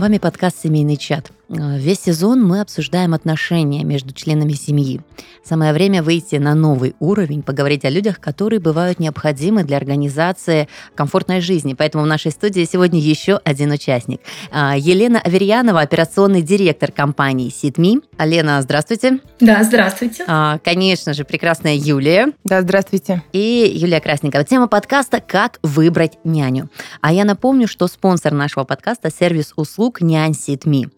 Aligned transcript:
вами 0.00 0.18
подкаст 0.18 0.62
«Семейный 0.62 0.96
чат». 0.96 1.30
Э, 1.50 1.78
весь 1.78 2.00
сезон 2.00 2.42
мы 2.44 2.60
обсуждаем 2.60 3.12
отношения 3.12 3.82
между 3.82 4.14
членами 4.14 4.52
семьи. 4.52 5.00
Самое 5.44 5.72
время 5.72 6.02
выйти 6.02 6.36
на 6.36 6.54
новый 6.54 6.94
уровень, 7.00 7.42
поговорить 7.42 7.84
о 7.84 7.90
людях, 7.90 8.20
которые 8.20 8.60
бывают 8.60 9.00
необходимы 9.00 9.64
для 9.64 9.76
организации 9.76 10.68
комфортной 10.94 11.40
жизни. 11.40 11.74
Поэтому 11.74 12.04
в 12.04 12.06
нашей 12.06 12.30
студии 12.30 12.64
сегодня 12.70 13.00
еще 13.00 13.40
один 13.42 13.72
участник. 13.72 14.20
Э, 14.52 14.74
Елена 14.76 15.20
Аверьянова, 15.20 15.80
операционный 15.80 16.42
директор 16.42 16.92
компании 16.92 17.50
«Ситми». 17.50 18.00
Лена, 18.18 18.62
здравствуйте. 18.62 19.18
Да, 19.40 19.64
здравствуйте. 19.64 20.24
А, 20.28 20.58
конечно 20.58 21.14
же, 21.14 21.24
прекрасная 21.24 21.74
Юлия. 21.74 22.32
Да, 22.44 22.62
здравствуйте. 22.62 23.22
И 23.32 23.72
Юлия 23.74 24.00
Красникова. 24.00 24.44
Тема 24.44 24.68
подкаста 24.68 25.20
«Как 25.20 25.58
выбрать 25.62 26.18
няню». 26.22 26.68
А 27.00 27.12
я 27.12 27.24
напомню, 27.24 27.66
что 27.66 27.88
спонсор 27.88 28.32
нашего 28.32 28.64
подкаста– 28.64 29.10
сервис 29.18 29.52
услуг 29.56 30.00
«Нянь 30.00 30.34
Ситми». 30.34 30.90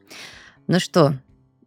Ну 0.66 0.80
что, 0.80 1.15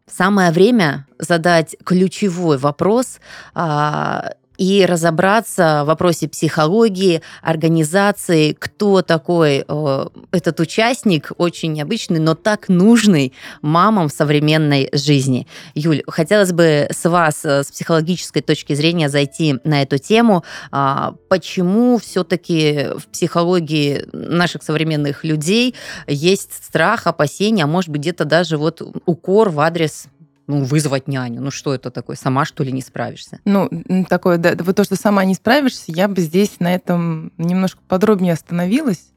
самое 0.08 0.52
время 0.52 1.08
задать 1.20 1.76
ключевой 1.84 2.58
вопрос 2.58 3.20
а, 3.54 4.32
и 4.58 4.86
разобраться 4.86 5.82
в 5.84 5.88
вопросе 5.88 6.28
психологии, 6.28 7.22
организации, 7.42 8.54
кто 8.54 9.02
такой 9.02 9.66
э, 9.68 10.06
этот 10.32 10.60
участник, 10.60 11.32
очень 11.38 11.74
необычный, 11.74 12.20
но 12.20 12.36
так 12.36 12.70
нужный 12.70 13.34
мамам 13.62 14.10
в 14.10 14.14
современной 14.14 14.90
жизни. 14.94 15.48
Юль, 15.74 16.04
хотелось 16.08 16.52
бы 16.52 16.88
с 16.92 17.10
вас, 17.10 17.44
э, 17.44 17.64
с 17.64 17.72
психологической 17.72 18.42
точки 18.42 18.74
зрения, 18.74 19.10
зайти 19.10 19.56
на 19.64 19.82
эту 19.82 19.98
тему. 19.98 20.44
Э, 20.72 21.14
почему 21.30 21.98
все-таки 21.98 22.88
в 22.98 23.08
психологии 23.08 24.06
наших 24.14 24.64
современных 24.64 25.24
людей 25.24 25.76
есть 26.08 26.52
страх, 26.54 27.08
опасения, 27.08 27.64
а 27.64 27.68
может 27.68 27.90
быть 27.90 28.02
где-то 28.02 28.26
даже 28.26 28.58
вот 28.58 28.82
укор 29.06 29.50
в 29.50 29.60
адрес 29.60 30.08
ну, 30.48 30.64
вызвать 30.64 31.08
няню. 31.08 31.42
Ну, 31.42 31.52
что 31.52 31.74
это 31.74 31.92
такое? 31.92 32.16
Сама, 32.16 32.46
что 32.46 32.64
ли, 32.64 32.72
не 32.72 32.82
справишься? 32.82 33.40
Ну, 33.46 33.70
такое, 34.08 34.38
да, 34.38 34.56
вот 34.60 34.76
то, 34.76 34.84
что 34.84 34.96
сама 34.96 35.26
не 35.26 35.34
справишься, 35.34 35.86
я 35.88 36.08
бы 36.08 36.22
здесь 36.22 36.60
на 36.60 36.74
этом 36.74 37.32
немножко 37.38 37.82
подробнее 37.88 38.34
остановилась. 38.34 39.12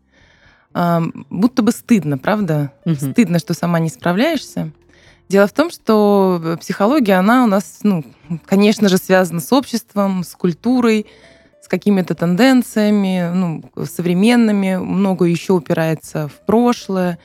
А, 0.74 1.02
будто 1.30 1.62
бы 1.62 1.72
стыдно, 1.72 2.18
правда? 2.18 2.72
Угу. 2.84 2.94
Стыдно, 2.94 3.38
что 3.38 3.54
сама 3.54 3.78
не 3.78 3.88
справляешься. 3.88 4.70
Дело 5.28 5.46
в 5.46 5.52
том, 5.52 5.70
что 5.70 6.56
психология, 6.60 7.14
она 7.14 7.44
у 7.44 7.46
нас, 7.46 7.80
ну, 7.82 8.04
конечно 8.46 8.88
же, 8.88 8.96
связана 8.96 9.40
с 9.40 9.52
обществом, 9.52 10.24
с 10.24 10.34
культурой, 10.34 11.06
с 11.62 11.68
какими-то 11.68 12.14
тенденциями, 12.14 13.30
ну, 13.34 13.62
современными, 13.84 14.76
много 14.76 15.26
еще 15.26 15.52
упирается 15.52 16.28
в 16.28 16.46
прошлое. 16.46 17.18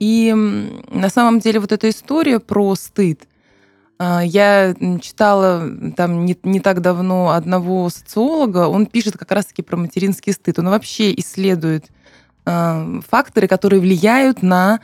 И 0.00 0.32
на 0.90 1.08
самом 1.08 1.38
деле 1.38 1.60
вот 1.60 1.70
эта 1.70 1.88
история 1.88 2.40
про 2.40 2.74
стыд, 2.74 3.28
я 3.98 4.74
читала 5.00 5.70
там 5.96 6.26
не, 6.26 6.36
не 6.42 6.60
так 6.60 6.82
давно 6.82 7.30
одного 7.30 7.88
социолога, 7.88 8.68
он 8.68 8.86
пишет 8.86 9.16
как 9.16 9.30
раз-таки 9.32 9.62
про 9.62 9.76
материнский 9.76 10.32
стыд. 10.32 10.58
Он 10.58 10.68
вообще 10.68 11.14
исследует 11.14 11.86
э, 12.44 13.00
факторы, 13.08 13.48
которые 13.48 13.80
влияют 13.80 14.42
на 14.42 14.80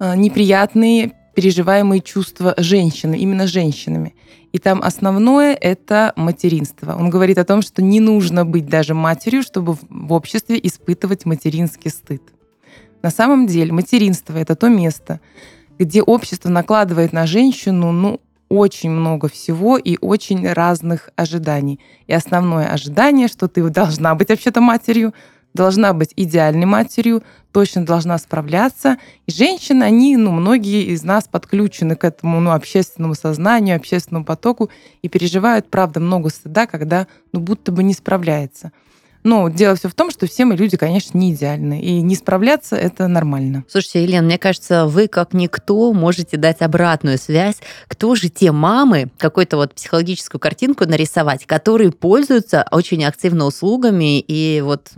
э, 0.00 0.16
неприятные 0.16 1.12
переживаемые 1.34 2.00
чувства 2.00 2.54
женщины, 2.58 3.16
именно 3.16 3.46
женщинами. 3.46 4.14
И 4.52 4.58
там 4.58 4.82
основное— 4.82 5.54
это 5.60 6.12
материнство. 6.16 6.96
Он 6.96 7.08
говорит 7.08 7.38
о 7.38 7.44
том, 7.44 7.62
что 7.62 7.82
не 7.82 8.00
нужно 8.00 8.44
быть 8.44 8.66
даже 8.66 8.94
матерью, 8.94 9.42
чтобы 9.42 9.76
в 9.88 10.12
обществе 10.12 10.58
испытывать 10.60 11.24
материнский 11.24 11.90
стыд. 11.90 12.22
На 13.02 13.10
самом 13.10 13.46
деле 13.46 13.72
материнство— 13.72 14.36
это 14.38 14.56
то 14.56 14.68
место, 14.68 15.20
где 15.78 16.02
общество 16.02 16.48
накладывает 16.48 17.12
на 17.12 17.26
женщину, 17.26 17.92
ну, 17.92 18.20
очень 18.50 18.90
много 18.90 19.28
всего 19.28 19.78
и 19.78 19.96
очень 20.00 20.46
разных 20.52 21.08
ожиданий. 21.16 21.80
И 22.08 22.12
основное 22.12 22.66
ожидание, 22.68 23.28
что 23.28 23.48
ты 23.48 23.66
должна 23.70 24.14
быть 24.14 24.28
вообще-то 24.28 24.60
матерью, 24.60 25.14
должна 25.54 25.92
быть 25.92 26.12
идеальной 26.16 26.66
матерью, 26.66 27.22
точно 27.52 27.86
должна 27.86 28.18
справляться. 28.18 28.98
И 29.26 29.32
женщины, 29.32 29.84
они, 29.84 30.16
ну, 30.16 30.32
многие 30.32 30.84
из 30.92 31.04
нас 31.04 31.28
подключены 31.28 31.94
к 31.94 32.04
этому, 32.04 32.40
ну, 32.40 32.50
общественному 32.50 33.14
сознанию, 33.14 33.76
общественному 33.76 34.24
потоку 34.24 34.68
и 35.00 35.08
переживают, 35.08 35.70
правда, 35.70 36.00
много 36.00 36.28
стыда, 36.28 36.66
когда, 36.66 37.06
ну, 37.32 37.40
будто 37.40 37.72
бы 37.72 37.84
не 37.84 37.94
справляется. 37.94 38.72
Но 39.22 39.48
дело 39.48 39.76
все 39.76 39.88
в 39.88 39.94
том, 39.94 40.10
что 40.10 40.26
все 40.26 40.44
мы 40.44 40.56
люди, 40.56 40.76
конечно, 40.76 41.18
не 41.18 41.32
идеальны. 41.32 41.80
И 41.80 42.00
не 42.00 42.14
справляться 42.14 42.76
это 42.76 43.06
нормально. 43.08 43.64
Слушайте, 43.68 44.02
Елена, 44.02 44.24
мне 44.26 44.38
кажется, 44.38 44.86
вы 44.86 45.08
как 45.08 45.34
никто 45.34 45.92
можете 45.92 46.36
дать 46.36 46.62
обратную 46.62 47.18
связь. 47.18 47.56
Кто 47.88 48.14
же 48.14 48.28
те 48.28 48.52
мамы, 48.52 49.10
какую-то 49.18 49.56
вот 49.56 49.74
психологическую 49.74 50.40
картинку 50.40 50.86
нарисовать, 50.86 51.46
которые 51.46 51.92
пользуются 51.92 52.66
очень 52.70 53.04
активно 53.04 53.46
услугами 53.46 54.20
и 54.20 54.60
вот 54.60 54.90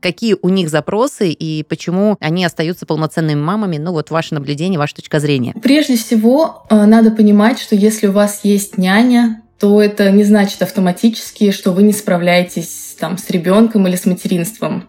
какие 0.00 0.36
у 0.40 0.48
них 0.48 0.70
запросы 0.70 1.30
и 1.30 1.62
почему 1.62 2.16
они 2.20 2.44
остаются 2.44 2.86
полноценными 2.86 3.40
мамами? 3.40 3.76
Ну 3.76 3.92
вот 3.92 4.10
ваше 4.10 4.34
наблюдение, 4.34 4.78
ваша 4.78 4.96
точка 4.96 5.20
зрения. 5.20 5.54
Прежде 5.62 5.96
всего, 5.96 6.64
э, 6.70 6.84
надо 6.86 7.10
понимать, 7.10 7.58
что 7.58 7.76
если 7.76 8.06
у 8.06 8.12
вас 8.12 8.40
есть 8.42 8.78
няня, 8.78 9.42
то 9.58 9.80
это 9.82 10.10
не 10.10 10.24
значит 10.24 10.62
автоматически, 10.62 11.50
что 11.50 11.72
вы 11.72 11.82
не 11.82 11.92
справляетесь 11.92 12.89
там, 13.00 13.18
с 13.18 13.28
ребенком 13.30 13.88
или 13.88 13.96
с 13.96 14.06
материнством. 14.06 14.84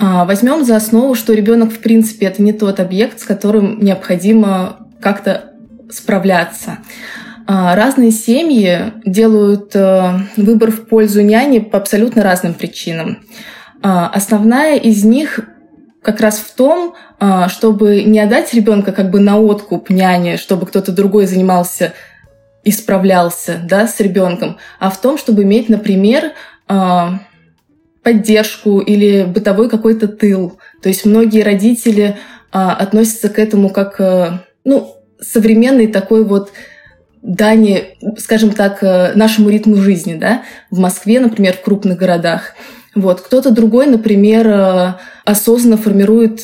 А, 0.00 0.24
возьмем 0.24 0.64
за 0.64 0.76
основу, 0.76 1.14
что 1.14 1.32
ребенок, 1.32 1.72
в 1.72 1.78
принципе, 1.78 2.26
это 2.26 2.42
не 2.42 2.52
тот 2.52 2.78
объект, 2.78 3.18
с 3.20 3.24
которым 3.24 3.82
необходимо 3.82 4.86
как-то 5.00 5.52
справляться. 5.90 6.78
А, 7.46 7.74
разные 7.74 8.10
семьи 8.10 8.92
делают 9.04 9.74
э, 9.74 10.18
выбор 10.36 10.70
в 10.70 10.86
пользу 10.86 11.22
няни 11.22 11.60
по 11.60 11.78
абсолютно 11.78 12.22
разным 12.22 12.54
причинам. 12.54 13.24
А, 13.82 14.08
основная 14.08 14.76
из 14.76 15.04
них 15.04 15.40
как 16.02 16.20
раз 16.20 16.38
в 16.38 16.54
том, 16.54 16.94
чтобы 17.48 18.04
не 18.04 18.20
отдать 18.20 18.54
ребенка 18.54 18.92
как 18.92 19.10
бы 19.10 19.18
на 19.18 19.38
откуп 19.38 19.90
няне, 19.90 20.36
чтобы 20.36 20.64
кто-то 20.64 20.92
другой 20.92 21.26
занимался 21.26 21.92
и 22.62 22.70
справлялся 22.70 23.60
да, 23.62 23.88
с 23.88 23.98
ребенком, 23.98 24.58
а 24.78 24.88
в 24.88 25.00
том, 25.00 25.18
чтобы 25.18 25.42
иметь, 25.42 25.68
например, 25.68 26.32
поддержку 28.08 28.78
или 28.78 29.24
бытовой 29.24 29.68
какой-то 29.68 30.08
тыл. 30.08 30.58
То 30.82 30.88
есть 30.88 31.04
многие 31.04 31.42
родители 31.42 32.16
а, 32.50 32.72
относятся 32.72 33.28
к 33.28 33.38
этому 33.38 33.68
как 33.68 34.00
э, 34.00 34.38
ну, 34.64 34.94
современный 35.20 35.88
такой 35.88 36.24
вот 36.24 36.50
дани, 37.20 37.98
скажем 38.16 38.52
так, 38.52 38.82
э, 38.82 39.12
нашему 39.14 39.50
ритму 39.50 39.76
жизни, 39.76 40.14
да, 40.14 40.42
в 40.70 40.78
Москве, 40.78 41.20
например, 41.20 41.52
в 41.52 41.60
крупных 41.60 41.98
городах. 41.98 42.54
Вот. 42.94 43.20
Кто-то 43.20 43.50
другой, 43.50 43.88
например, 43.88 44.48
э, 44.48 44.94
осознанно 45.26 45.76
формирует 45.76 46.42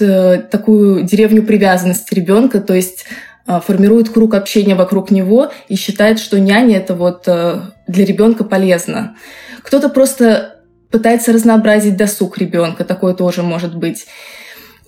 такую 0.51 1.05
деревню 1.05 1.45
привязанности 1.45 2.13
ребенка, 2.13 2.61
то 2.61 2.75
есть 2.75 3.07
а, 3.47 3.61
формирует 3.61 4.11
круг 4.11 4.35
общения 4.35 4.75
вокруг 4.75 5.11
него 5.11 5.51
и 5.69 5.77
считает, 5.77 6.19
что 6.19 6.39
няня 6.39 6.77
это 6.77 6.95
вот 6.95 7.25
для 7.25 8.05
ребенка 8.05 8.45
полезно. 8.45 9.17
Кто-то 9.63 9.89
просто 9.89 10.54
пытается 10.95 11.33
разнообразить 11.33 11.97
досуг 11.97 12.39
ребенка, 12.39 12.85
такое 12.85 13.15
тоже 13.15 13.43
может 13.43 13.75
быть. 13.75 14.07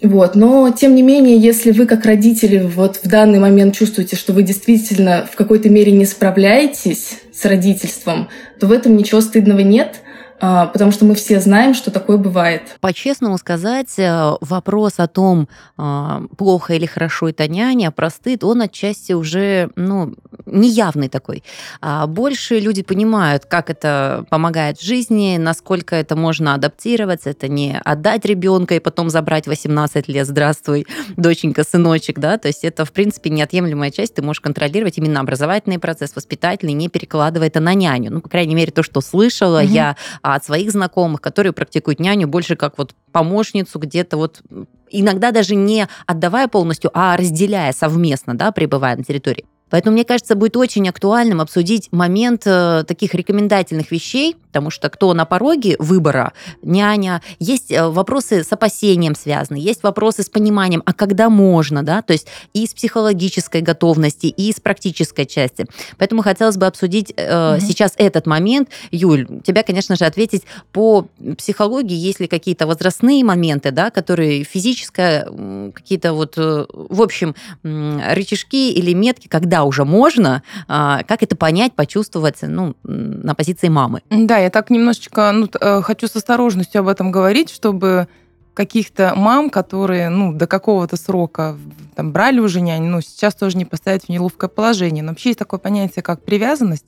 Вот. 0.00 0.37
Но, 0.37 0.71
тем 0.71 0.94
не 0.94 1.03
менее, 1.03 1.37
если 1.37 1.72
вы 1.72 1.84
как 1.87 2.05
родители 2.05 2.59
вот 2.59 3.00
в 3.03 3.09
данный 3.09 3.41
момент 3.41 3.75
чувствуете, 3.75 4.15
что 4.15 4.33
вы 4.33 4.44
действительно 4.44 5.28
в 5.28 5.34
какой-то 5.34 5.69
мере 5.69 5.91
не 5.91 6.05
справляетесь 6.05 7.19
с 7.34 7.44
родительством, 7.44 8.28
то 8.61 8.69
в 8.69 8.72
этом 8.72 8.97
ничего 8.97 9.21
стыдного 9.21 9.61
нет. 9.61 9.97
А, 10.41 10.66
потому 10.66 10.91
что 10.91 11.04
мы 11.04 11.14
все 11.14 11.41
знаем, 11.41 11.74
что 11.74 11.91
такое 11.91 12.19
бывает. 12.19 12.76
По-честному 12.81 13.38
сказать, 13.38 13.99
э, 13.99 14.32
вопрос 14.40 14.94
о 14.99 15.06
том, 15.06 15.49
а, 15.76 16.22
плохо 16.37 16.75
или 16.75 16.87
хорошо 16.87 17.28
это 17.28 17.49
няня, 17.49 17.90
простыд, 17.90 18.44
он 18.44 18.62
отчасти 18.62 19.12
уже 19.12 19.70
ну, 19.76 20.14
неявный 20.44 21.08
такой. 21.08 21.43
А 21.81 22.06
больше 22.06 22.58
люди 22.58 22.82
понимают, 22.82 23.46
как 23.46 23.70
это 23.70 24.26
помогает 24.31 24.78
в 24.78 24.84
жизни, 24.84 25.37
насколько 25.38 25.96
это 25.96 26.16
можно 26.16 26.55
адаптироваться. 26.55 27.31
Это 27.31 27.49
не 27.49 27.78
отдать 27.84 28.25
ребенка 28.25 28.75
и 28.75 28.81
потом 28.81 29.11
забрать 29.11 29.46
18 29.46 30.08
лет, 30.08 30.26
здравствуй, 30.26 30.87
доченька, 31.16 31.64
сыночек, 31.64 32.19
да, 32.19 32.38
то 32.38 32.49
есть 32.49 32.64
это, 32.64 32.84
в 32.84 32.93
принципе, 32.93 33.31
неотъемлемая 33.31 33.90
часть, 33.90 34.14
ты 34.14 34.22
можешь 34.22 34.40
контролировать 34.40 34.99
именно 34.99 35.20
образовательный 35.20 35.78
процесс, 35.78 36.14
воспитательный, 36.14 36.75
не 36.75 36.88
перекладывая 36.88 37.49
это 37.49 37.61
на 37.61 37.75
няню. 37.75 38.11
Ну, 38.11 38.20
по 38.20 38.28
крайней 38.28 38.55
мере, 38.55 38.72
то, 38.72 38.82
что 38.82 39.00
слышала 39.00 39.61
угу. 39.61 39.69
я 39.69 39.96
а 40.26 40.34
от 40.34 40.44
своих 40.44 40.73
знакомых, 40.73 41.20
которые 41.20 41.52
практикуют 41.52 42.00
няню 42.00 42.26
больше 42.26 42.56
как 42.56 42.78
вот 42.78 42.96
помощницу 43.12 43.78
где-то 43.78 44.17
вот 44.17 44.43
иногда 44.90 45.31
даже 45.31 45.55
не 45.55 45.87
отдавая 46.05 46.49
полностью, 46.49 46.90
а 46.94 47.17
разделяя 47.17 47.73
совместно, 47.73 48.37
да, 48.37 48.50
пребывая 48.50 48.96
на 48.96 49.05
территории. 49.05 49.44
Поэтому, 49.70 49.94
мне 49.94 50.05
кажется, 50.05 50.34
будет 50.34 50.56
очень 50.56 50.88
актуальным 50.88 51.40
обсудить 51.40 51.93
момент 51.93 52.43
э, 52.44 52.82
таких 52.88 53.14
рекомендательных 53.14 53.93
вещей, 53.93 54.34
потому 54.56 54.70
что 54.70 54.88
кто 54.88 55.12
на 55.12 55.26
пороге 55.26 55.76
выбора, 55.79 56.32
няня, 56.62 57.20
есть 57.38 57.70
э, 57.70 57.87
вопросы 57.88 58.43
с 58.43 58.50
опасением 58.50 59.14
связаны, 59.14 59.58
есть 59.58 59.82
вопросы 59.82 60.23
с 60.23 60.31
пониманием, 60.31 60.82
а 60.87 60.94
когда 60.94 61.29
можно, 61.29 61.82
да, 61.82 62.00
то 62.00 62.14
есть 62.14 62.26
и 62.55 62.67
с 62.67 62.73
психологической 62.73 63.61
готовности, 63.61 64.29
и 64.29 64.50
с 64.50 64.58
практической 64.58 65.26
части. 65.26 65.67
Поэтому 65.99 66.23
хотелось 66.23 66.56
бы 66.56 66.64
обсудить 66.64 67.12
э, 67.14 67.56
угу. 67.56 67.61
сейчас 67.61 67.93
этот 67.99 68.26
момент. 68.26 68.70
Юль, 68.91 69.26
тебя, 69.44 69.62
конечно 69.62 69.94
же, 69.94 70.06
ответить 70.06 70.44
по 70.73 71.06
психологии, 71.37 71.94
есть 71.94 72.20
ли 72.20 72.26
какие-то 72.26 72.67
возрастные 72.67 73.23
моменты, 73.25 73.73
да, 73.73 73.91
которые 73.91 74.43
физическое, 74.43 75.29
какие-то 75.75 76.14
вот, 76.14 76.38
э, 76.38 76.64
в 76.73 77.02
общем, 77.02 77.35
рычажки 77.62 78.73
или 78.73 78.94
метки, 78.94 79.29
когда 79.29 79.64
уже 79.64 79.85
можно, 79.85 80.43
а, 80.67 81.02
как 81.02 81.23
это 81.23 81.37
понять, 81.37 81.75
почувствовать, 81.75 82.38
ну, 82.41 82.75
на 82.85 83.35
позиции 83.35 83.69
мамы. 83.69 84.00
Да, 84.11 84.38
я 84.46 84.50
так 84.50 84.70
немножечко 84.70 85.32
ну, 85.32 85.48
э, 85.60 85.82
хочу 85.82 86.06
с 86.06 86.16
осторожностью 86.16 86.81
об 86.81 86.88
этом 86.88 87.10
говорить, 87.10 87.50
чтобы 87.50 88.06
каких-то 88.54 89.12
мам, 89.16 89.50
которые 89.50 90.08
ну, 90.08 90.32
до 90.32 90.46
какого-то 90.46 90.96
срока 90.96 91.58
там, 91.94 92.12
брали 92.12 92.38
уже 92.38 92.60
нянь, 92.60 92.84
ну, 92.84 93.00
сейчас 93.00 93.34
тоже 93.34 93.58
не 93.58 93.64
поставить 93.64 94.04
в 94.04 94.08
неловкое 94.08 94.48
положение. 94.48 95.02
Но 95.02 95.10
вообще 95.10 95.31
есть 95.31 95.38
такое 95.38 95.58
понятие, 95.58 96.02
как 96.02 96.22
привязанность, 96.22 96.87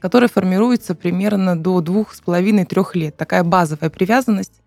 которая 0.00 0.28
формируется 0.28 0.94
примерно 0.94 1.56
до 1.56 1.80
двух 1.80 2.12
с 2.12 2.20
половиной-трех 2.20 2.96
лет. 2.96 3.16
Такая 3.16 3.44
базовая 3.44 3.88
привязанность, 3.88 4.60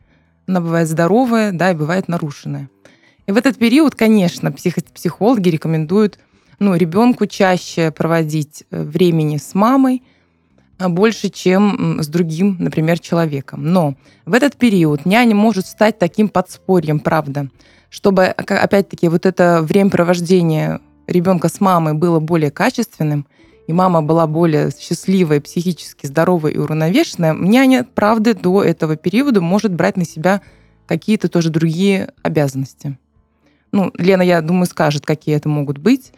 она 0.47 0.62
бывает 0.62 0.88
здоровая, 0.88 1.51
да, 1.51 1.71
и 1.71 1.75
бывает 1.75 2.07
нарушенная. 2.07 2.69
И 3.27 3.31
в 3.31 3.38
этот 3.38 3.57
период, 3.57 3.95
конечно, 3.95 4.51
психологи 4.51 5.50
рекомендуют 5.50 6.18
ну, 6.57 6.74
ребенку 6.74 7.27
чаще 7.27 7.92
проводить 7.92 8.63
э, 8.71 8.81
времени 8.81 9.38
с 9.38 9.53
мамой, 9.53 10.03
больше, 10.88 11.30
чем 11.30 12.02
с 12.02 12.08
другим, 12.08 12.56
например, 12.60 13.00
человеком. 13.00 13.66
Но 13.66 13.96
в 14.26 14.34
этот 14.34 14.56
период 14.56 15.06
няня 15.06 15.36
может 15.36 15.68
стать 15.68 16.00
таким 16.00 16.30
подспорьем, 16.30 17.00
правда, 17.00 17.50
чтобы, 17.90 18.26
опять-таки, 18.26 19.10
вот 19.10 19.26
это 19.26 19.62
времяпровождение 19.62 20.80
ребенка 21.08 21.50
с 21.50 21.60
мамой 21.60 21.96
было 21.96 22.20
более 22.20 22.52
качественным, 22.52 23.28
и 23.68 23.74
мама 23.74 24.02
была 24.02 24.26
более 24.26 24.72
счастливая, 24.72 25.42
психически 25.42 26.06
здоровая 26.06 26.52
и 26.54 26.58
уравновешенная, 26.58 27.34
няня, 27.34 27.84
правда, 27.84 28.34
до 28.34 28.64
этого 28.64 28.96
периода 28.96 29.42
может 29.42 29.74
брать 29.74 29.98
на 29.98 30.06
себя 30.06 30.42
какие-то 30.88 31.28
тоже 31.30 31.50
другие 31.50 32.14
обязанности. 32.24 32.98
Ну, 33.72 33.92
Лена, 33.96 34.24
я 34.24 34.42
думаю, 34.42 34.66
скажет, 34.66 35.06
какие 35.06 35.36
это 35.36 35.50
могут 35.50 35.78
быть 35.78 36.14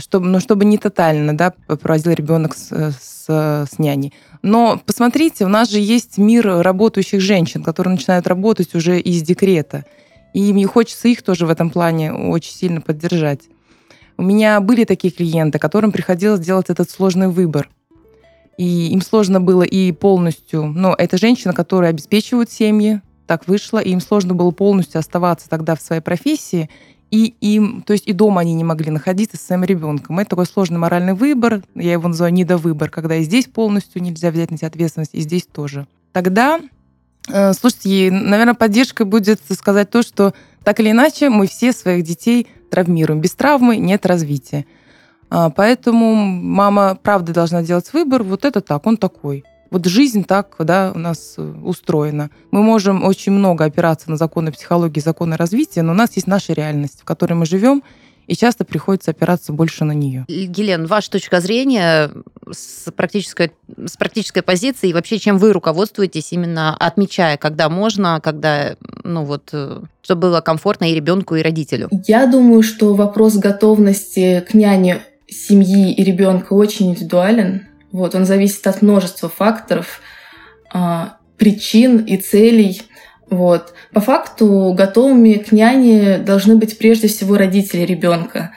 чтобы, 0.00 0.26
ну, 0.26 0.40
чтобы 0.40 0.64
не 0.64 0.78
тотально 0.78 1.36
да, 1.36 1.52
проводил 1.66 2.12
ребенок 2.12 2.56
с, 2.56 2.70
с, 2.70 3.26
с 3.28 3.78
няней. 3.78 4.12
Но 4.42 4.80
посмотрите, 4.84 5.44
у 5.44 5.48
нас 5.48 5.70
же 5.70 5.78
есть 5.78 6.18
мир 6.18 6.46
работающих 6.46 7.20
женщин, 7.20 7.62
которые 7.62 7.92
начинают 7.92 8.26
работать 8.26 8.74
уже 8.74 8.98
из 8.98 9.22
декрета. 9.22 9.84
И 10.32 10.52
мне 10.52 10.66
хочется 10.66 11.08
их 11.08 11.22
тоже 11.22 11.46
в 11.46 11.50
этом 11.50 11.70
плане 11.70 12.12
очень 12.12 12.52
сильно 12.52 12.80
поддержать. 12.80 13.42
У 14.16 14.22
меня 14.22 14.60
были 14.60 14.84
такие 14.84 15.12
клиенты, 15.12 15.58
которым 15.58 15.92
приходилось 15.92 16.40
делать 16.40 16.70
этот 16.70 16.90
сложный 16.90 17.28
выбор. 17.28 17.68
И 18.58 18.88
им 18.88 19.00
сложно 19.00 19.40
было 19.40 19.62
и 19.62 19.92
полностью... 19.92 20.66
Но 20.66 20.94
это 20.96 21.16
женщина, 21.16 21.54
которая 21.54 21.90
обеспечивает 21.90 22.50
семьи, 22.50 23.00
так 23.26 23.48
вышло, 23.48 23.78
и 23.78 23.90
им 23.90 24.00
сложно 24.00 24.34
было 24.34 24.50
полностью 24.50 24.98
оставаться 24.98 25.48
тогда 25.48 25.74
в 25.74 25.80
своей 25.80 26.02
профессии 26.02 26.68
и 27.10 27.34
им, 27.40 27.82
то 27.82 27.92
есть 27.92 28.06
и 28.06 28.12
дома 28.12 28.40
они 28.40 28.54
не 28.54 28.64
могли 28.64 28.90
находиться 28.90 29.36
с 29.36 29.40
своим 29.40 29.64
ребенком. 29.64 30.18
Это 30.18 30.30
такой 30.30 30.46
сложный 30.46 30.78
моральный 30.78 31.14
выбор, 31.14 31.62
я 31.74 31.92
его 31.92 32.08
называю 32.08 32.32
недовыбор, 32.32 32.90
когда 32.90 33.16
и 33.16 33.22
здесь 33.22 33.46
полностью 33.46 34.02
нельзя 34.02 34.30
взять 34.30 34.50
на 34.50 34.56
себя 34.56 34.68
ответственность, 34.68 35.14
и 35.14 35.20
здесь 35.20 35.46
тоже. 35.46 35.86
Тогда, 36.12 36.60
э, 37.28 37.52
слушайте, 37.52 38.10
наверное, 38.10 38.54
поддержкой 38.54 39.06
будет 39.06 39.40
сказать 39.50 39.90
то, 39.90 40.02
что 40.02 40.34
так 40.64 40.80
или 40.80 40.90
иначе 40.90 41.30
мы 41.30 41.46
все 41.46 41.72
своих 41.72 42.04
детей 42.04 42.46
травмируем. 42.70 43.20
Без 43.20 43.32
травмы 43.32 43.76
нет 43.76 44.06
развития. 44.06 44.66
А, 45.30 45.50
поэтому 45.50 46.14
мама, 46.14 46.98
правда, 47.00 47.32
должна 47.32 47.62
делать 47.62 47.92
выбор. 47.92 48.22
Вот 48.22 48.44
это 48.44 48.60
так, 48.60 48.86
он 48.86 48.96
такой. 48.96 49.44
Вот 49.70 49.86
жизнь 49.86 50.24
так 50.24 50.56
да, 50.58 50.92
у 50.94 50.98
нас 50.98 51.34
э, 51.38 51.42
устроена. 51.42 52.30
Мы 52.50 52.62
можем 52.62 53.04
очень 53.04 53.32
много 53.32 53.64
опираться 53.64 54.10
на 54.10 54.16
законы 54.16 54.50
психологии, 54.52 55.00
законы 55.00 55.36
развития, 55.36 55.82
но 55.82 55.92
у 55.92 55.94
нас 55.94 56.16
есть 56.16 56.26
наша 56.26 56.52
реальность, 56.52 57.00
в 57.00 57.04
которой 57.04 57.34
мы 57.34 57.46
живем, 57.46 57.82
и 58.26 58.36
часто 58.36 58.64
приходится 58.64 59.10
опираться 59.10 59.52
больше 59.52 59.84
на 59.84 59.92
нее. 59.92 60.24
Гелен, 60.28 60.86
ваша 60.86 61.10
точка 61.10 61.40
зрения 61.40 62.12
с 62.50 62.90
практической, 62.92 63.52
с 63.84 63.96
практической 63.96 64.42
позиции, 64.42 64.90
и 64.90 64.92
вообще 64.92 65.18
чем 65.18 65.38
вы 65.38 65.52
руководствуетесь, 65.52 66.32
именно 66.32 66.76
отмечая, 66.76 67.36
когда 67.36 67.68
можно, 67.68 68.20
когда, 68.22 68.76
ну 69.02 69.24
вот, 69.24 69.50
э, 69.52 69.82
чтобы 70.02 70.20
было 70.22 70.40
комфортно 70.40 70.90
и 70.90 70.94
ребенку, 70.94 71.34
и 71.34 71.42
родителю? 71.42 71.88
Я 72.06 72.26
думаю, 72.26 72.62
что 72.62 72.94
вопрос 72.94 73.36
готовности 73.36 74.44
к 74.48 74.54
няне 74.54 75.00
семьи 75.28 75.92
и 75.92 76.04
ребенка 76.04 76.52
очень 76.52 76.90
индивидуален. 76.90 77.66
Вот, 77.92 78.14
он 78.14 78.24
зависит 78.24 78.66
от 78.66 78.82
множества 78.82 79.28
факторов, 79.28 80.00
а, 80.72 81.16
причин 81.36 81.98
и 81.98 82.16
целей. 82.16 82.82
Вот. 83.28 83.74
По 83.92 84.00
факту 84.00 84.74
готовыми 84.76 85.34
к 85.34 85.52
няне 85.52 86.18
должны 86.18 86.56
быть 86.56 86.78
прежде 86.78 87.08
всего 87.08 87.36
родители 87.36 87.82
ребенка. 87.82 88.52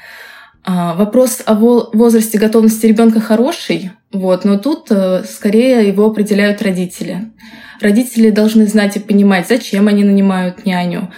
А, 0.65 0.93
вопрос 0.95 1.41
о 1.45 1.55
возрасте 1.55 2.37
готовности 2.37 2.85
ребенка 2.85 3.19
хороший, 3.19 3.91
вот, 4.13 4.45
но 4.45 4.57
тут 4.57 4.87
э, 4.91 5.23
скорее 5.29 5.85
его 5.87 6.05
определяют 6.05 6.61
родители. 6.61 7.31
Родители 7.81 8.29
должны 8.29 8.65
знать 8.67 8.95
и 8.95 9.01
понимать, 9.01 9.47
зачем 9.49 9.87
они 9.87 10.05
нанимают 10.05 10.65
няню, 10.65 11.11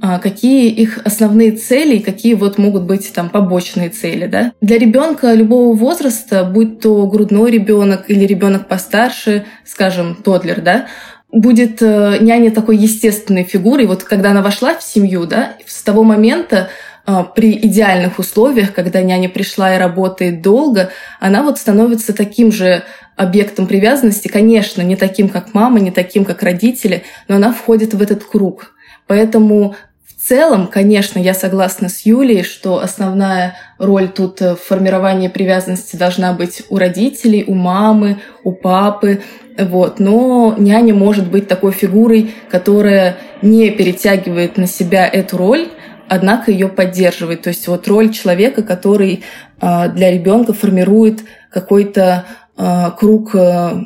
какие 0.00 0.70
их 0.70 0.98
основные 1.04 1.52
цели 1.52 1.96
и 1.96 2.02
какие 2.02 2.34
вот 2.34 2.58
могут 2.58 2.82
быть 2.84 3.12
там 3.12 3.30
побочные 3.30 3.88
цели. 3.88 4.26
Да? 4.26 4.52
Для 4.60 4.78
ребенка 4.78 5.32
любого 5.32 5.74
возраста, 5.74 6.44
будь 6.44 6.80
то 6.80 7.06
грудной 7.06 7.50
ребенок 7.50 8.10
или 8.10 8.24
ребенок 8.24 8.68
постарше, 8.68 9.44
скажем, 9.64 10.16
тодлер, 10.16 10.60
да, 10.60 10.86
будет 11.32 11.82
э, 11.82 12.18
няня 12.20 12.50
такой 12.50 12.76
естественной 12.76 13.44
фигурой. 13.44 13.86
Вот 13.86 14.04
когда 14.04 14.30
она 14.30 14.42
вошла 14.42 14.74
в 14.74 14.82
семью, 14.82 15.26
да, 15.26 15.54
с 15.66 15.82
того 15.82 16.02
момента 16.02 16.68
э, 17.06 17.24
при 17.34 17.52
идеальных 17.52 18.18
условиях, 18.18 18.72
когда 18.72 19.02
няня 19.02 19.28
пришла 19.28 19.74
и 19.74 19.78
работает 19.78 20.40
долго, 20.40 20.90
она 21.20 21.42
вот 21.42 21.58
становится 21.58 22.12
таким 22.12 22.52
же 22.52 22.84
объектом 23.16 23.66
привязанности, 23.66 24.28
конечно, 24.28 24.82
не 24.82 24.94
таким, 24.94 25.28
как 25.28 25.54
мама, 25.54 25.80
не 25.80 25.90
таким, 25.90 26.24
как 26.24 26.42
родители, 26.42 27.02
но 27.28 27.36
она 27.36 27.52
входит 27.52 27.94
в 27.94 28.02
этот 28.02 28.24
круг. 28.24 28.75
Поэтому 29.06 29.74
в 30.04 30.28
целом, 30.28 30.66
конечно, 30.66 31.18
я 31.18 31.34
согласна 31.34 31.88
с 31.88 32.04
Юлей, 32.04 32.42
что 32.42 32.80
основная 32.80 33.56
роль 33.78 34.08
тут 34.08 34.40
в 34.40 34.56
формировании 34.56 35.28
привязанности 35.28 35.94
должна 35.94 36.32
быть 36.32 36.62
у 36.68 36.78
родителей, 36.78 37.44
у 37.46 37.54
мамы, 37.54 38.18
у 38.42 38.52
папы. 38.52 39.22
Вот. 39.56 40.00
Но 40.00 40.54
няня 40.58 40.94
может 40.94 41.30
быть 41.30 41.46
такой 41.46 41.72
фигурой, 41.72 42.34
которая 42.50 43.18
не 43.42 43.70
перетягивает 43.70 44.56
на 44.56 44.66
себя 44.66 45.06
эту 45.06 45.36
роль, 45.36 45.68
однако 46.08 46.50
ее 46.50 46.68
поддерживает. 46.68 47.42
То 47.42 47.50
есть 47.50 47.68
вот 47.68 47.86
роль 47.86 48.12
человека, 48.12 48.62
который 48.62 49.22
а, 49.60 49.88
для 49.88 50.10
ребенка 50.10 50.52
формирует 50.52 51.20
какой-то 51.50 52.24
а, 52.56 52.90
круг 52.90 53.34
а, 53.34 53.80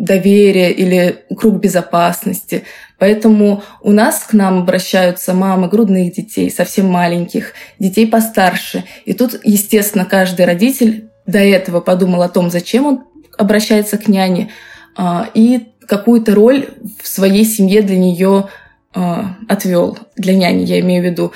доверия 0.00 0.70
или 0.70 1.24
круг 1.36 1.60
безопасности. 1.60 2.64
Поэтому 3.00 3.62
у 3.80 3.92
нас 3.92 4.18
к 4.24 4.34
нам 4.34 4.58
обращаются 4.58 5.32
мамы 5.32 5.68
грудных 5.68 6.12
детей, 6.12 6.50
совсем 6.50 6.86
маленьких, 6.86 7.54
детей 7.78 8.06
постарше. 8.06 8.84
И 9.06 9.14
тут, 9.14 9.40
естественно, 9.42 10.04
каждый 10.04 10.44
родитель 10.44 11.08
до 11.26 11.38
этого 11.38 11.80
подумал 11.80 12.20
о 12.20 12.28
том, 12.28 12.50
зачем 12.50 12.86
он 12.86 13.04
обращается 13.38 13.96
к 13.96 14.06
няне, 14.06 14.50
а, 14.98 15.30
и 15.32 15.68
какую-то 15.86 16.34
роль 16.34 16.68
в 17.02 17.08
своей 17.08 17.46
семье 17.46 17.80
для 17.80 17.98
нее 17.98 18.48
а, 18.94 19.34
отвел, 19.48 19.98
для 20.16 20.36
няни, 20.36 20.64
я 20.64 20.78
имею 20.80 21.02
в 21.02 21.06
виду. 21.06 21.32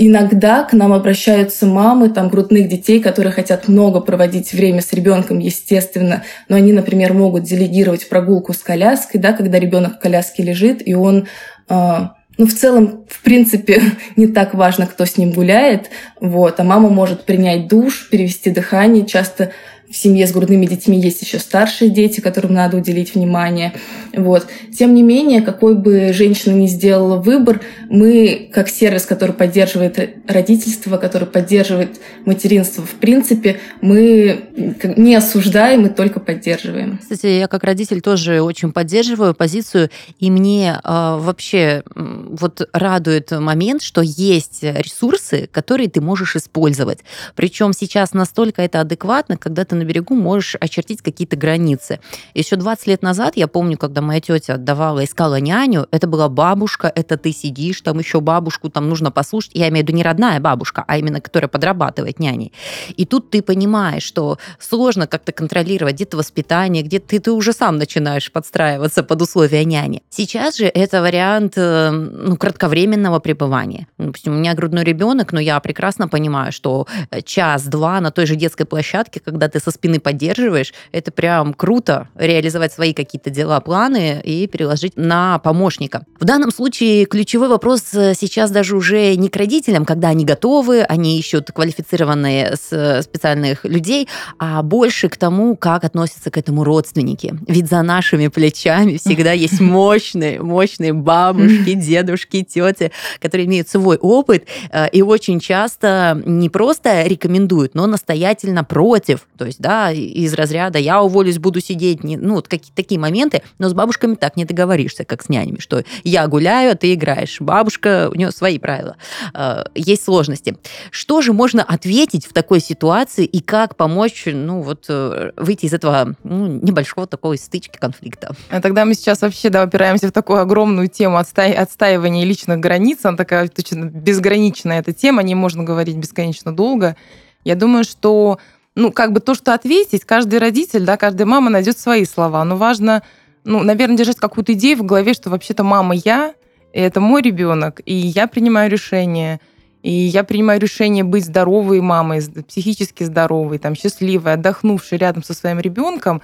Иногда 0.00 0.62
к 0.62 0.72
нам 0.74 0.92
обращаются 0.92 1.66
мамы 1.66 2.08
там, 2.08 2.28
грудных 2.28 2.68
детей, 2.68 3.00
которые 3.00 3.32
хотят 3.32 3.66
много 3.66 4.00
проводить 4.00 4.52
время 4.52 4.80
с 4.80 4.92
ребенком, 4.92 5.40
естественно, 5.40 6.22
но 6.48 6.54
они, 6.54 6.72
например, 6.72 7.14
могут 7.14 7.42
делегировать 7.42 8.08
прогулку 8.08 8.52
с 8.52 8.58
коляской, 8.58 9.18
да, 9.18 9.32
когда 9.32 9.58
ребенок 9.58 9.96
в 9.96 9.98
коляске 9.98 10.44
лежит, 10.44 10.86
и 10.86 10.94
он 10.94 11.26
э, 11.68 12.08
ну, 12.38 12.46
в 12.46 12.54
целом, 12.54 13.06
в 13.08 13.22
принципе, 13.22 13.82
не 14.16 14.28
так 14.28 14.54
важно, 14.54 14.86
кто 14.86 15.04
с 15.04 15.16
ним 15.16 15.32
гуляет, 15.32 15.90
вот, 16.20 16.60
а 16.60 16.62
мама 16.62 16.88
может 16.88 17.24
принять 17.24 17.66
душ, 17.66 18.08
перевести 18.08 18.50
дыхание. 18.50 19.04
Часто 19.04 19.50
в 19.90 19.96
семье 19.96 20.26
с 20.26 20.32
грудными 20.32 20.66
детьми 20.66 21.00
есть 21.00 21.22
еще 21.22 21.38
старшие 21.38 21.90
дети, 21.90 22.20
которым 22.20 22.52
надо 22.52 22.76
уделить 22.76 23.14
внимание. 23.14 23.72
Вот. 24.14 24.46
Тем 24.76 24.94
не 24.94 25.02
менее, 25.02 25.40
какой 25.40 25.74
бы 25.74 26.12
женщина 26.12 26.54
ни 26.54 26.66
сделала 26.66 27.16
выбор, 27.16 27.60
мы, 27.88 28.50
как 28.52 28.68
сервис, 28.68 29.06
который 29.06 29.34
поддерживает 29.34 29.98
родительство, 30.26 30.98
который 30.98 31.26
поддерживает 31.26 32.00
материнство, 32.24 32.84
в 32.84 32.94
принципе, 32.94 33.60
мы 33.80 34.50
не 34.96 35.14
осуждаем 35.14 35.86
и 35.86 35.88
только 35.88 36.20
поддерживаем. 36.20 36.98
Кстати, 36.98 37.26
я 37.26 37.48
как 37.48 37.64
родитель 37.64 38.00
тоже 38.00 38.42
очень 38.42 38.72
поддерживаю 38.72 39.34
позицию, 39.34 39.90
и 40.18 40.30
мне 40.30 40.78
э, 40.82 41.16
вообще 41.18 41.82
вот 41.94 42.68
радует 42.72 43.30
момент, 43.30 43.82
что 43.82 44.02
есть 44.02 44.62
ресурсы, 44.62 45.48
которые 45.50 45.88
ты 45.88 46.00
можешь 46.00 46.36
использовать. 46.36 47.00
Причем 47.34 47.72
сейчас 47.72 48.12
настолько 48.12 48.62
это 48.62 48.80
адекватно, 48.80 49.36
когда 49.36 49.64
ты 49.64 49.77
на 49.78 49.84
берегу 49.84 50.14
можешь 50.14 50.56
очертить 50.60 51.02
какие-то 51.02 51.36
границы. 51.36 52.00
Еще 52.34 52.56
20 52.56 52.86
лет 52.86 53.02
назад, 53.02 53.36
я 53.36 53.48
помню, 53.48 53.78
когда 53.78 54.00
моя 54.00 54.20
тетя 54.20 54.54
отдавала, 54.54 55.04
искала 55.04 55.40
няню, 55.40 55.86
это 55.90 56.06
была 56.06 56.28
бабушка, 56.28 56.92
это 56.94 57.16
ты 57.16 57.32
сидишь, 57.32 57.80
там 57.80 57.98
еще 57.98 58.20
бабушку 58.20 58.68
там 58.70 58.88
нужно 58.88 59.10
послушать. 59.10 59.52
Я 59.54 59.68
имею 59.68 59.84
в 59.84 59.88
виду 59.88 59.96
не 59.96 60.02
родная 60.02 60.40
бабушка, 60.40 60.84
а 60.86 60.98
именно 60.98 61.20
которая 61.20 61.48
подрабатывает 61.48 62.18
няней. 62.18 62.52
И 62.96 63.04
тут 63.04 63.30
ты 63.30 63.42
понимаешь, 63.42 64.02
что 64.02 64.38
сложно 64.58 65.06
как-то 65.06 65.32
контролировать 65.32 65.94
где-то 65.94 66.16
воспитание, 66.16 66.82
где 66.82 66.98
ты, 66.98 67.20
ты 67.20 67.32
уже 67.32 67.52
сам 67.52 67.78
начинаешь 67.78 68.30
подстраиваться 68.30 69.02
под 69.02 69.22
условия 69.22 69.64
няни. 69.64 70.02
Сейчас 70.10 70.56
же 70.56 70.64
это 70.66 71.02
вариант 71.02 71.54
э, 71.56 71.90
ну, 71.90 72.36
кратковременного 72.36 73.18
пребывания. 73.18 73.86
Допустим, 73.98 74.34
у 74.34 74.38
меня 74.38 74.54
грудной 74.54 74.84
ребенок, 74.84 75.32
но 75.32 75.40
я 75.40 75.60
прекрасно 75.60 76.08
понимаю, 76.08 76.52
что 76.52 76.86
час-два 77.24 78.00
на 78.00 78.10
той 78.10 78.26
же 78.26 78.36
детской 78.36 78.64
площадке, 78.64 79.20
когда 79.20 79.48
ты 79.48 79.60
со 79.60 79.67
спины 79.70 80.00
поддерживаешь, 80.00 80.72
это 80.92 81.10
прям 81.10 81.54
круто 81.54 82.08
реализовать 82.16 82.72
свои 82.72 82.92
какие-то 82.92 83.30
дела, 83.30 83.60
планы 83.60 84.20
и 84.22 84.46
переложить 84.46 84.96
на 84.96 85.38
помощника. 85.38 86.04
В 86.20 86.24
данном 86.24 86.50
случае 86.50 87.04
ключевой 87.04 87.48
вопрос 87.48 87.82
э, 87.92 88.14
сейчас 88.14 88.50
даже 88.50 88.76
уже 88.76 89.14
не 89.16 89.28
к 89.28 89.36
родителям, 89.36 89.84
когда 89.84 90.08
они 90.08 90.24
готовы, 90.24 90.82
они 90.82 91.18
ищут 91.18 91.50
квалифицированные 91.52 92.54
специальных 92.56 93.64
людей, 93.64 94.08
а 94.38 94.62
больше 94.62 95.08
к 95.08 95.16
тому, 95.16 95.56
как 95.56 95.84
относятся 95.84 96.30
к 96.30 96.36
этому 96.36 96.64
родственники. 96.64 97.34
Ведь 97.46 97.68
за 97.68 97.82
нашими 97.82 98.28
плечами 98.28 98.96
всегда 98.96 99.32
есть 99.32 99.60
мощные, 99.60 100.42
мощные 100.42 100.92
бабушки, 100.92 101.74
дедушки, 101.74 102.42
тети, 102.42 102.90
которые 103.20 103.46
имеют 103.46 103.68
свой 103.68 103.96
опыт 103.96 104.46
э, 104.70 104.88
и 104.90 105.02
очень 105.02 105.40
часто 105.40 106.20
не 106.24 106.48
просто 106.48 107.04
рекомендуют, 107.04 107.74
но 107.74 107.86
настоятельно 107.86 108.64
против. 108.64 109.26
То 109.36 109.46
есть, 109.46 109.57
да, 109.58 109.90
из 109.90 110.34
разряда 110.34 110.78
«я 110.78 111.02
уволюсь, 111.02 111.38
буду 111.38 111.60
сидеть», 111.60 112.04
не, 112.04 112.16
ну, 112.16 112.34
вот 112.34 112.48
какие-то 112.48 112.76
такие 112.76 113.00
моменты, 113.00 113.42
но 113.58 113.68
с 113.68 113.74
бабушками 113.74 114.14
так 114.14 114.36
не 114.36 114.44
договоришься, 114.44 115.04
как 115.04 115.22
с 115.22 115.28
нянями, 115.28 115.58
что 115.58 115.82
я 116.04 116.26
гуляю, 116.26 116.72
а 116.72 116.74
ты 116.74 116.94
играешь. 116.94 117.40
Бабушка, 117.40 118.10
у 118.12 118.14
нее 118.14 118.30
свои 118.30 118.58
правила. 118.58 118.96
Э, 119.34 119.64
есть 119.74 120.04
сложности. 120.04 120.56
Что 120.90 121.22
же 121.22 121.32
можно 121.32 121.62
ответить 121.62 122.26
в 122.26 122.32
такой 122.32 122.60
ситуации 122.60 123.24
и 123.24 123.40
как 123.40 123.76
помочь, 123.76 124.24
ну, 124.26 124.62
вот, 124.62 124.86
э, 124.88 125.32
выйти 125.36 125.66
из 125.66 125.74
этого 125.74 126.14
ну, 126.24 126.46
небольшого 126.46 127.06
такого 127.06 127.36
стычки, 127.36 127.76
конфликта? 127.78 128.34
А 128.50 128.60
тогда 128.60 128.84
мы 128.84 128.94
сейчас 128.94 129.22
вообще, 129.22 129.50
да, 129.50 129.62
опираемся 129.62 130.08
в 130.08 130.12
такую 130.12 130.40
огромную 130.40 130.88
тему 130.88 131.18
отста... 131.18 131.44
отстаивания 131.44 132.24
личных 132.24 132.60
границ. 132.60 133.00
Она 133.04 133.16
такая 133.16 133.48
точно 133.48 133.84
безграничная 133.84 134.80
эта 134.80 134.92
тема, 134.92 135.20
о 135.20 135.22
ней 135.22 135.34
можно 135.34 135.64
говорить 135.64 135.96
бесконечно 135.96 136.54
долго. 136.54 136.96
Я 137.44 137.54
думаю, 137.54 137.84
что 137.84 138.38
ну, 138.78 138.92
как 138.92 139.12
бы 139.12 139.18
то, 139.18 139.34
что 139.34 139.54
ответить, 139.54 140.04
каждый 140.04 140.38
родитель, 140.38 140.84
да, 140.84 140.96
каждая 140.96 141.26
мама 141.26 141.50
найдет 141.50 141.78
свои 141.78 142.04
слова. 142.04 142.44
Но 142.44 142.56
важно, 142.56 143.02
ну, 143.44 143.62
наверное, 143.64 143.96
держать 143.96 144.18
какую-то 144.18 144.52
идею 144.52 144.78
в 144.78 144.84
голове, 144.84 145.14
что 145.14 145.30
вообще-то 145.30 145.64
мама 145.64 145.96
я, 145.96 146.34
и 146.72 146.80
это 146.80 147.00
мой 147.00 147.20
ребенок, 147.20 147.80
и 147.84 147.94
я 147.94 148.28
принимаю 148.28 148.70
решение, 148.70 149.40
и 149.82 149.90
я 149.90 150.22
принимаю 150.22 150.60
решение 150.60 151.02
быть 151.02 151.24
здоровой 151.24 151.80
мамой, 151.80 152.22
психически 152.46 153.02
здоровой, 153.02 153.58
там, 153.58 153.74
счастливой, 153.74 154.34
отдохнувшей 154.34 154.98
рядом 154.98 155.24
со 155.24 155.34
своим 155.34 155.58
ребенком, 155.58 156.22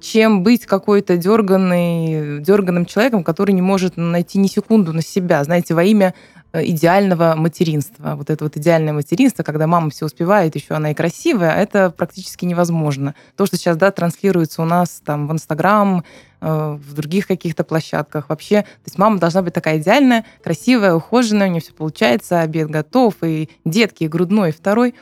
чем 0.00 0.42
быть 0.42 0.66
какой-то 0.66 1.16
дерганный, 1.16 2.40
дерганным 2.40 2.86
человеком, 2.86 3.24
который 3.24 3.52
не 3.52 3.62
может 3.62 3.96
найти 3.96 4.38
ни 4.38 4.46
секунду 4.46 4.92
на 4.92 5.02
себя, 5.02 5.42
знаете, 5.44 5.74
во 5.74 5.82
имя 5.84 6.14
Э, 6.52 6.64
идеального 6.64 7.36
материнства. 7.36 8.16
Вот 8.16 8.28
это 8.28 8.42
вот 8.42 8.56
идеальное 8.56 8.92
материнство, 8.92 9.44
когда 9.44 9.68
мама 9.68 9.90
все 9.90 10.06
успевает, 10.06 10.56
еще 10.56 10.74
она 10.74 10.90
и 10.90 10.94
красивая, 10.94 11.52
это 11.52 11.90
практически 11.90 12.44
невозможно. 12.44 13.14
То, 13.36 13.46
что 13.46 13.56
сейчас, 13.56 13.76
да, 13.76 13.92
транслируется 13.92 14.60
у 14.62 14.64
нас 14.64 15.00
там 15.04 15.28
в 15.28 15.32
Инстаграм, 15.32 16.02
э, 16.40 16.78
в 16.88 16.94
других 16.94 17.28
каких-то 17.28 17.62
площадках. 17.62 18.30
Вообще, 18.30 18.62
то 18.62 18.86
есть 18.86 18.98
мама 18.98 19.20
должна 19.20 19.42
быть 19.42 19.54
такая 19.54 19.78
идеальная, 19.78 20.24
красивая, 20.42 20.94
ухоженная, 20.94 21.46
у 21.46 21.50
нее 21.50 21.60
все 21.60 21.72
получается, 21.72 22.40
обед 22.40 22.68
готов, 22.68 23.14
и 23.22 23.48
детки, 23.64 24.02
и 24.02 24.08
грудной, 24.08 24.48
и 24.48 24.52
второй. 24.52 24.96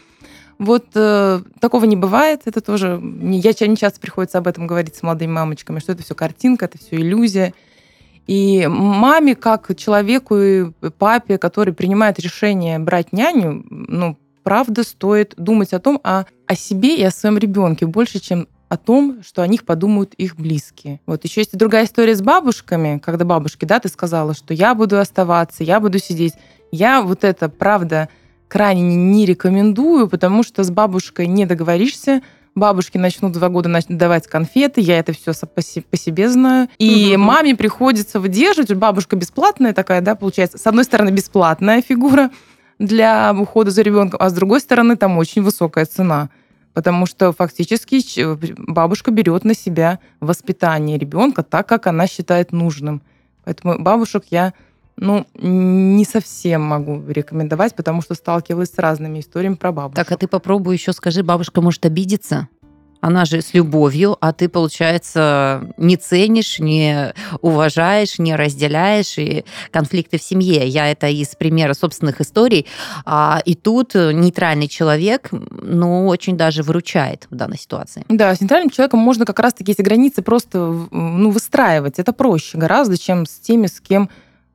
Вот 0.59 0.87
э, 0.95 1.41
такого 1.61 1.85
не 1.85 1.97
бывает. 1.97 2.43
Это 2.47 2.61
тоже... 2.61 3.01
Я 3.03 3.67
не 3.69 3.77
часто 3.77 4.01
приходится 4.01 4.39
об 4.39 4.49
этом 4.49 4.67
говорить 4.67 4.97
с 4.97 5.03
молодыми 5.03 5.33
мамочками, 5.33 5.79
что 5.79 5.93
это 5.93 6.03
все 6.03 6.15
картинка, 6.15 6.65
это 6.65 6.79
все 6.79 6.97
иллюзия. 6.97 7.55
И 8.27 8.67
маме, 8.67 9.35
как 9.37 9.75
человеку 9.77 10.37
и 10.37 10.71
папе, 10.99 11.39
который 11.39 11.73
принимает 11.73 12.19
решение 12.19 12.79
брать 12.79 13.13
няню, 13.13 13.65
ну, 13.71 14.19
правда, 14.43 14.83
стоит 14.83 15.35
думать 15.37 15.73
о 15.73 15.79
том, 15.79 16.01
о, 16.03 16.25
о 16.47 16.55
себе 16.55 16.97
и 16.97 17.03
о 17.05 17.11
своем 17.11 17.39
ребенке 17.39 17.87
больше, 17.87 18.19
чем 18.19 18.49
о 18.69 18.77
том, 18.77 19.23
что 19.23 19.43
о 19.43 19.47
них 19.47 19.65
подумают 19.65 20.13
их 20.15 20.37
близкие. 20.37 21.01
Вот 21.07 21.25
еще 21.25 21.41
есть 21.41 21.57
другая 21.57 21.85
история 21.85 22.15
с 22.15 22.21
бабушками, 22.21 22.99
когда 22.99 23.25
бабушки, 23.25 23.65
да, 23.65 23.81
ты 23.81 23.89
сказала, 23.89 24.35
что 24.35 24.53
я 24.53 24.75
буду 24.75 24.99
оставаться, 24.99 25.65
я 25.65 25.81
буду 25.81 25.99
сидеть. 25.99 26.35
Я 26.71 27.01
вот 27.01 27.25
это, 27.25 27.49
правда, 27.49 28.11
крайне 28.49 28.97
не 28.97 29.27
рекомендую, 29.27 30.09
потому 30.09 30.43
что 30.43 30.65
с 30.65 30.71
бабушкой 30.71 31.27
не 31.27 31.47
договоришься, 31.47 32.23
бабушки 32.55 32.99
начнут 32.99 33.33
два 33.33 33.49
года 33.49 33.71
давать 33.89 34.27
конфеты, 34.27 34.81
я 34.81 34.99
это 34.99 35.13
все 35.13 35.33
по, 35.47 35.63
себе 35.63 36.29
знаю. 36.29 36.69
И 36.79 37.15
угу. 37.15 37.23
маме 37.23 37.55
приходится 37.55 38.21
выдерживать. 38.21 38.73
Бабушка 38.75 39.17
бесплатная 39.17 39.73
такая, 39.73 40.01
да, 40.01 40.15
получается. 40.15 40.59
С 40.59 40.67
одной 40.67 40.85
стороны, 40.85 41.11
бесплатная 41.11 41.83
фигура 41.83 42.31
для 42.79 43.35
ухода 43.39 43.71
за 43.71 43.83
ребенком, 43.83 44.19
а 44.23 44.31
с 44.31 44.33
другой 44.33 44.61
стороны, 44.61 44.97
там 44.97 45.19
очень 45.19 45.43
высокая 45.43 45.85
цена. 45.85 46.31
Потому 46.75 47.07
что 47.07 47.33
фактически 47.33 48.01
бабушка 48.71 49.11
берет 49.11 49.45
на 49.45 49.55
себя 49.55 49.99
воспитание 50.21 50.99
ребенка 50.99 51.43
так, 51.43 51.67
как 51.67 51.87
она 51.87 52.07
считает 52.07 52.53
нужным. 52.53 53.03
Поэтому 53.45 53.81
бабушек 53.81 54.25
я 54.31 54.53
ну, 55.01 55.27
не 55.35 56.05
совсем 56.05 56.63
могу 56.63 57.03
рекомендовать, 57.07 57.75
потому 57.75 58.03
что 58.03 58.15
сталкивалась 58.15 58.71
с 58.71 58.79
разными 58.79 59.21
историями 59.21 59.55
про 59.55 59.73
бабушек. 59.73 59.97
Так, 59.97 60.13
а 60.13 60.17
ты 60.17 60.27
попробуй 60.27 60.75
еще 60.75 60.93
скажи, 60.93 61.23
бабушка 61.23 61.61
может 61.61 61.87
обидеться? 61.87 62.49
Она 63.01 63.25
же 63.25 63.43
с 63.43 63.55
любовью, 63.55 64.17
а 64.21 64.33
ты, 64.33 64.49
получается, 64.49 65.73
не 65.77 65.97
ценишь, 65.97 66.59
не 66.59 67.15
уважаешь, 67.41 68.19
не 68.19 68.35
разделяешь 68.35 69.19
и 69.19 69.45
конфликты 69.71 70.19
в 70.19 70.23
семье. 70.23 70.67
Я 70.67 70.91
это 70.91 71.07
из 71.07 71.29
примера 71.37 71.75
собственных 71.75 72.21
историй. 72.21 72.67
А, 73.05 73.41
и 73.45 73.55
тут 73.55 73.95
нейтральный 73.95 74.67
человек, 74.67 75.29
ну, 75.31 76.09
очень 76.09 76.37
даже 76.37 76.65
выручает 76.65 77.29
в 77.31 77.37
данной 77.37 77.59
ситуации. 77.59 78.05
Да, 78.09 78.35
с 78.35 78.41
нейтральным 78.41 78.71
человеком 78.71 78.99
можно 78.99 79.25
как 79.25 79.39
раз-таки 79.39 79.71
эти 79.71 79.83
границы 79.83 80.23
просто 80.23 80.59
ну, 80.91 81.31
выстраивать. 81.31 82.01
Это 82.01 82.13
проще 82.13 82.59
гораздо, 82.59 82.99
чем 82.99 83.27
с 83.27 83.39
теми, 83.39 83.69
с 83.69 83.81
кем 83.81 84.11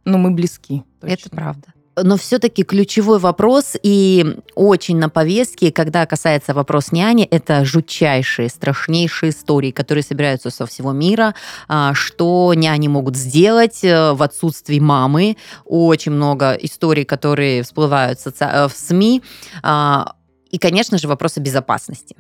ну, 0.06 0.18
мы 0.18 0.32
близки. 0.32 0.84
Точно. 1.02 1.14
Это 1.14 1.30
правда. 1.30 1.68
Но 1.96 2.18
все-таки 2.18 2.64
ключевой 2.64 3.20
вопрос 3.20 3.76
и 3.84 4.38
очень 4.56 4.98
на 4.98 5.10
повестке, 5.10 5.72
когда 5.72 6.08
касается 6.08 6.56
вопрос 6.56 6.92
няни, 6.92 7.24
это 7.24 7.66
жутчайшие, 7.66 8.50
страшнейшие 8.50 9.30
истории, 9.30 9.70
которые 9.70 10.04
собираются 10.04 10.50
со 10.50 10.66
всего 10.66 10.92
мира, 10.92 11.36
а, 11.68 11.94
что 11.94 12.54
няни 12.56 12.88
могут 12.88 13.16
сделать 13.16 13.84
э, 13.84 14.14
в 14.14 14.24
отсутствии 14.24 14.80
мамы. 14.80 15.38
Очень 15.66 16.14
много 16.14 16.54
историй, 16.54 17.06
которые 17.06 17.62
всплывают 17.62 18.20
в 18.20 18.34
э, 18.40 18.70
СМИ. 18.74 19.22
А, 19.62 20.16
и, 20.50 20.58
конечно 20.58 20.98
же, 20.98 21.08
вопросы 21.08 21.42
безопасности. 21.42 22.16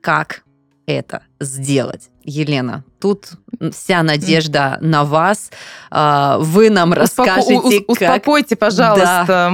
Как 0.00 0.44
это 0.98 1.22
сделать. 1.40 2.10
Елена, 2.24 2.84
тут 3.00 3.30
вся 3.72 4.02
надежда 4.02 4.78
на 4.80 5.04
вас. 5.04 5.50
А, 5.90 6.38
вы 6.38 6.70
нам 6.70 6.92
расскажете, 6.92 7.54
Успоко- 7.54 7.84
Успокойте, 7.88 8.56
пожалуйста, 8.56 9.24
да. 9.26 9.50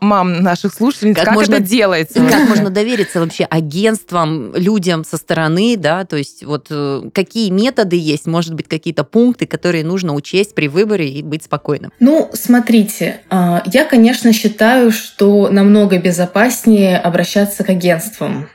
мам 0.00 0.42
наших 0.42 0.72
слушателей, 0.72 1.14
как, 1.14 1.26
как 1.26 1.34
можно, 1.34 1.56
это 1.56 1.64
делается. 1.64 2.26
Как 2.28 2.48
можно 2.48 2.70
довериться 2.70 3.20
вообще 3.20 3.44
агентствам, 3.44 4.54
людям 4.54 5.04
со 5.04 5.18
стороны, 5.18 5.76
да, 5.76 6.04
то 6.04 6.16
есть 6.16 6.44
вот 6.44 6.68
э, 6.70 7.02
какие 7.12 7.50
методы 7.50 7.96
есть, 7.96 8.26
может 8.26 8.54
быть, 8.54 8.68
какие-то 8.68 9.04
пункты, 9.04 9.46
которые 9.46 9.84
нужно 9.84 10.14
учесть 10.14 10.54
при 10.54 10.68
выборе 10.68 11.10
и 11.10 11.22
быть 11.22 11.44
спокойным? 11.44 11.92
Ну, 12.00 12.30
смотрите, 12.32 13.20
а, 13.28 13.62
я, 13.66 13.84
конечно, 13.84 14.32
считаю, 14.32 14.90
что 14.90 15.48
намного 15.50 15.98
безопаснее 15.98 16.98
обращаться 16.98 17.64
к 17.64 17.68
агентствам 17.68 18.48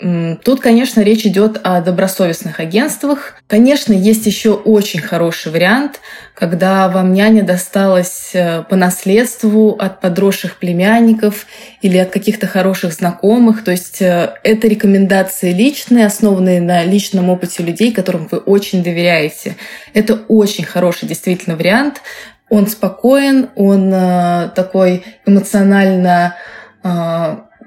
Тут, 0.00 0.60
конечно, 0.60 1.02
речь 1.02 1.26
идет 1.26 1.60
о 1.62 1.82
добросовестных 1.82 2.58
агентствах. 2.58 3.34
Конечно, 3.46 3.92
есть 3.92 4.24
еще 4.24 4.54
очень 4.54 5.00
хороший 5.00 5.52
вариант, 5.52 6.00
когда 6.32 6.88
вам 6.88 7.12
няня 7.12 7.42
досталась 7.42 8.30
э, 8.32 8.62
по 8.62 8.76
наследству 8.76 9.72
от 9.72 10.00
подросших 10.00 10.56
племянников 10.56 11.46
или 11.82 11.98
от 11.98 12.08
каких-то 12.08 12.46
хороших 12.46 12.94
знакомых. 12.94 13.62
То 13.62 13.72
есть 13.72 14.00
э, 14.00 14.36
это 14.42 14.68
рекомендации 14.68 15.52
личные, 15.52 16.06
основанные 16.06 16.62
на 16.62 16.82
личном 16.82 17.28
опыте 17.28 17.62
людей, 17.62 17.92
которым 17.92 18.26
вы 18.30 18.38
очень 18.38 18.82
доверяете. 18.82 19.56
Это 19.92 20.14
очень 20.28 20.64
хороший 20.64 21.08
действительно 21.08 21.56
вариант. 21.56 22.00
Он 22.48 22.66
спокоен, 22.68 23.50
он 23.54 23.92
э, 23.92 24.48
такой 24.54 25.04
эмоционально 25.26 26.36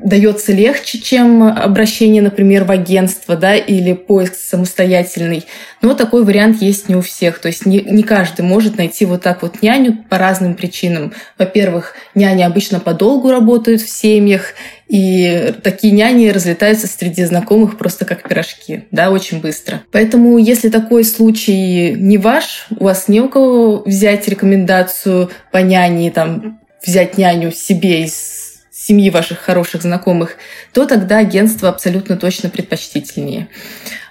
дается 0.03 0.51
легче, 0.51 0.99
чем 0.99 1.43
обращение, 1.43 2.21
например, 2.21 2.65
в 2.65 2.71
агентство, 2.71 3.35
да, 3.35 3.55
или 3.55 3.93
поиск 3.93 4.35
самостоятельный. 4.35 5.45
Но 5.81 5.93
такой 5.93 6.23
вариант 6.23 6.61
есть 6.61 6.89
не 6.89 6.95
у 6.95 7.01
всех. 7.01 7.39
То 7.39 7.47
есть 7.47 7.65
не, 7.65 7.81
не 7.81 8.03
каждый 8.03 8.41
может 8.41 8.77
найти 8.77 9.05
вот 9.05 9.21
так 9.21 9.41
вот 9.41 9.61
няню 9.61 10.03
по 10.09 10.17
разным 10.17 10.55
причинам. 10.55 11.13
Во-первых, 11.37 11.95
няни 12.15 12.43
обычно 12.43 12.79
подолгу 12.79 13.31
работают 13.31 13.81
в 13.81 13.89
семьях, 13.89 14.53
и 14.87 15.53
такие 15.63 15.93
няни 15.93 16.27
разлетаются 16.27 16.87
среди 16.87 17.23
знакомых 17.23 17.77
просто 17.77 18.05
как 18.05 18.27
пирожки, 18.27 18.83
да, 18.91 19.09
очень 19.09 19.39
быстро. 19.39 19.81
Поэтому, 19.91 20.37
если 20.37 20.69
такой 20.69 21.03
случай 21.03 21.93
не 21.93 22.17
ваш, 22.17 22.67
у 22.77 22.83
вас 22.83 23.07
не 23.07 23.21
у 23.21 23.29
кого 23.29 23.83
взять 23.85 24.27
рекомендацию 24.27 25.31
по 25.51 25.59
няне, 25.59 26.11
там, 26.11 26.59
взять 26.85 27.17
няню 27.17 27.51
себе 27.51 28.03
из 28.03 28.42
семьи 28.83 29.09
ваших 29.09 29.39
хороших 29.39 29.83
знакомых, 29.83 30.37
то 30.73 30.85
тогда 30.85 31.19
агентство 31.19 31.69
абсолютно 31.69 32.17
точно 32.17 32.49
предпочтительнее. 32.49 33.47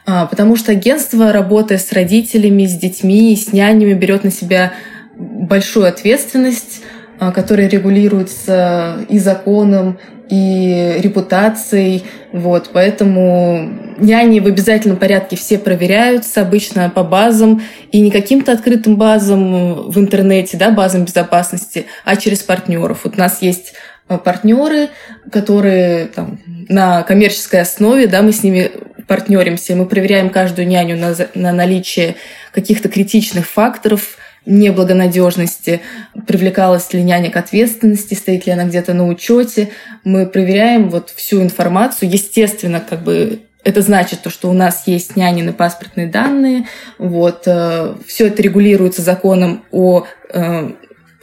А, 0.06 0.26
потому 0.26 0.56
что 0.56 0.72
агентство, 0.72 1.32
работая 1.32 1.78
с 1.78 1.92
родителями, 1.92 2.66
с 2.66 2.76
детьми, 2.76 3.36
с 3.36 3.52
нянями, 3.52 3.92
берет 3.92 4.24
на 4.24 4.30
себя 4.30 4.72
большую 5.14 5.86
ответственность, 5.86 6.82
а, 7.20 7.32
которая 7.32 7.68
регулируется 7.68 9.06
и 9.08 9.18
законом, 9.18 9.98
и 10.28 10.96
репутацией. 10.98 12.04
Вот, 12.32 12.70
поэтому 12.72 13.70
няни 13.98 14.40
в 14.40 14.46
обязательном 14.46 14.96
порядке 14.96 15.36
все 15.36 15.58
проверяются, 15.58 16.40
обычно 16.40 16.88
по 16.88 17.04
базам, 17.04 17.60
и 17.90 18.00
не 18.00 18.10
каким-то 18.10 18.52
открытым 18.52 18.96
базам 18.96 19.90
в 19.90 19.98
интернете, 19.98 20.56
да, 20.56 20.70
базам 20.70 21.04
безопасности, 21.04 21.84
а 22.04 22.16
через 22.16 22.38
партнеров. 22.38 23.00
Вот 23.04 23.16
у 23.16 23.20
нас 23.20 23.42
есть 23.42 23.74
партнеры, 24.06 24.90
которые 25.30 26.06
там, 26.06 26.40
на 26.68 27.02
коммерческой 27.02 27.60
основе, 27.60 28.06
да, 28.06 28.22
мы 28.22 28.32
с 28.32 28.42
ними 28.42 28.70
партнеримся, 29.06 29.74
мы 29.74 29.86
проверяем 29.86 30.30
каждую 30.30 30.68
няню 30.68 30.96
на, 30.96 31.14
на 31.34 31.52
наличие 31.52 32.16
каких-то 32.52 32.88
критичных 32.88 33.46
факторов 33.46 34.16
неблагонадежности, 34.44 35.82
привлекалась 36.26 36.92
ли 36.92 37.02
няня 37.02 37.30
к 37.30 37.36
ответственности, 37.36 38.14
стоит 38.14 38.46
ли 38.46 38.52
она 38.52 38.64
где-то 38.64 38.92
на 38.92 39.06
учете. 39.06 39.70
Мы 40.04 40.26
проверяем 40.26 40.90
вот 40.90 41.10
всю 41.10 41.42
информацию. 41.42 42.10
Естественно, 42.10 42.80
как 42.80 43.02
бы 43.02 43.42
это 43.64 43.82
значит 43.82 44.22
то, 44.22 44.30
что 44.30 44.50
у 44.50 44.52
нас 44.52 44.84
есть 44.86 45.14
нянины 45.14 45.52
паспортные 45.52 46.08
данные. 46.08 46.66
Вот, 46.98 47.44
э, 47.46 47.94
все 48.06 48.26
это 48.26 48.42
регулируется 48.42 49.02
законом 49.02 49.64
о 49.70 50.04
э, 50.32 50.70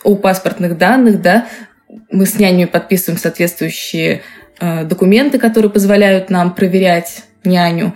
о 0.03 0.15
паспортных 0.15 0.77
данных, 0.77 1.21
да, 1.21 1.48
мы 2.12 2.25
с 2.25 2.38
нянями 2.38 2.65
подписываем 2.65 3.19
соответствующие 3.19 4.22
э, 4.60 4.84
документы, 4.86 5.39
которые 5.39 5.72
позволяют 5.72 6.29
нам 6.29 6.53
проверять 6.53 7.24
няню. 7.43 7.96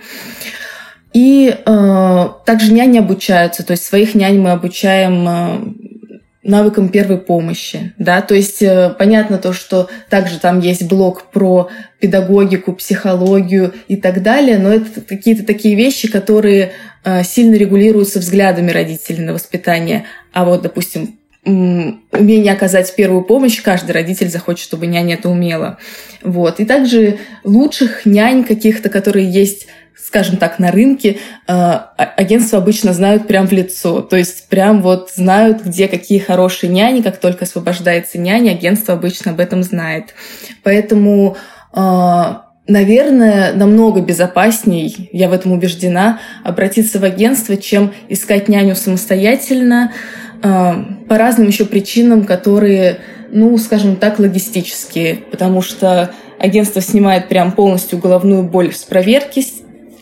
И 1.12 1.54
э, 1.54 2.28
также 2.44 2.72
няни 2.72 2.98
обучаются, 2.98 3.64
то 3.64 3.72
есть 3.72 3.84
своих 3.84 4.14
нянь 4.14 4.40
мы 4.40 4.50
обучаем 4.50 5.28
э, 5.28 5.74
навыкам 6.42 6.88
первой 6.88 7.18
помощи, 7.18 7.94
да, 7.98 8.20
то 8.20 8.34
есть 8.34 8.62
э, 8.62 8.94
понятно 8.98 9.38
то, 9.38 9.52
что 9.52 9.88
также 10.10 10.40
там 10.40 10.60
есть 10.60 10.86
блок 10.88 11.30
про 11.30 11.70
педагогику, 12.00 12.72
психологию 12.72 13.72
и 13.86 13.96
так 13.96 14.22
далее, 14.22 14.58
но 14.58 14.72
это 14.72 15.00
какие-то 15.00 15.46
такие 15.46 15.76
вещи, 15.76 16.10
которые 16.10 16.72
э, 17.04 17.22
сильно 17.22 17.54
регулируются 17.54 18.18
взглядами 18.18 18.72
родителей 18.72 19.22
на 19.22 19.32
воспитание, 19.32 20.04
а 20.32 20.44
вот, 20.44 20.62
допустим, 20.62 21.18
умение 21.44 22.52
оказать 22.52 22.94
первую 22.96 23.22
помощь, 23.22 23.60
каждый 23.62 23.92
родитель 23.92 24.28
захочет, 24.28 24.64
чтобы 24.64 24.86
няня 24.86 25.14
это 25.14 25.28
умела. 25.28 25.78
Вот. 26.22 26.60
И 26.60 26.64
также 26.64 27.18
лучших 27.44 28.06
нянь 28.06 28.44
каких-то, 28.44 28.88
которые 28.88 29.30
есть 29.30 29.66
скажем 29.96 30.36
так, 30.36 30.58
на 30.58 30.70
рынке, 30.70 31.18
а, 31.46 31.92
а, 31.96 32.04
агентства 32.04 32.58
обычно 32.58 32.92
знают 32.92 33.26
прям 33.26 33.46
в 33.46 33.52
лицо. 33.52 34.00
То 34.02 34.16
есть 34.16 34.48
прям 34.48 34.82
вот 34.82 35.10
знают, 35.14 35.64
где 35.64 35.88
какие 35.88 36.18
хорошие 36.18 36.70
няни. 36.70 37.00
Как 37.00 37.16
только 37.16 37.44
освобождается 37.46 38.18
няня, 38.18 38.50
агентство 38.50 38.94
обычно 38.94 39.30
об 39.30 39.40
этом 39.40 39.62
знает. 39.62 40.14
Поэтому 40.62 41.36
а, 41.72 42.44
наверное, 42.66 43.52
намного 43.54 44.00
безопасней, 44.00 45.10
я 45.12 45.28
в 45.28 45.32
этом 45.32 45.52
убеждена, 45.52 46.20
обратиться 46.44 46.98
в 46.98 47.04
агентство, 47.04 47.56
чем 47.56 47.92
искать 48.08 48.48
няню 48.48 48.74
самостоятельно, 48.74 49.92
а, 49.92 49.94
по 50.44 51.18
разным 51.18 51.48
еще 51.48 51.64
причинам, 51.64 52.24
которые, 52.26 52.98
ну, 53.30 53.56
скажем 53.56 53.96
так, 53.96 54.18
логистические, 54.18 55.16
потому 55.30 55.62
что 55.62 56.10
агентство 56.38 56.82
снимает 56.82 57.28
прям 57.28 57.52
полностью 57.52 57.98
головную 57.98 58.42
боль 58.42 58.74
с 58.74 58.82
проверки, 58.82 59.42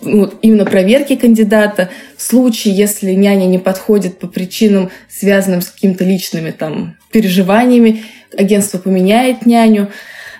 ну, 0.01 0.27
именно 0.43 0.65
проверки 0.65 1.15
кандидата. 1.15 1.91
В 2.17 2.23
случае, 2.23 2.75
если 2.75 3.13
няня 3.13 3.47
не 3.47 3.59
подходит 3.59 4.19
по 4.19 4.27
причинам, 4.27 4.91
связанным 5.09 5.61
с 5.61 5.69
какими-то 5.69 6.03
личными 6.03 6.51
там 6.51 6.97
переживаниями, 7.13 8.03
агентство 8.37 8.79
поменяет 8.79 9.47
няню. 9.47 9.91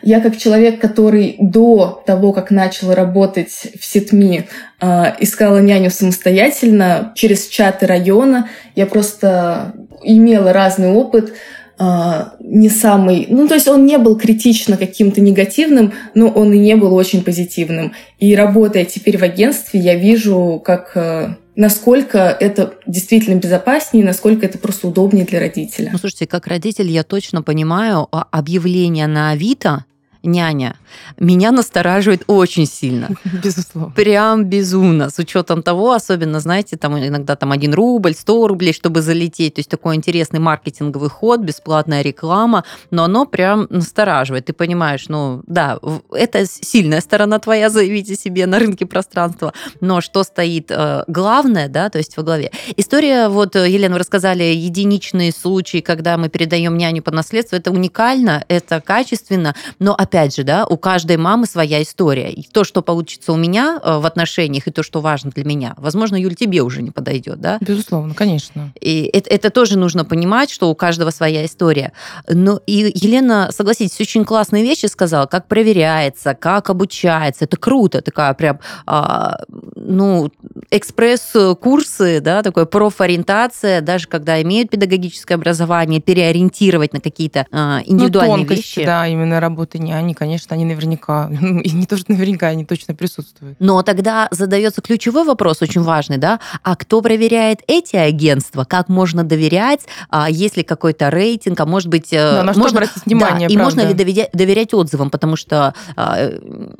Я 0.03 0.21
как 0.21 0.37
человек, 0.37 0.81
который 0.81 1.37
до 1.39 2.03
того, 2.05 2.33
как 2.33 2.51
начала 2.51 2.97
работать 2.97 3.69
в 3.79 3.85
Ситми, 3.85 4.49
а, 4.81 5.17
искала 5.21 5.59
няню 5.59 5.91
самостоятельно 5.91 7.13
через 7.15 7.47
чаты 7.47 7.87
района. 7.87 8.49
Я 8.75 8.87
просто 8.87 9.75
имела 10.05 10.53
разный 10.53 10.91
опыт, 10.91 11.33
а, 11.79 12.35
не 12.41 12.69
самый... 12.69 13.27
Ну, 13.29 13.49
то 13.49 13.55
есть 13.55 13.67
он 13.67 13.87
не 13.87 13.99
был 13.99 14.17
критично 14.17 14.77
каким-то 14.77 15.21
негативным, 15.21 15.93
но 16.15 16.29
он 16.29 16.53
и 16.53 16.59
не 16.59 16.77
был 16.77 16.95
очень 16.95 17.25
позитивным. 17.25 17.93
И 18.19 18.37
работая 18.37 18.85
теперь 18.85 19.19
в 19.19 19.23
агентстве, 19.23 19.81
я 19.81 19.97
вижу, 19.97 20.63
как 20.65 20.93
а, 20.95 21.37
насколько 21.57 22.19
это 22.19 22.75
действительно 22.87 23.39
безопаснее, 23.39 24.05
насколько 24.05 24.47
это 24.47 24.59
просто 24.59 24.89
удобнее 24.89 25.25
для 25.25 25.41
родителя. 25.41 25.91
Ну, 25.93 25.99
слушайте, 25.99 26.27
как 26.27 26.47
родитель 26.47 26.89
я 26.89 27.03
точно 27.03 27.43
понимаю, 27.43 28.07
объявление 28.11 29.07
на 29.07 29.31
Авито 29.31 29.85
няня 30.23 30.77
меня 31.19 31.53
настораживает 31.53 32.25
очень 32.27 32.67
сильно. 32.67 33.09
Безусловно. 33.45 33.93
Прям 33.95 34.45
безумно. 34.45 35.11
С 35.11 35.19
учетом 35.19 35.63
того, 35.63 35.93
особенно, 35.93 36.41
знаете, 36.41 36.77
там 36.77 36.99
иногда 36.99 37.37
там 37.37 37.53
1 37.53 37.75
рубль, 37.75 38.15
100 38.15 38.49
рублей, 38.49 38.73
чтобы 38.73 39.03
залететь. 39.03 39.55
То 39.55 39.59
есть 39.61 39.71
такой 39.71 39.97
интересный 39.97 40.41
маркетинговый 40.41 41.11
ход, 41.11 41.41
бесплатная 41.41 42.03
реклама, 42.03 42.65
но 42.91 43.05
оно 43.05 43.27
прям 43.27 43.67
настораживает. 43.71 44.47
Ты 44.47 44.53
понимаешь, 44.53 45.07
ну 45.09 45.43
да, 45.47 45.79
это 46.13 46.47
сильная 46.47 47.01
сторона 47.01 47.39
твоя, 47.39 47.71
заявите 47.71 48.15
себе 48.15 48.47
на 48.47 48.59
рынке 48.59 48.87
пространства, 48.87 49.53
но 49.81 50.01
что 50.01 50.25
стоит 50.25 50.71
э, 50.71 51.05
главное, 51.07 51.69
да, 51.69 51.91
то 51.91 51.99
есть 51.99 52.17
во 52.17 52.23
главе. 52.23 52.51
История, 52.77 53.29
вот, 53.29 53.55
Елена, 53.55 53.95
вы 53.95 53.99
рассказали, 54.01 54.43
единичные 54.43 55.33
случаи, 55.33 55.79
когда 55.79 56.17
мы 56.17 56.29
передаем 56.29 56.77
няню 56.77 57.03
по 57.03 57.11
наследству, 57.11 57.57
это 57.57 57.71
уникально, 57.71 58.45
это 58.49 58.81
качественно, 58.81 59.55
но 59.79 59.95
опять 59.95 60.12
же, 60.13 60.45
да, 60.45 60.67
у 60.67 60.77
каждой 60.77 61.17
мамы 61.17 61.47
своя 61.47 61.83
история. 61.83 62.31
И 62.31 62.43
то, 62.43 62.65
что 62.65 62.83
получится 62.83 63.33
у 63.33 63.37
меня 63.37 63.81
э, 63.83 63.99
в 63.99 64.07
отношениях, 64.07 64.69
и 64.69 64.71
то, 64.71 64.83
что 64.83 65.01
важно 65.01 65.31
для 65.31 65.45
меня, 65.45 65.75
возможно, 65.79 66.17
Юль, 66.17 66.35
тебе 66.35 66.63
уже 66.63 66.83
не 66.83 66.91
подойдет, 66.91 67.41
да? 67.41 67.59
Безусловно, 67.61 68.15
конечно. 68.15 68.73
И 68.81 69.11
это, 69.13 69.31
это 69.31 69.51
тоже 69.51 69.79
нужно 69.79 70.05
понимать, 70.05 70.51
что 70.51 70.71
у 70.71 70.75
каждого 70.75 71.11
своя 71.11 71.45
история. 71.47 71.93
Но 72.29 72.61
и 72.67 72.93
Елена, 72.95 73.49
согласитесь, 73.51 74.01
очень 74.01 74.25
классные 74.25 74.63
вещи 74.63 74.87
сказала, 74.87 75.27
как 75.27 75.49
проверяется, 75.49 76.35
как 76.35 76.71
обучается. 76.71 77.45
Это 77.45 77.57
круто, 77.57 78.03
такая 78.03 78.35
прям, 78.35 78.61
а, 78.87 79.41
ну, 79.75 80.31
экспресс-курсы, 80.71 82.21
да, 82.21 82.43
такой 82.43 82.67
профориентация, 82.67 83.81
даже 83.81 84.09
когда 84.09 84.41
имеют 84.43 84.71
педагогическое 84.71 85.37
образование, 85.37 86.01
переориентировать 86.01 86.93
на 86.93 87.01
какие-то 87.01 87.47
а, 87.51 87.81
индивидуальные 87.85 88.37
ну, 88.37 88.47
тонкости, 88.47 88.79
вещи. 88.79 88.85
да, 88.85 89.07
именно 89.07 89.41
работы 89.41 89.79
няни 89.79 90.02
няни, 90.03 90.15
конечно, 90.15 90.55
они 90.55 90.65
наверняка, 90.65 91.31
и 91.65 91.71
не 91.71 91.87
то, 91.87 91.97
что 91.97 92.13
наверняка, 92.13 92.49
они 92.49 92.65
точно 92.65 92.95
присутствуют. 92.95 93.57
Но 93.59 93.83
тогда 93.83 94.29
задается 94.31 94.81
ключевой 94.81 95.25
вопрос, 95.25 95.63
очень 95.63 95.83
важный, 95.83 96.19
да, 96.19 96.41
а 96.63 96.77
кто 96.77 97.01
проверяет 97.01 97.61
эти 97.67 97.97
агентства, 97.97 98.65
как 98.65 98.89
можно 98.89 99.25
доверять, 99.25 99.83
а 100.11 100.29
есть 100.29 100.57
ли 100.57 100.63
какой-то 100.63 101.11
рейтинг, 101.11 101.59
а 101.61 101.67
может 101.67 101.89
быть... 101.89 102.13
Э, 102.13 102.37
да, 102.37 102.43
на 102.43 102.53
можно, 102.53 102.79
обратить 102.79 103.07
внимание, 103.07 103.49
да, 103.49 103.55
И 103.55 103.57
можно 103.57 103.81
ли 103.83 103.95
доверять, 103.95 104.31
доверять 104.33 104.75
отзывам, 104.75 105.11
потому 105.11 105.37
что 105.37 105.75
а, 105.97 106.31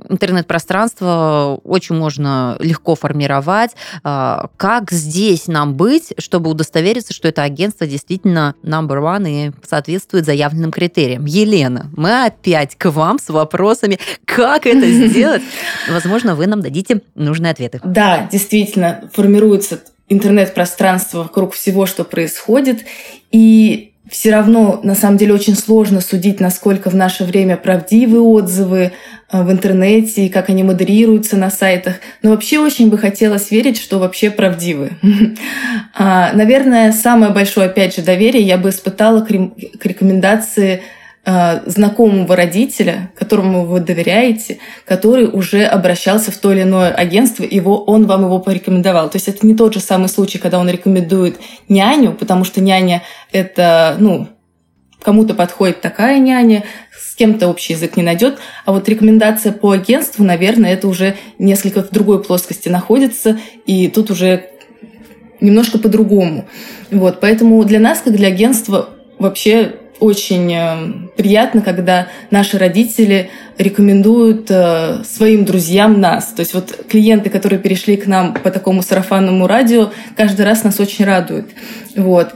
интернет-пространство 0.09 1.61
очень 1.65 1.97
можно 1.97 2.57
легко 2.61 2.95
формировать. 2.95 3.73
А, 4.03 4.49
как 4.57 4.91
здесь 4.91 5.47
нам 5.47 5.75
быть, 5.75 6.15
чтобы 6.19 6.51
удостовериться, 6.51 7.13
что 7.13 7.29
это 7.29 7.43
агентство 7.43 7.87
действительно 7.87 8.55
number 8.63 9.01
one 9.01 9.29
и 9.29 9.53
соответствует 9.67 10.25
заявленным 10.25 10.71
критериям? 10.71 11.25
Елена, 11.25 11.91
мы 11.97 12.25
опять 12.25 12.77
к 12.77 12.91
вам 12.91 13.12
с 13.19 13.29
вопросами, 13.29 13.99
как 14.25 14.67
это 14.67 14.87
сделать. 15.09 15.43
Возможно, 15.89 16.35
вы 16.35 16.47
нам 16.47 16.61
дадите 16.61 17.03
нужные 17.15 17.53
ответы. 17.53 17.81
Да, 17.85 18.29
действительно, 18.31 19.11
формируется 19.13 19.81
интернет-пространство 20.09 21.19
вокруг 21.23 21.55
всего, 21.55 21.87
что 21.87 22.05
происходит. 22.05 22.85
И 23.31 23.93
все 24.13 24.31
равно, 24.31 24.81
на 24.83 24.95
самом 24.95 25.17
деле, 25.17 25.33
очень 25.33 25.55
сложно 25.55 26.01
судить, 26.01 26.39
насколько 26.39 26.91
в 26.91 26.95
наше 26.95 27.25
время 27.25 27.57
правдивы 27.57 28.21
отзывы 28.21 28.93
э, 29.33 29.43
в 29.43 29.51
интернете 29.51 30.27
и 30.27 30.29
как 30.29 30.51
они 30.51 30.63
модерируются 30.63 31.37
на 31.37 31.51
сайтах. 31.51 31.95
Но 32.23 32.31
вообще 32.31 32.59
очень 32.59 32.91
бы 32.91 32.99
хотелось 32.99 33.51
верить, 33.51 33.79
что 33.79 33.99
вообще 33.99 34.31
правдивы. 34.31 34.93
А, 35.95 36.33
наверное, 36.33 36.91
самое 36.91 37.33
большое, 37.33 37.67
опять 37.67 37.95
же, 37.95 38.01
доверие 38.01 38.43
я 38.43 38.57
бы 38.57 38.71
испытала 38.71 39.21
к 39.21 39.31
рекомендации 39.85 40.83
знакомого 41.25 42.35
родителя, 42.35 43.13
которому 43.17 43.65
вы 43.65 43.79
доверяете, 43.79 44.59
который 44.85 45.27
уже 45.27 45.65
обращался 45.65 46.33
в 46.33 46.37
то 46.37 46.53
или 46.53 46.63
иное 46.63 46.91
агентство, 46.93 47.45
его, 47.45 47.85
он 47.85 48.07
вам 48.07 48.25
его 48.25 48.41
порекомендовал. 48.41 49.09
То 49.09 49.17
есть 49.17 49.29
это 49.29 49.47
не 49.47 49.55
тот 49.55 49.73
же 49.73 49.81
самый 49.81 50.09
случай, 50.09 50.39
когда 50.39 50.59
он 50.59 50.69
рекомендует 50.69 51.39
няню, 51.69 52.13
потому 52.13 52.43
что 52.43 52.61
няня— 52.61 53.03
это, 53.33 53.97
ну, 54.01 54.27
кому-то 55.01 55.35
подходит 55.35 55.81
такая 55.81 56.19
няня, 56.19 56.65
с 56.93 57.15
кем-то 57.15 57.49
общий 57.49 57.75
язык 57.75 57.97
не 57.97 58.03
найдет. 58.03 58.39
А 58.65 58.73
вот 58.73 58.89
рекомендация 58.89 59.53
по 59.53 59.71
агентству, 59.71 60.25
наверное, 60.25 60.73
это 60.73 60.89
уже 60.89 61.17
несколько 61.39 61.85
в 61.85 61.91
другой 61.91 62.23
плоскости 62.23 62.69
находится, 62.69 63.39
и 63.65 63.89
тут 63.89 64.11
уже 64.11 64.47
немножко 65.41 65.79
по-другому. 65.79 66.47
Вот, 66.91 67.21
поэтому 67.21 67.63
для 67.65 67.79
нас, 67.79 68.01
как 68.01 68.15
для 68.15 68.29
агентства, 68.29 68.91
вообще 69.19 69.77
очень 70.03 70.53
э, 70.53 71.09
приятно, 71.17 71.63
когда 71.63 72.09
наши 72.31 72.59
родители 72.59 73.31
рекомендуют 73.57 74.51
э, 74.51 75.05
своим 75.05 75.45
друзьям 75.45 76.01
нас. 76.01 76.27
То 76.27 76.41
есть 76.41 76.55
вот 76.55 76.85
клиенты, 76.89 77.31
которые 77.31 77.61
перешли 77.61 77.97
к 77.97 78.07
нам 78.07 78.35
по 78.35 78.51
такому 78.51 78.83
сарафанному 78.83 79.47
радио, 79.47 79.91
каждый 80.17 80.45
раз 80.45 80.65
нас 80.65 80.81
очень 80.81 81.05
радуют. 81.05 81.51
Вот. 81.97 82.35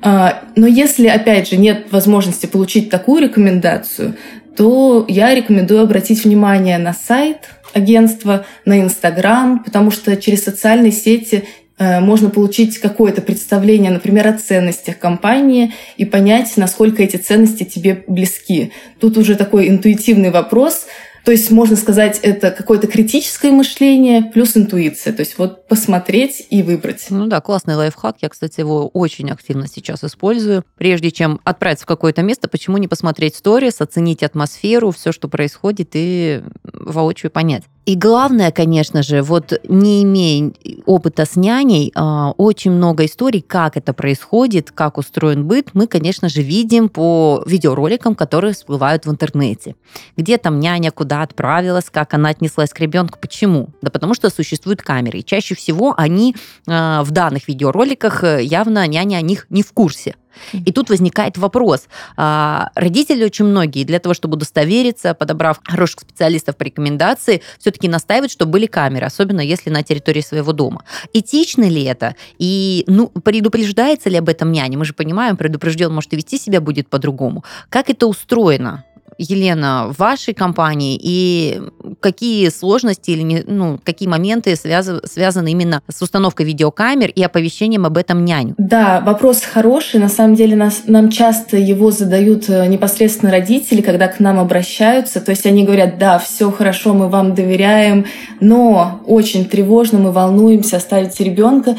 А, 0.00 0.44
но 0.54 0.66
если, 0.66 1.08
опять 1.08 1.48
же, 1.48 1.56
нет 1.56 1.86
возможности 1.90 2.46
получить 2.46 2.88
такую 2.88 3.22
рекомендацию, 3.22 4.14
то 4.56 5.04
я 5.08 5.34
рекомендую 5.34 5.82
обратить 5.82 6.24
внимание 6.24 6.78
на 6.78 6.92
сайт 6.92 7.50
агентства, 7.74 8.46
на 8.64 8.80
Инстаграм, 8.80 9.62
потому 9.62 9.90
что 9.90 10.16
через 10.16 10.44
социальные 10.44 10.92
сети 10.92 11.44
можно 11.78 12.30
получить 12.30 12.78
какое-то 12.78 13.22
представление, 13.22 13.90
например, 13.90 14.26
о 14.28 14.32
ценностях 14.32 14.98
компании 14.98 15.72
и 15.96 16.04
понять, 16.04 16.56
насколько 16.56 17.02
эти 17.02 17.16
ценности 17.16 17.64
тебе 17.64 18.04
близки. 18.06 18.72
Тут 19.00 19.16
уже 19.16 19.36
такой 19.36 19.68
интуитивный 19.68 20.30
вопрос, 20.30 20.86
то 21.24 21.32
есть, 21.32 21.50
можно 21.50 21.76
сказать, 21.76 22.20
это 22.22 22.50
какое-то 22.50 22.86
критическое 22.86 23.50
мышление 23.50 24.22
плюс 24.22 24.56
интуиция. 24.56 25.12
То 25.12 25.20
есть, 25.20 25.36
вот 25.36 25.68
посмотреть 25.68 26.46
и 26.48 26.62
выбрать. 26.62 27.04
Ну 27.10 27.26
да, 27.26 27.42
классный 27.42 27.74
лайфхак. 27.74 28.16
Я, 28.22 28.30
кстати, 28.30 28.60
его 28.60 28.88
очень 28.88 29.30
активно 29.30 29.66
сейчас 29.68 30.02
использую. 30.04 30.64
Прежде 30.78 31.10
чем 31.10 31.38
отправиться 31.44 31.84
в 31.84 31.86
какое-то 31.86 32.22
место, 32.22 32.48
почему 32.48 32.78
не 32.78 32.88
посмотреть 32.88 33.36
сторис, 33.36 33.82
оценить 33.82 34.22
атмосферу, 34.22 34.90
все, 34.90 35.12
что 35.12 35.28
происходит, 35.28 35.90
и 35.92 36.40
воочию 36.62 37.30
понять. 37.30 37.64
И 37.88 37.94
главное, 37.94 38.52
конечно 38.52 39.02
же, 39.02 39.22
вот 39.22 39.58
не 39.66 40.02
имея 40.02 40.52
опыта 40.84 41.24
с 41.24 41.36
няней, 41.36 41.90
а, 41.94 42.32
очень 42.36 42.70
много 42.70 43.06
историй, 43.06 43.40
как 43.40 43.78
это 43.78 43.94
происходит, 43.94 44.70
как 44.72 44.98
устроен 44.98 45.46
быт, 45.46 45.70
мы, 45.72 45.86
конечно 45.86 46.28
же, 46.28 46.42
видим 46.42 46.90
по 46.90 47.42
видеороликам, 47.46 48.14
которые 48.14 48.52
всплывают 48.52 49.06
в 49.06 49.10
интернете. 49.10 49.74
Где 50.18 50.36
там 50.36 50.60
няня 50.60 50.90
куда 50.90 51.22
отправилась, 51.22 51.86
как 51.90 52.12
она 52.12 52.28
отнеслась 52.28 52.74
к 52.74 52.80
ребенку. 52.80 53.18
Почему? 53.22 53.70
Да 53.80 53.90
потому 53.90 54.12
что 54.12 54.28
существуют 54.28 54.82
камеры. 54.82 55.20
И 55.20 55.24
чаще 55.24 55.54
всего 55.54 55.94
они 55.96 56.36
а, 56.66 57.02
в 57.04 57.10
данных 57.10 57.48
видеороликах 57.48 58.22
э, 58.22 58.42
явно 58.42 58.86
няня 58.86 59.16
о 59.16 59.22
них 59.22 59.46
не 59.48 59.62
в 59.62 59.72
курсе. 59.72 60.14
И 60.52 60.72
тут 60.72 60.90
возникает 60.90 61.38
вопрос. 61.38 61.88
А, 62.16 62.70
родители 62.74 63.24
очень 63.24 63.46
многие 63.46 63.84
для 63.84 63.98
того, 63.98 64.14
чтобы 64.14 64.34
удостовериться, 64.34 65.14
подобрав 65.14 65.60
хороших 65.64 66.00
специалистов 66.00 66.56
по 66.56 66.64
рекомендации, 66.64 67.42
все-таки 67.58 67.88
настаивают, 67.88 68.32
что 68.32 68.46
были 68.46 68.66
камеры, 68.66 69.06
особенно 69.06 69.40
если 69.40 69.70
на 69.70 69.82
территории 69.82 70.20
своего 70.20 70.52
дома. 70.52 70.84
Этично 71.12 71.64
ли 71.64 71.82
это? 71.84 72.14
И 72.38 72.84
ну, 72.86 73.08
предупреждается 73.08 74.08
ли 74.08 74.16
об 74.16 74.28
этом 74.28 74.52
няня? 74.52 74.78
Мы 74.78 74.84
же 74.84 74.92
понимаем, 74.92 75.36
предупрежден 75.36 75.92
может 75.92 76.12
и 76.12 76.16
вести 76.16 76.38
себя 76.38 76.60
будет 76.60 76.88
по-другому. 76.88 77.44
Как 77.68 77.90
это 77.90 78.06
устроено? 78.06 78.84
Елена, 79.18 79.88
в 79.92 79.98
вашей 79.98 80.32
компании 80.32 80.98
и 81.00 81.60
какие 82.00 82.48
сложности 82.50 83.10
или 83.10 83.44
ну, 83.46 83.78
какие 83.82 84.08
моменты 84.08 84.54
связаны, 84.54 85.00
связаны 85.04 85.50
именно 85.50 85.82
с 85.88 86.00
установкой 86.00 86.46
видеокамер 86.46 87.10
и 87.10 87.22
оповещением 87.22 87.84
об 87.84 87.96
этом 87.96 88.24
няню? 88.24 88.54
Да, 88.58 89.00
вопрос 89.00 89.42
хороший. 89.42 89.98
На 89.98 90.08
самом 90.08 90.36
деле 90.36 90.56
нас, 90.56 90.82
нам 90.86 91.10
часто 91.10 91.56
его 91.56 91.90
задают 91.90 92.48
э, 92.48 92.66
непосредственно 92.66 93.32
родители, 93.32 93.80
когда 93.80 94.06
к 94.06 94.20
нам 94.20 94.38
обращаются. 94.38 95.20
То 95.20 95.32
есть 95.32 95.46
они 95.46 95.64
говорят, 95.64 95.98
да, 95.98 96.18
все 96.18 96.50
хорошо, 96.52 96.94
мы 96.94 97.08
вам 97.08 97.34
доверяем, 97.34 98.06
но 98.40 99.00
очень 99.06 99.46
тревожно, 99.46 99.98
мы 99.98 100.12
волнуемся 100.12 100.76
оставить 100.76 101.18
ребенка. 101.20 101.76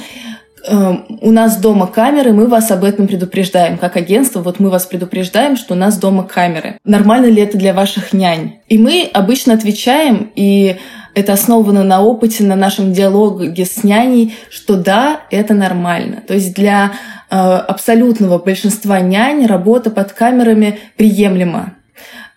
Эм, 0.68 1.06
у 1.22 1.32
нас 1.32 1.58
дома 1.58 1.88
камеры, 1.88 2.34
мы 2.34 2.48
вас 2.48 2.72
об 2.72 2.84
этом 2.84 3.08
предупреждаем. 3.08 3.78
Как 3.78 3.96
агентство, 3.96 4.42
вот 4.42 4.60
мы 4.60 4.70
вас 4.70 4.86
предупреждаем, 4.86 5.56
что 5.56 5.74
у 5.74 5.78
нас 5.78 5.98
дома 5.98 6.24
камеры. 6.24 6.78
Нормально 6.84 7.28
ли 7.28 7.42
это 7.42 7.58
для 7.58 7.74
ваших 7.74 8.14
нянь? 8.14 8.60
И 8.68 8.78
мы 8.78 9.10
обычно 9.14 9.54
отвечаем, 9.54 10.32
и 10.36 10.78
это 11.16 11.34
основано 11.34 11.84
на 11.84 12.02
опыте, 12.02 12.44
на 12.44 12.56
нашем 12.56 12.94
диалоге 12.94 13.66
с 13.66 13.84
няней, 13.84 14.36
что 14.50 14.76
да, 14.76 15.22
это 15.32 15.54
нормально. 15.54 16.24
То 16.28 16.34
есть 16.34 16.54
для 16.56 16.94
э, 17.30 17.36
абсолютного 17.36 18.38
большинства 18.38 19.00
нянь 19.00 19.46
работа 19.46 19.90
под 19.90 20.14
камерами 20.14 20.80
приемлема. 20.98 21.74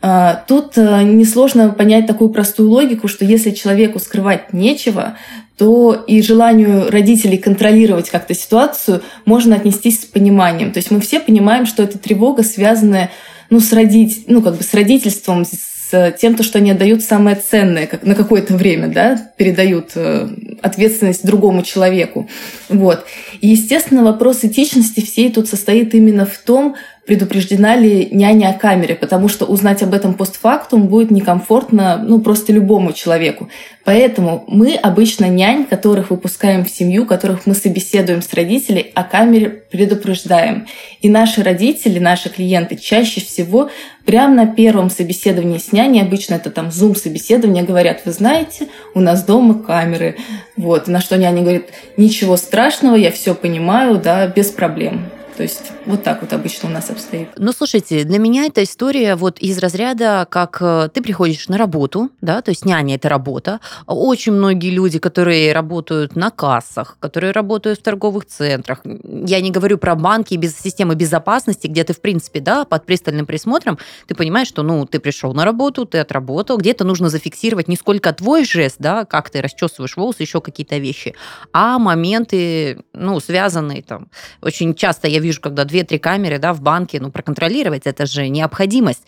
Э, 0.02 0.34
тут 0.46 0.76
э, 0.76 1.02
несложно 1.04 1.70
понять 1.70 2.06
такую 2.06 2.30
простую 2.30 2.68
логику, 2.70 3.08
что 3.08 3.24
если 3.24 3.50
человеку 3.50 3.98
скрывать 3.98 4.52
нечего, 4.52 5.16
то 5.56 5.92
и 5.94 6.20
желанию 6.22 6.90
родителей 6.90 7.38
контролировать 7.38 8.10
как-то 8.10 8.34
ситуацию 8.34 9.02
можно 9.24 9.54
отнестись 9.54 10.02
с 10.02 10.04
пониманием. 10.04 10.72
То 10.72 10.78
есть 10.78 10.90
мы 10.90 11.00
все 11.00 11.20
понимаем, 11.20 11.66
что 11.66 11.82
это 11.82 11.98
тревога, 11.98 12.42
связанная 12.42 13.10
ну, 13.48 13.60
с, 13.60 13.72
родить, 13.72 14.24
ну, 14.26 14.42
как 14.42 14.56
бы 14.56 14.62
с 14.64 14.74
родительством, 14.74 15.44
с 15.44 16.16
тем, 16.18 16.36
то, 16.36 16.42
что 16.42 16.58
они 16.58 16.70
отдают 16.70 17.02
самое 17.02 17.36
ценное 17.36 17.86
как, 17.86 18.02
на 18.02 18.14
какое-то 18.14 18.54
время, 18.54 18.88
да, 18.88 19.30
передают 19.36 19.90
э, 19.94 20.28
ответственность 20.62 21.24
другому 21.24 21.62
человеку. 21.62 22.28
Вот. 22.70 23.04
И, 23.42 23.48
естественно, 23.48 24.02
вопрос 24.02 24.42
этичности 24.42 25.04
всей 25.04 25.30
тут 25.30 25.48
состоит 25.48 25.94
именно 25.94 26.24
в 26.24 26.38
том, 26.38 26.76
предупреждена 27.06 27.74
ли 27.74 28.08
няня 28.12 28.50
о 28.50 28.52
камере, 28.52 28.94
потому 28.94 29.28
что 29.28 29.44
узнать 29.44 29.82
об 29.82 29.92
этом 29.92 30.14
постфактум 30.14 30.86
будет 30.86 31.10
некомфортно 31.10 32.00
ну, 32.00 32.20
просто 32.20 32.52
любому 32.52 32.92
человеку. 32.92 33.48
Поэтому 33.84 34.44
мы 34.46 34.76
обычно 34.76 35.24
нянь, 35.24 35.64
которых 35.64 36.10
выпускаем 36.10 36.64
в 36.64 36.70
семью, 36.70 37.04
которых 37.04 37.44
мы 37.44 37.54
собеседуем 37.54 38.22
с 38.22 38.32
родителей, 38.32 38.92
о 38.94 39.02
камере 39.02 39.48
предупреждаем. 39.48 40.68
И 41.00 41.08
наши 41.08 41.42
родители, 41.42 41.98
наши 41.98 42.28
клиенты 42.28 42.76
чаще 42.76 43.20
всего 43.20 43.70
прямо 44.04 44.34
на 44.34 44.46
первом 44.46 44.88
собеседовании 44.88 45.58
с 45.58 45.72
няней, 45.72 46.02
обычно 46.02 46.34
это 46.34 46.50
там 46.50 46.70
зум-собеседование, 46.70 47.64
говорят, 47.64 48.02
вы 48.04 48.12
знаете, 48.12 48.68
у 48.94 49.00
нас 49.00 49.24
дома 49.24 49.54
камеры. 49.54 50.16
Вот. 50.56 50.86
На 50.86 51.00
что 51.00 51.18
няня 51.18 51.42
говорит, 51.42 51.70
ничего 51.96 52.36
страшного, 52.36 52.94
я 52.94 53.10
все 53.10 53.34
понимаю, 53.34 53.96
да, 53.96 54.28
без 54.28 54.50
проблем. 54.50 55.10
То 55.36 55.42
есть 55.42 55.72
вот 55.86 56.02
так 56.02 56.20
вот 56.20 56.32
обычно 56.32 56.68
у 56.68 56.72
нас 56.72 56.90
обстоит. 56.90 57.28
Ну, 57.36 57.52
слушайте, 57.52 58.04
для 58.04 58.18
меня 58.18 58.44
эта 58.44 58.62
история 58.62 59.16
вот 59.16 59.38
из 59.38 59.58
разряда, 59.58 60.26
как 60.28 60.58
э, 60.60 60.90
ты 60.92 61.02
приходишь 61.02 61.48
на 61.48 61.56
работу, 61.56 62.10
да, 62.20 62.42
то 62.42 62.50
есть 62.50 62.64
няня– 62.66 62.94
это 62.96 63.08
работа. 63.08 63.60
Очень 63.86 64.32
многие 64.32 64.70
люди, 64.70 64.98
которые 64.98 65.52
работают 65.52 66.16
на 66.16 66.30
кассах, 66.30 66.96
которые 67.00 67.32
работают 67.32 67.78
в 67.78 67.82
торговых 67.82 68.26
центрах, 68.26 68.80
я 68.84 69.40
не 69.40 69.50
говорю 69.50 69.78
про 69.78 69.94
банки 69.94 70.34
без 70.34 70.58
системы 70.58 70.94
безопасности, 70.94 71.66
где 71.66 71.84
ты, 71.84 71.94
в 71.94 72.00
принципе, 72.00 72.40
да, 72.40 72.64
под 72.64 72.84
пристальным 72.84 73.24
присмотром, 73.24 73.78
ты 74.06 74.14
понимаешь, 74.14 74.48
что, 74.48 74.62
ну, 74.62 74.84
ты 74.86 75.00
пришел 75.00 75.32
на 75.32 75.44
работу, 75.44 75.86
ты 75.86 75.98
отработал, 75.98 76.58
где-то 76.58 76.84
нужно 76.84 77.08
зафиксировать 77.08 77.68
не 77.68 77.76
сколько 77.76 78.12
твой 78.12 78.44
жест, 78.44 78.76
да, 78.78 79.06
как 79.06 79.30
ты 79.30 79.40
расчесываешь 79.40 79.96
волосы, 79.96 80.22
еще 80.22 80.40
какие-то 80.40 80.76
вещи, 80.76 81.14
а 81.52 81.78
моменты, 81.78 82.84
ну, 82.92 83.18
связанные 83.20 83.82
там. 83.82 84.08
Очень 84.42 84.74
часто 84.74 85.08
я 85.08 85.21
вижу, 85.22 85.40
когда 85.40 85.64
две-три 85.64 85.98
камеры 85.98 86.38
да, 86.38 86.52
в 86.52 86.60
банке, 86.60 87.00
ну, 87.00 87.10
проконтролировать, 87.10 87.86
это 87.86 88.06
же 88.06 88.28
необходимость. 88.28 89.02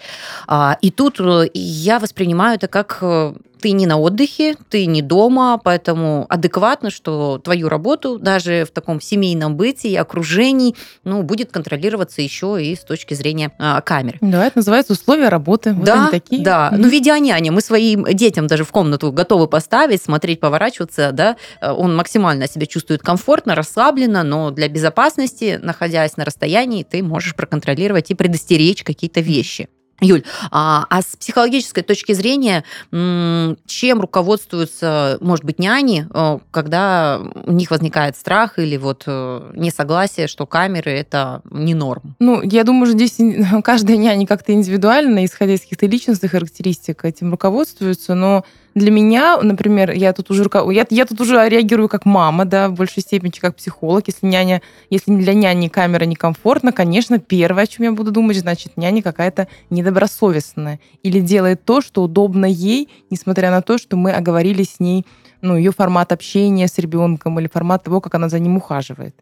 А, 0.47 0.79
и 0.81 0.91
тут 0.91 1.21
э, 1.21 1.51
я 1.53 1.99
воспринимаю 1.99 2.57
это 2.57 2.69
как 2.69 2.99
э, 3.03 3.35
ты 3.65 3.73
не 3.73 3.87
на 3.87 3.99
отдыхе, 3.99 4.57
ты 4.69 4.85
не 4.85 5.01
дома, 5.01 5.59
поэтому 5.65 6.27
адекватно, 6.29 6.91
что 6.91 7.39
твою 7.43 7.71
работу 7.71 8.19
даже 8.19 8.67
в 8.67 8.71
таком 8.71 9.01
семейном 9.01 9.57
быте 9.57 9.89
и 9.89 9.97
окружении 9.97 10.77
ну, 11.03 11.23
будет 11.23 11.51
контролироваться 11.51 12.21
еще 12.21 12.63
и 12.63 12.77
с 12.77 12.81
точки 12.81 13.15
зрения 13.15 13.53
а, 13.59 13.81
камер. 13.81 14.19
Да, 14.21 14.47
это 14.47 14.59
называется 14.59 14.93
условия 14.93 15.31
работы. 15.31 15.73
Вот 15.73 15.87
да, 15.87 16.09
такие. 16.11 16.45
да. 16.45 16.69
Mm-hmm. 16.71 16.77
Ну, 16.77 16.89
видеоняня. 16.89 17.53
Мы 17.53 17.63
своим 17.63 18.05
детям 18.05 18.49
даже 18.49 18.65
в 18.65 18.71
комнату 18.71 19.11
готовы 19.13 19.49
поставить, 19.49 20.03
смотреть, 20.03 20.41
поворачиваться, 20.41 21.13
да. 21.13 21.37
Он 21.63 21.97
максимально 21.97 22.47
себя 22.49 22.67
чувствует 22.67 23.01
комфортно, 23.01 23.55
расслабленно, 23.55 24.25
но 24.25 24.51
для 24.51 24.69
безопасности, 24.69 25.59
находясь 25.63 26.19
на 26.19 26.27
расстоянии, 26.27 26.83
ты 26.83 27.03
можешь 27.03 27.35
проконтролировать 27.35 28.11
и 28.11 28.15
предостеречь 28.15 28.85
какие-то 28.85 29.21
вещи. 29.21 29.71
Юль, 30.01 30.25
а, 30.51 30.87
а 30.91 31.03
с 31.03 31.17
психологической 31.17 31.83
точки 31.83 32.13
зрения, 32.13 32.65
чем 32.91 34.01
руководствуются, 34.01 35.19
может 35.21 35.45
быть, 35.45 35.59
няни, 35.59 36.07
э, 36.13 36.39
когда 36.51 37.21
у 37.47 37.53
них 37.53 37.71
возникает 37.71 38.17
страх 38.17 38.59
или 38.59 38.77
вот 38.77 39.05
э, 39.07 39.53
несогласие, 39.55 40.27
что 40.27 40.47
камеры 40.47 40.91
это 40.91 41.43
не 41.51 41.75
норм? 41.75 42.17
Ну, 42.19 42.43
я 42.43 42.65
думаю, 42.65 42.87
что 42.87 42.99
здесь 42.99 43.19
каждая 43.65 43.97
няня 43.97 44.27
как-то 44.27 44.53
индивидуально, 44.53 45.25
исходя 45.25 45.55
из 45.55 45.61
каких-то 45.61 45.87
личностных 45.87 46.33
характеристик, 46.33 47.05
этим 47.05 47.31
руководствуется, 47.31 48.15
но 48.15 48.45
для 48.75 48.91
меня, 48.91 49.39
например, 49.41 49.93
я 49.93 50.13
тут 50.13 50.31
уже 50.31 50.45
я, 50.73 50.87
я 50.91 51.07
тут 51.07 51.21
уже 51.21 51.49
реагирую 51.49 51.89
как 51.89 52.05
мама, 52.05 52.45
да, 52.45 52.69
в 52.69 52.75
большей 52.75 53.03
степени, 53.03 53.31
как 53.31 53.57
психолог. 53.57 54.05
Если 54.07 54.27
няня, 54.27 54.63
если 54.91 55.15
для 55.15 55.33
няни 55.33 55.69
камера 55.69 56.05
некомфортна, 56.05 56.73
конечно, 56.73 57.19
первое, 57.21 57.65
о 57.65 57.67
чем 57.67 57.85
я 57.85 57.93
буду 57.93 58.11
думать, 58.11 58.37
значит, 58.39 58.77
няня 58.77 59.03
какая-то 59.03 59.47
недобросовестная 59.71 60.81
или 61.03 61.21
делает 61.21 61.65
то, 61.65 61.81
что 61.81 62.03
удобно 62.03 62.47
ей, 62.47 62.89
несмотря 63.11 63.51
на 63.51 63.63
то, 63.63 63.79
что 63.79 63.97
мы 63.97 64.11
оговорили 64.11 64.65
с 64.65 64.81
ней 64.81 65.07
ну, 65.41 65.57
ее 65.57 65.73
формат 65.73 66.11
общения 66.11 66.67
с 66.67 66.79
ребенком 66.79 67.39
или 67.39 67.49
формат 67.49 67.85
того, 67.85 68.01
как 68.01 68.15
она 68.15 68.29
за 68.29 68.39
ним 68.39 68.57
ухаживает. 68.57 69.15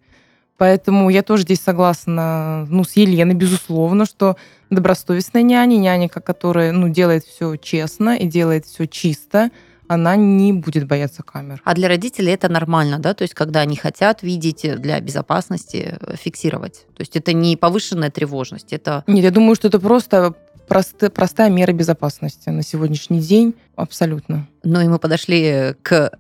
Поэтому 0.57 1.11
я 1.11 1.23
тоже 1.23 1.43
здесь 1.43 1.61
согласна 1.61 2.67
ну, 2.71 2.85
с 2.85 2.93
Еленой, 2.93 3.35
безусловно, 3.35 4.07
что 4.07 4.37
добросовестная 4.73 5.43
няня, 5.43 5.77
няня, 5.77 6.09
которая 6.09 6.73
ну, 6.73 6.89
делает 6.89 7.25
все 7.25 7.57
честно 7.57 8.17
и 8.17 8.27
делает 8.27 8.67
все 8.67 8.87
чисто, 8.87 9.51
она 9.89 10.17
не 10.17 10.53
будет 10.53 10.87
бояться 10.87 11.23
камер. 11.23 11.61
А 11.65 11.75
для 11.75 11.89
родителей 11.89 12.33
это 12.33 12.49
нормально, 12.49 12.99
да? 12.99 13.15
То 13.15 13.23
есть, 13.23 13.35
когда 13.35 13.61
они 13.61 13.77
хотят 13.77 14.23
видеть 14.23 14.67
для 14.81 14.99
безопасности, 15.01 15.99
э, 16.01 16.17
фиксировать. 16.17 16.87
То 16.97 17.01
есть, 17.01 17.17
это 17.17 17.33
не 17.33 17.57
повышенная 17.57 18.11
тревожность, 18.11 18.73
это... 18.73 19.05
Нет, 19.07 19.25
я 19.25 19.31
думаю, 19.31 19.55
что 19.55 19.69
это 19.69 19.79
просто 19.79 20.35
прост, 20.67 21.13
простая 21.13 21.51
мера 21.51 21.73
безопасности 21.73 22.49
на 22.49 22.63
сегодняшний 22.63 23.21
день, 23.21 23.55
абсолютно. 23.77 24.49
Ну 24.65 24.81
и 24.81 24.89
мы 24.89 24.99
подошли 24.99 25.75
к 25.83 26.13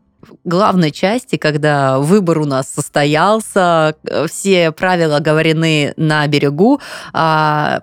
главной 0.44 0.90
части, 0.90 1.36
когда 1.36 1.98
выбор 1.98 2.38
у 2.38 2.44
нас 2.44 2.68
состоялся, 2.68 3.94
э, 4.04 4.26
все 4.28 4.72
правила 4.72 5.20
говорены 5.20 5.94
на 5.96 6.26
берегу. 6.26 6.80
А, 7.12 7.80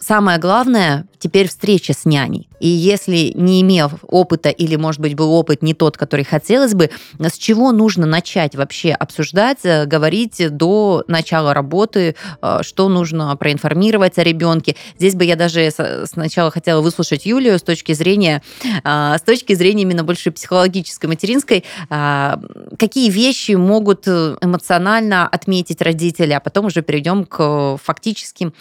самое 0.00 0.38
главное 0.38 1.06
теперь 1.18 1.48
встреча 1.48 1.92
с 1.92 2.04
няней. 2.04 2.49
И 2.60 2.68
если 2.68 3.32
не 3.34 3.62
имел 3.62 3.90
опыта 4.06 4.50
или, 4.50 4.76
может 4.76 5.00
быть, 5.00 5.14
был 5.14 5.32
опыт 5.32 5.62
не 5.62 5.74
тот, 5.74 5.96
который 5.96 6.24
хотелось 6.24 6.74
бы, 6.74 6.90
с 7.18 7.36
чего 7.36 7.72
нужно 7.72 8.06
начать 8.06 8.54
вообще 8.54 8.92
обсуждать, 8.92 9.58
э, 9.64 9.86
говорить 9.86 10.56
до 10.56 11.04
начала 11.08 11.54
работы, 11.54 12.14
э, 12.42 12.58
что 12.62 12.88
нужно 12.88 13.34
проинформировать 13.36 14.18
о 14.18 14.22
ребенке. 14.22 14.76
Здесь 14.98 15.14
бы 15.14 15.24
я 15.24 15.36
даже 15.36 15.70
сначала 16.04 16.50
хотела 16.50 16.82
выслушать 16.82 17.26
Юлию 17.26 17.58
с 17.58 17.62
точки 17.62 17.92
зрения, 17.92 18.42
э, 18.84 19.16
с 19.18 19.22
точки 19.22 19.54
зрения 19.54 19.82
именно 19.82 20.04
больше 20.04 20.30
психологической, 20.30 21.08
материнской, 21.08 21.64
какие 22.78 23.10
вещи 23.10 23.52
могут 23.52 24.06
эмоционально 24.06 25.26
отметить 25.26 25.80
родители, 25.80 26.32
а 26.32 26.40
потом 26.40 26.66
уже 26.66 26.82
перейдем 26.82 27.24
к 27.24 27.78
фактическим 27.82 28.52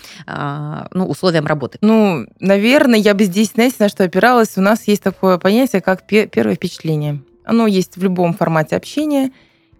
ну, 0.91 1.05
условиям 1.07 1.45
работы. 1.45 1.77
Ну, 1.81 2.27
наверное, 2.39 2.99
я 2.99 3.13
бы 3.13 3.25
здесь, 3.25 3.51
знаете, 3.53 3.75
что 3.89 4.03
опиралась. 4.03 4.57
У 4.57 4.61
нас 4.61 4.87
есть 4.87 5.03
такое 5.03 5.37
понятие, 5.37 5.81
как 5.81 6.07
первое 6.07 6.55
впечатление. 6.55 7.21
Оно 7.43 7.67
есть 7.67 7.97
в 7.97 8.03
любом 8.03 8.33
формате 8.33 8.75
общения, 8.75 9.31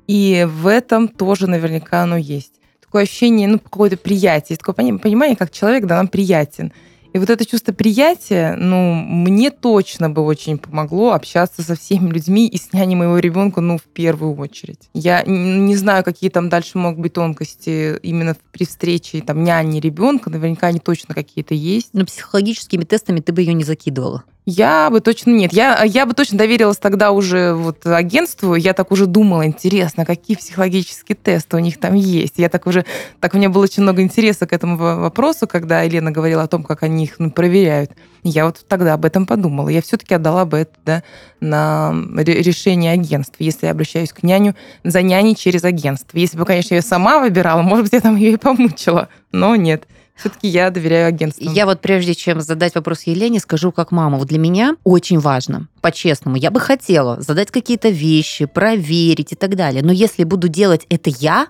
и 0.08 0.48
в 0.50 0.67
этом 0.67 1.08
тоже 1.08 1.48
наверняка 1.48 2.02
оно 2.04 2.17
есть. 2.17 2.54
Такое 2.82 3.04
ощущение, 3.04 3.48
ну, 3.48 3.60
какое-то 3.60 3.98
приятие, 3.98 4.58
такое 4.58 4.74
понимание, 4.74 5.36
как 5.36 5.52
человек, 5.52 5.86
да, 5.86 5.98
нам 5.98 6.08
приятен. 6.08 6.74
И 7.13 7.17
вот 7.17 7.30
это 7.30 7.45
чувство 7.45 7.74
приятия, 7.74 8.56
ну, 8.56 8.93
мне 8.93 9.50
точно 9.50 10.10
бы 10.10 10.22
очень 10.22 10.58
помогло 10.58 11.13
общаться 11.13 11.63
со 11.63 11.76
всеми 11.76 12.10
людьми 12.10 12.48
и 12.48 12.58
с 12.58 12.72
няней 12.74 12.95
моего 12.95 13.17
ребенка, 13.17 13.62
ну, 13.62 13.78
в 13.78 13.84
первую 13.84 14.36
очередь. 14.36 14.89
Я 14.93 15.24
не 15.24 15.76
знаю, 15.76 16.04
какие 16.04 16.30
там 16.30 16.50
дальше 16.50 16.78
могут 16.78 17.00
быть 17.00 17.13
тонкости 17.13 17.98
именно 18.04 18.36
при 18.52 18.65
встрече 18.65 19.22
там 19.22 19.43
няни 19.43 19.80
ребенка, 19.80 20.30
наверняка 20.30 20.67
они 20.67 20.80
точно 20.80 21.13
какие-то 21.15 21.54
есть. 21.54 21.89
Но 21.93 22.06
психологическими 22.06 22.84
тестами 22.84 23.19
ты 23.19 23.34
бы 23.34 23.41
ее 23.41 23.54
не 23.54 23.63
закидывала. 23.63 24.24
Я 24.45 24.89
бы 24.89 24.99
точно 24.99 25.32
нет. 25.32 25.54
Я, 25.54 25.84
я 25.84 26.08
бы 26.08 26.13
точно 26.13 26.38
доверилась 26.38 26.78
тогда 26.78 27.12
уже 27.12 27.54
вот 27.54 27.86
агентству. 27.86 28.56
Я 28.56 28.73
так 28.73 28.91
уже 28.91 29.06
думала, 29.06 29.45
интересно, 29.45 30.06
какие 30.06 30.36
психологические 30.38 31.15
тесты 31.15 31.58
у 31.58 31.60
них 31.60 31.80
там 31.80 31.93
есть. 31.93 32.36
Я 32.38 32.49
так 32.49 32.65
уже, 32.65 32.84
так 33.19 33.34
у 33.34 33.38
меня 33.38 33.49
было 33.49 33.63
очень 33.63 33.84
много 33.84 34.02
интереса 34.02 34.47
к 34.47 34.54
этому 34.54 34.75
вопросу, 34.75 35.45
когда 35.45 35.82
Елена 35.84 36.12
говорила 36.12 36.43
о 36.43 36.47
том, 36.47 36.63
как 36.63 36.82
они 36.82 37.04
их 37.04 37.19
ну, 37.19 37.30
проверяют. 37.30 37.91
Я 38.23 38.45
вот 38.45 38.65
тогда 38.67 38.95
об 38.95 39.06
этом 39.06 39.28
подумала. 39.28 39.69
Я 39.69 39.82
все-таки 39.82 40.15
отдала 40.15 40.45
бы 40.45 40.58
это 40.58 40.73
да, 40.84 41.04
на 41.39 41.93
решение 42.15 42.93
агентства, 42.93 43.43
если 43.43 43.67
я 43.67 43.71
обращаюсь 43.71 44.12
к 44.12 44.23
няню 44.23 44.56
за 44.84 45.04
няней 45.04 45.36
через 45.36 45.63
агентство. 45.63 46.17
Если 46.17 46.38
бы, 46.38 46.45
конечно, 46.45 46.73
я 46.73 46.82
сама 46.82 47.19
выбирала, 47.19 47.62
может 47.62 47.86
быть, 47.86 47.93
я 47.93 48.02
там 48.02 48.15
ее 48.15 48.34
и 48.34 48.38
помучила. 48.38 49.10
Но 49.32 49.56
нет. 49.56 49.86
Все-таки 50.20 50.48
я 50.48 50.70
доверяю 50.70 51.08
агентству. 51.08 51.50
Я 51.50 51.66
вот 51.66 51.80
прежде 51.80 52.14
чем 52.14 52.42
задать 52.42 52.76
вопрос 52.76 53.04
Елене, 53.04 53.40
скажу 53.40 53.72
как 53.72 53.92
мама. 53.92 54.18
Вот 54.18 54.28
для 54.28 54.40
меня 54.40 54.76
очень 54.84 55.20
важно, 55.20 55.68
по-честному, 55.82 56.36
я 56.36 56.52
бы 56.52 56.60
хотела 56.60 57.22
задать 57.22 57.52
какие-то 57.52 57.90
вещи, 57.90 58.46
проверить 58.46 59.32
и 59.32 59.36
так 59.36 59.56
далее. 59.56 59.82
Но 59.84 59.92
если 59.92 60.26
буду 60.26 60.48
делать 60.50 60.86
это 60.90 61.10
я, 61.10 61.48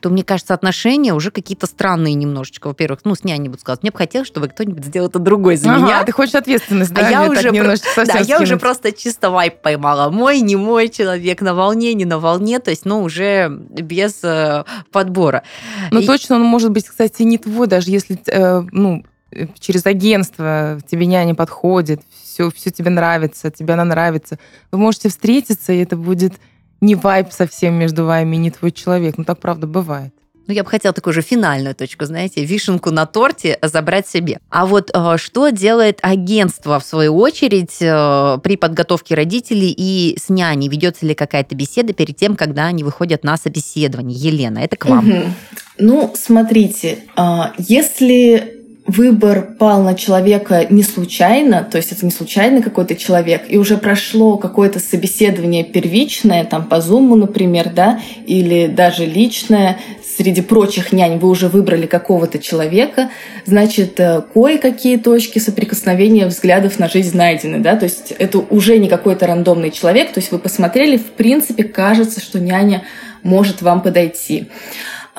то, 0.00 0.10
мне 0.10 0.22
кажется, 0.22 0.54
отношения 0.54 1.12
уже 1.12 1.30
какие-то 1.30 1.66
странные 1.66 2.14
немножечко. 2.14 2.68
Во-первых, 2.68 3.00
ну, 3.04 3.14
с 3.14 3.24
няней 3.24 3.48
буду 3.48 3.60
сказать, 3.60 3.82
мне 3.82 3.90
бы 3.90 3.98
хотелось, 3.98 4.28
чтобы 4.28 4.48
кто-нибудь 4.48 4.84
сделал 4.84 5.08
это 5.08 5.18
другой 5.18 5.56
за 5.56 5.70
ага, 5.70 5.80
меня. 5.80 6.04
ты 6.04 6.12
хочешь 6.12 6.36
ответственность, 6.36 6.92
да? 6.92 7.06
А 7.06 7.10
я 7.10 7.30
уже, 7.30 7.50
про... 7.50 8.04
да, 8.04 8.18
я 8.18 8.40
уже 8.40 8.56
просто 8.58 8.92
чисто 8.92 9.30
вайп 9.30 9.60
поймала. 9.60 10.10
Мой, 10.10 10.40
не 10.40 10.56
мой 10.56 10.88
человек, 10.88 11.40
на 11.40 11.54
волне, 11.54 11.94
не 11.94 12.04
на 12.04 12.18
волне, 12.18 12.60
то 12.60 12.70
есть, 12.70 12.84
ну, 12.84 13.02
уже 13.02 13.48
без 13.50 14.22
э, 14.22 14.64
подбора. 14.92 15.42
Ну, 15.90 16.00
И... 16.00 16.06
точно 16.06 16.36
он 16.36 16.42
может 16.42 16.70
быть, 16.70 16.86
кстати, 16.88 17.22
не 17.22 17.38
твой, 17.38 17.66
даже 17.66 17.90
если, 17.90 18.18
э, 18.26 18.62
ну, 18.70 19.04
через 19.58 19.84
агентство 19.84 20.78
тебе 20.88 21.06
няня 21.06 21.34
подходит, 21.34 22.02
все, 22.22 22.50
все 22.50 22.70
тебе 22.70 22.90
нравится, 22.90 23.50
тебе 23.50 23.74
она 23.74 23.84
нравится. 23.84 24.38
Вы 24.70 24.78
можете 24.78 25.08
встретиться, 25.08 25.72
и 25.72 25.78
это 25.78 25.96
будет 25.96 26.34
не 26.80 26.94
вайб 26.94 27.32
совсем 27.32 27.74
между 27.74 28.04
вами, 28.04 28.36
не 28.36 28.50
твой 28.50 28.72
человек. 28.72 29.18
Ну, 29.18 29.24
так 29.24 29.38
правда 29.38 29.66
бывает. 29.66 30.12
Ну, 30.48 30.54
я 30.54 30.64
бы 30.64 30.70
хотела 30.70 30.94
такую 30.94 31.12
же 31.12 31.20
финальную 31.20 31.74
точку, 31.74 32.06
знаете, 32.06 32.42
вишенку 32.42 32.90
на 32.90 33.04
торте 33.04 33.58
забрать 33.60 34.08
себе. 34.08 34.40
А 34.48 34.64
вот 34.64 34.90
э, 34.94 35.16
что 35.18 35.50
делает 35.50 35.98
агентство, 36.00 36.80
в 36.80 36.84
свою 36.84 37.16
очередь, 37.18 37.76
э, 37.82 38.38
при 38.42 38.56
подготовке 38.56 39.14
родителей 39.14 39.74
и 39.76 40.16
с 40.18 40.30
няней? 40.30 40.68
Ведется 40.68 41.04
ли 41.04 41.14
какая-то 41.14 41.54
беседа 41.54 41.92
перед 41.92 42.16
тем, 42.16 42.34
когда 42.34 42.64
они 42.64 42.82
выходят 42.82 43.24
на 43.24 43.36
собеседование? 43.36 44.18
Елена, 44.18 44.60
это 44.60 44.76
к 44.76 44.86
вам. 44.86 45.06
Угу. 45.06 45.22
Ну, 45.80 46.14
смотрите, 46.16 47.00
а, 47.14 47.52
если 47.58 48.57
выбор 48.88 49.42
пал 49.58 49.82
на 49.82 49.94
человека 49.94 50.66
не 50.70 50.82
случайно, 50.82 51.62
то 51.62 51.76
есть 51.76 51.92
это 51.92 52.04
не 52.06 52.10
случайно 52.10 52.62
какой-то 52.62 52.96
человек, 52.96 53.44
и 53.48 53.58
уже 53.58 53.76
прошло 53.76 54.38
какое-то 54.38 54.80
собеседование 54.80 55.62
первичное, 55.62 56.44
там 56.44 56.64
по 56.64 56.76
Zoom, 56.76 57.14
например, 57.14 57.70
да, 57.72 58.00
или 58.26 58.66
даже 58.66 59.04
личное 59.04 59.78
среди 60.16 60.40
прочих 60.40 60.90
нянь 60.90 61.18
вы 61.18 61.28
уже 61.28 61.48
выбрали 61.48 61.86
какого-то 61.86 62.38
человека, 62.38 63.10
значит, 63.44 64.00
э, 64.00 64.22
кое-какие 64.32 64.96
точки 64.96 65.38
соприкосновения 65.38 66.26
взглядов 66.26 66.78
на 66.78 66.88
жизнь 66.88 67.16
найдены, 67.16 67.58
да, 67.58 67.76
то 67.76 67.84
есть 67.84 68.12
это 68.18 68.38
уже 68.38 68.78
не 68.78 68.88
какой-то 68.88 69.26
рандомный 69.26 69.70
человек, 69.70 70.12
то 70.12 70.20
есть 70.20 70.32
вы 70.32 70.38
посмотрели, 70.38 70.96
в 70.96 71.10
принципе, 71.12 71.62
кажется, 71.62 72.20
что 72.20 72.40
няня 72.40 72.84
может 73.22 73.60
вам 73.60 73.82
подойти. 73.82 74.48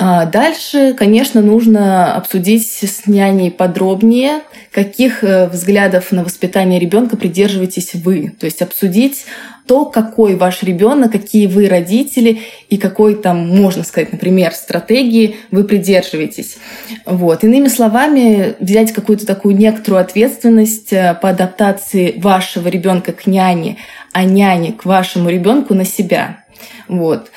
А 0.01 0.25
дальше, 0.25 0.93
конечно, 0.97 1.41
нужно 1.41 2.15
обсудить 2.15 2.65
с 2.65 3.05
няней 3.05 3.51
подробнее, 3.51 4.43
каких 4.71 5.25
э, 5.25 5.49
взглядов 5.49 6.13
на 6.13 6.23
воспитание 6.23 6.79
ребенка 6.79 7.17
придерживаетесь 7.17 7.95
вы. 7.95 8.31
То 8.39 8.45
есть 8.45 8.61
обсудить 8.61 9.25
то, 9.67 9.83
какой 9.83 10.37
ваш 10.37 10.63
ребенок, 10.63 11.11
какие 11.11 11.47
вы 11.47 11.67
родители 11.67 12.39
и 12.69 12.77
какой 12.77 13.15
там, 13.15 13.49
можно 13.49 13.83
сказать, 13.83 14.13
например, 14.13 14.53
стратегии 14.53 15.35
вы 15.51 15.65
придерживаетесь. 15.65 16.59
Вот. 17.05 17.43
Иными 17.43 17.67
словами, 17.67 18.55
взять 18.61 18.93
какую-то 18.93 19.25
такую 19.25 19.57
некоторую 19.57 19.99
ответственность 20.01 20.93
э, 20.93 21.13
по 21.21 21.27
адаптации 21.31 22.13
вашего 22.17 22.69
ребенка 22.69 23.11
к 23.11 23.27
няне, 23.27 23.75
а 24.13 24.23
няне 24.23 24.71
к 24.71 24.85
вашему 24.85 25.27
ребенку 25.27 25.73
на 25.73 25.83
себя. 25.83 26.45
Вот. 26.87 27.29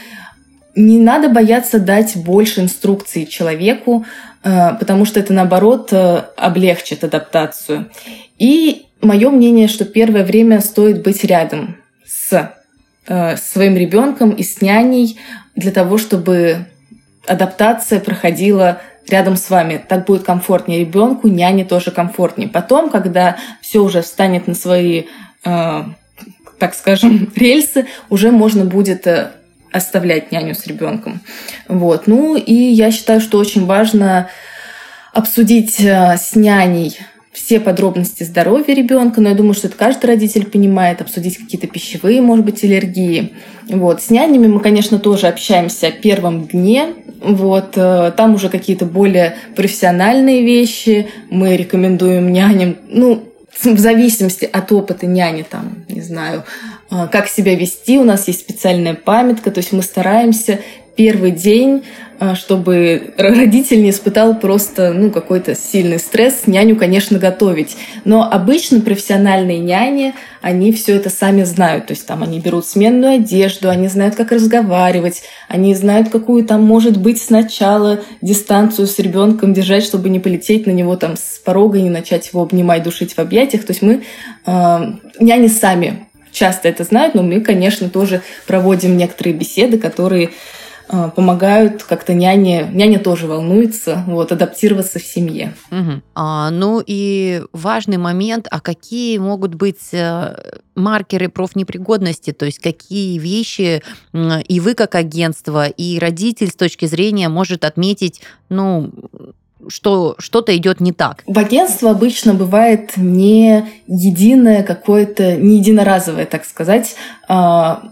Не 0.74 0.98
надо 0.98 1.28
бояться 1.28 1.78
дать 1.78 2.16
больше 2.16 2.60
инструкций 2.60 3.26
человеку, 3.26 4.06
э, 4.42 4.74
потому 4.78 5.04
что 5.04 5.20
это, 5.20 5.32
наоборот, 5.32 5.92
э, 5.92 6.22
облегчит 6.36 7.04
адаптацию. 7.04 7.90
И 8.38 8.86
мое 9.02 9.30
мнение, 9.30 9.68
что 9.68 9.84
первое 9.84 10.24
время 10.24 10.60
стоит 10.60 11.02
быть 11.02 11.24
рядом 11.24 11.76
с 12.06 12.54
э, 13.06 13.36
своим 13.36 13.76
ребенком 13.76 14.30
и 14.30 14.42
с 14.42 14.62
няней 14.62 15.18
для 15.54 15.72
того, 15.72 15.98
чтобы 15.98 16.66
адаптация 17.26 18.00
проходила 18.00 18.80
рядом 19.08 19.36
с 19.36 19.50
вами. 19.50 19.84
Так 19.86 20.06
будет 20.06 20.22
комфортнее 20.22 20.80
ребенку, 20.80 21.28
няне 21.28 21.64
тоже 21.64 21.90
комфортнее. 21.90 22.48
Потом, 22.48 22.88
когда 22.88 23.36
все 23.60 23.80
уже 23.80 24.00
встанет 24.00 24.46
на 24.46 24.54
свои, 24.54 25.04
э, 25.44 25.82
так 26.58 26.74
скажем, 26.74 27.30
рельсы, 27.36 27.86
уже 28.08 28.30
можно 28.30 28.64
будет 28.64 29.06
оставлять 29.72 30.32
няню 30.32 30.54
с 30.54 30.66
ребенком. 30.66 31.20
Вот. 31.68 32.06
Ну 32.06 32.36
и 32.36 32.54
я 32.54 32.90
считаю, 32.90 33.20
что 33.20 33.38
очень 33.38 33.66
важно 33.66 34.28
обсудить 35.12 35.80
э, 35.80 36.16
с 36.16 36.34
няней 36.34 36.98
все 37.32 37.60
подробности 37.60 38.24
здоровья 38.24 38.74
ребенка, 38.74 39.20
но 39.20 39.30
я 39.30 39.34
думаю, 39.34 39.54
что 39.54 39.68
это 39.68 39.76
каждый 39.76 40.06
родитель 40.06 40.44
понимает, 40.44 41.00
обсудить 41.00 41.38
какие-то 41.38 41.66
пищевые, 41.66 42.20
может 42.20 42.44
быть, 42.44 42.62
аллергии. 42.62 43.32
Вот. 43.68 44.02
С 44.02 44.10
нянями 44.10 44.48
мы, 44.48 44.60
конечно, 44.60 44.98
тоже 44.98 45.28
общаемся 45.28 45.86
о 45.88 45.92
первом 45.92 46.46
дне. 46.46 46.94
Вот. 47.20 47.72
Э, 47.76 48.12
там 48.16 48.34
уже 48.34 48.48
какие-то 48.48 48.84
более 48.84 49.36
профессиональные 49.56 50.42
вещи. 50.42 51.08
Мы 51.30 51.56
рекомендуем 51.56 52.32
няням, 52.32 52.76
ну, 52.88 53.28
в 53.64 53.78
зависимости 53.78 54.48
от 54.50 54.72
опыта 54.72 55.06
няни, 55.06 55.42
там, 55.42 55.84
не 55.88 56.00
знаю, 56.00 56.44
как 57.10 57.28
себя 57.28 57.54
вести. 57.54 57.98
У 57.98 58.04
нас 58.04 58.28
есть 58.28 58.40
специальная 58.40 58.94
памятка, 58.94 59.50
то 59.50 59.58
есть 59.58 59.72
мы 59.72 59.82
стараемся 59.82 60.60
первый 60.96 61.30
день, 61.30 61.84
а, 62.18 62.34
чтобы 62.34 63.14
родитель 63.16 63.82
не 63.82 63.90
испытал 63.90 64.38
просто 64.38 64.92
ну, 64.92 65.10
какой-то 65.10 65.54
сильный 65.54 65.98
стресс, 65.98 66.42
няню, 66.46 66.76
конечно, 66.76 67.18
готовить. 67.18 67.76
Но 68.04 68.30
обычно 68.30 68.80
профессиональные 68.80 69.58
няни, 69.58 70.14
они 70.40 70.72
все 70.72 70.96
это 70.96 71.10
сами 71.10 71.42
знают. 71.44 71.86
То 71.86 71.92
есть 71.92 72.06
там 72.06 72.22
они 72.22 72.40
берут 72.40 72.66
сменную 72.66 73.14
одежду, 73.14 73.70
они 73.70 73.88
знают, 73.88 74.14
как 74.14 74.30
разговаривать, 74.30 75.22
они 75.48 75.74
знают, 75.74 76.10
какую 76.10 76.44
там 76.44 76.62
может 76.62 76.96
быть 76.96 77.20
сначала 77.20 78.00
дистанцию 78.20 78.86
с 78.86 78.98
ребенком 78.98 79.54
держать, 79.54 79.84
чтобы 79.84 80.08
не 80.10 80.20
полететь 80.20 80.66
на 80.66 80.72
него 80.72 80.96
там 80.96 81.16
с 81.16 81.40
порога 81.44 81.78
и 81.78 81.82
не 81.82 81.90
начать 81.90 82.28
его 82.28 82.42
обнимать, 82.42 82.82
душить 82.82 83.14
в 83.14 83.18
объятиях. 83.18 83.64
То 83.64 83.72
есть 83.72 83.82
мы, 83.82 84.02
э, 84.46 84.78
няни 85.18 85.48
сами 85.48 86.06
часто 86.32 86.68
это 86.68 86.84
знают, 86.84 87.14
но 87.14 87.22
мы, 87.22 87.40
конечно, 87.40 87.88
тоже 87.88 88.22
проводим 88.46 88.96
некоторые 88.96 89.34
беседы, 89.34 89.78
которые 89.78 90.30
а, 90.88 91.08
помогают 91.08 91.84
как-то 91.84 92.12
няне, 92.12 92.68
няня 92.72 92.98
тоже 92.98 93.26
волнуется, 93.26 94.04
вот, 94.06 94.30
адаптироваться 94.30 94.98
в 94.98 95.02
семье. 95.02 95.54
Угу. 95.70 96.02
А, 96.14 96.50
ну 96.50 96.82
и 96.84 97.42
важный 97.52 97.96
момент, 97.96 98.46
а 98.50 98.60
какие 98.60 99.16
могут 99.18 99.54
быть 99.54 99.92
э, 99.92 100.34
маркеры 100.74 101.28
профнепригодности, 101.28 102.32
то 102.32 102.44
есть 102.44 102.58
какие 102.58 103.18
вещи 103.18 103.82
и 104.12 104.60
вы 104.60 104.74
как 104.74 104.94
агентство, 104.94 105.66
и 105.66 105.98
родитель 105.98 106.48
с 106.48 106.56
точки 106.56 106.86
зрения 106.86 107.28
может 107.28 107.64
отметить, 107.64 108.20
ну, 108.48 108.90
что 109.68 110.14
что-то 110.18 110.56
идет 110.56 110.80
не 110.80 110.92
так. 110.92 111.22
В 111.26 111.38
агентство 111.38 111.90
обычно 111.90 112.34
бывает 112.34 112.92
не 112.96 113.64
единое 113.86 114.62
какое-то, 114.62 115.36
не 115.36 115.58
единоразовое, 115.58 116.26
так 116.26 116.44
сказать, 116.44 116.94
а, 117.28 117.82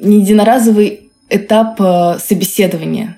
не 0.00 0.20
единоразовый 0.20 1.10
этап 1.28 1.80
э, 1.80 2.18
собеседования. 2.18 3.16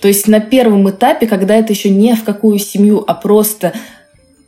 То 0.00 0.08
есть 0.08 0.26
на 0.26 0.40
первом 0.40 0.90
этапе, 0.90 1.28
когда 1.28 1.54
это 1.54 1.72
еще 1.72 1.88
не 1.88 2.16
в 2.16 2.24
какую 2.24 2.58
семью, 2.58 3.04
а 3.06 3.14
просто 3.14 3.72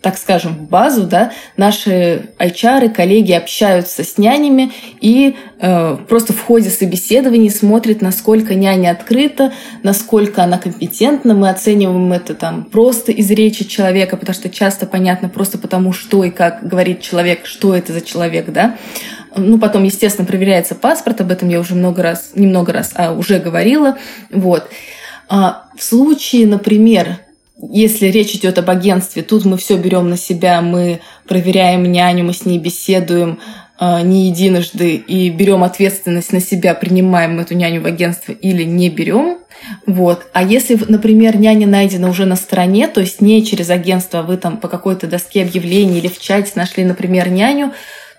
так 0.05 0.19
скажем, 0.19 0.67
базу, 0.67 1.05
да, 1.05 1.33
наши 1.57 2.29
HR, 2.39 2.91
коллеги 2.91 3.33
общаются 3.33 4.05
с 4.05 4.19
нянями 4.19 4.71
и 5.01 5.35
э, 5.59 5.97
просто 6.07 6.35
в 6.35 6.43
ходе 6.43 6.69
собеседований 6.69 7.49
смотрят, 7.49 8.03
насколько 8.03 8.55
няня 8.55 8.91
открыта, 8.91 9.55
насколько 9.83 10.43
она 10.43 10.59
компетентна. 10.59 11.33
Мы 11.33 11.49
оцениваем 11.49 12.13
это 12.13 12.35
там 12.35 12.65
просто 12.65 13.13
из 13.13 13.31
речи 13.31 13.65
человека, 13.65 14.19
потому 14.19 14.35
что 14.35 14.51
часто 14.51 14.85
понятно 14.85 15.31
просто 15.31 15.57
потому, 15.57 15.95
что 15.95 16.23
и 16.23 16.31
как 16.31 16.69
говорит 16.69 17.01
человек, 17.01 17.47
что 17.47 17.75
это 17.75 17.95
за 17.95 18.03
человек, 18.03 18.51
да. 18.53 18.77
Ну, 19.35 19.59
потом, 19.59 19.85
естественно, 19.85 20.27
проверяется 20.27 20.75
паспорт, 20.75 21.23
об 21.23 21.31
этом 21.31 21.49
я 21.49 21.61
уже 21.61 21.75
много 21.75 22.03
раз, 22.03 22.33
не 22.35 22.47
много 22.47 22.75
раз, 22.75 22.93
а 22.95 23.15
уже 23.15 23.39
говорила. 23.39 23.97
Вот. 24.31 24.69
А 25.31 25.65
в 25.75 25.83
случае, 25.83 26.47
например, 26.47 27.21
если 27.71 28.07
речь 28.07 28.35
идет 28.35 28.59
об 28.59 28.71
агентстве, 28.71 29.23
тут 29.23 29.45
мы 29.45 29.57
все 29.57 29.77
берем 29.77 30.09
на 30.09 30.17
себя, 30.17 30.61
мы 30.61 31.01
проверяем 31.27 31.85
няню, 31.91 32.25
мы 32.25 32.33
с 32.33 32.45
ней 32.45 32.59
беседуем 32.59 33.39
э, 33.79 34.03
не 34.03 34.29
единожды 34.29 34.97
и 34.97 35.31
берем 35.31 35.65
ответственность 35.65 36.33
на 36.33 36.41
себя, 36.41 36.75
принимаем 36.75 37.39
эту 37.41 37.55
няню 37.55 37.83
в 37.83 37.87
агентство 37.87 38.33
или 38.33 38.65
не 38.65 38.91
берем. 38.91 39.39
Вот. 39.87 40.27
А 40.33 40.43
если, 40.43 40.79
например, 40.89 41.37
няня 41.37 41.67
найдена 41.67 42.09
уже 42.09 42.27
на 42.27 42.37
стороне, 42.37 42.89
то 42.89 43.01
есть 43.01 43.21
не 43.21 43.45
через 43.45 43.71
агентство, 43.71 44.21
а 44.21 44.23
вы 44.23 44.37
там 44.37 44.59
по 44.59 44.69
какой-то 44.69 45.07
доске 45.07 45.43
объявлений 45.43 45.99
или 45.99 46.09
в 46.09 46.19
чате 46.19 46.53
нашли, 46.57 46.85
например, 46.85 47.29
няню, 47.31 47.73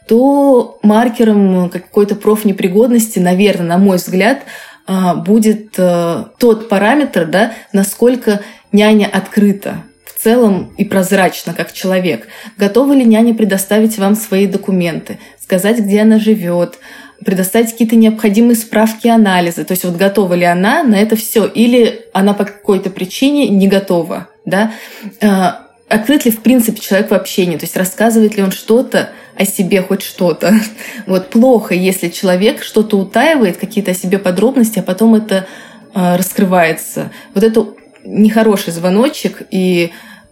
то 0.08 0.80
маркером 0.84 1.70
какой-то 1.70 2.16
профнепригодности, 2.16 3.20
наверное, 3.20 3.68
на 3.68 3.78
мой 3.78 3.98
взгляд, 3.98 4.44
а, 4.88 5.16
будет 5.16 5.74
э, 5.80 6.26
тот 6.38 6.70
параметр, 6.70 7.26
да, 7.26 7.54
насколько 7.74 8.42
няня 8.76 9.10
открыта 9.12 9.84
в 10.06 10.22
целом 10.22 10.74
и 10.78 10.86
прозрачно, 10.86 11.54
как 11.54 11.74
человек. 11.74 12.28
Готова 12.58 12.94
ли 12.94 13.06
няня 13.06 13.34
предоставить 13.34 13.98
вам 13.98 14.16
свои 14.16 14.48
документы, 14.48 15.18
сказать, 15.42 15.80
где 15.80 16.02
она 16.02 16.20
живет, 16.20 16.80
предоставить 17.24 17.72
какие-то 17.72 17.96
необходимые 17.96 18.56
справки 18.56 19.08
и 19.08 19.10
анализы. 19.10 19.64
То 19.64 19.72
есть 19.72 19.86
вот 19.86 19.96
готова 19.96 20.34
ли 20.34 20.46
она 20.46 20.84
на 20.84 20.96
это 20.96 21.16
все, 21.16 21.46
или 21.46 22.02
она 22.14 22.34
по 22.34 22.46
какой-то 22.46 22.90
причине 22.90 23.48
не 23.50 23.68
готова. 23.68 24.28
Да? 24.46 24.74
А, 25.22 25.68
открыт 25.88 26.26
ли 26.26 26.32
в 26.32 26.42
принципе 26.42 26.80
человек 26.80 27.12
в 27.12 27.14
общении, 27.14 27.58
то 27.58 27.64
есть 27.66 27.78
рассказывает 27.78 28.36
ли 28.36 28.44
он 28.44 28.52
что-то 28.52 29.10
о 29.36 29.46
себе, 29.46 29.82
хоть 29.82 30.02
что-то. 30.02 30.54
Вот 31.08 31.30
плохо, 31.30 31.74
если 31.74 32.10
человек 32.10 32.64
что-то 32.64 32.98
утаивает, 32.98 33.58
какие-то 33.58 33.92
о 33.92 33.96
себе 33.96 34.18
подробности, 34.18 34.80
а 34.80 34.84
потом 34.84 35.16
это 35.16 35.48
э, 35.94 36.16
раскрывается. 36.16 37.12
Вот 37.34 37.44
это 37.44 37.68
нехороший 38.06 38.72
звоночек, 38.72 39.42
и 39.52 39.92